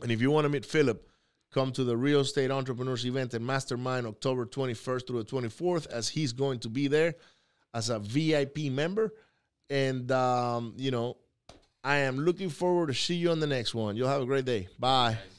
and 0.00 0.10
if 0.10 0.22
you 0.22 0.30
want 0.30 0.46
to 0.46 0.48
meet 0.48 0.64
philip 0.64 1.06
come 1.52 1.70
to 1.72 1.84
the 1.84 1.96
real 1.96 2.20
estate 2.20 2.50
entrepreneurs 2.50 3.04
event 3.04 3.34
in 3.34 3.44
mastermind 3.44 4.06
october 4.06 4.46
21st 4.46 5.06
through 5.06 5.22
the 5.22 5.30
24th 5.30 5.86
as 5.88 6.08
he's 6.08 6.32
going 6.32 6.58
to 6.58 6.68
be 6.68 6.88
there 6.88 7.14
as 7.74 7.90
a 7.90 7.98
vip 7.98 8.56
member 8.58 9.12
and 9.70 10.10
um, 10.12 10.74
you 10.76 10.90
know 10.90 11.16
I 11.84 11.98
am 11.98 12.16
looking 12.16 12.48
forward 12.48 12.88
to 12.88 12.94
see 12.94 13.16
you 13.16 13.30
on 13.32 13.40
the 13.40 13.46
next 13.46 13.74
one. 13.74 13.96
You'll 13.96 14.08
have 14.08 14.22
a 14.22 14.26
great 14.26 14.44
day. 14.44 14.68
Bye. 14.78 15.18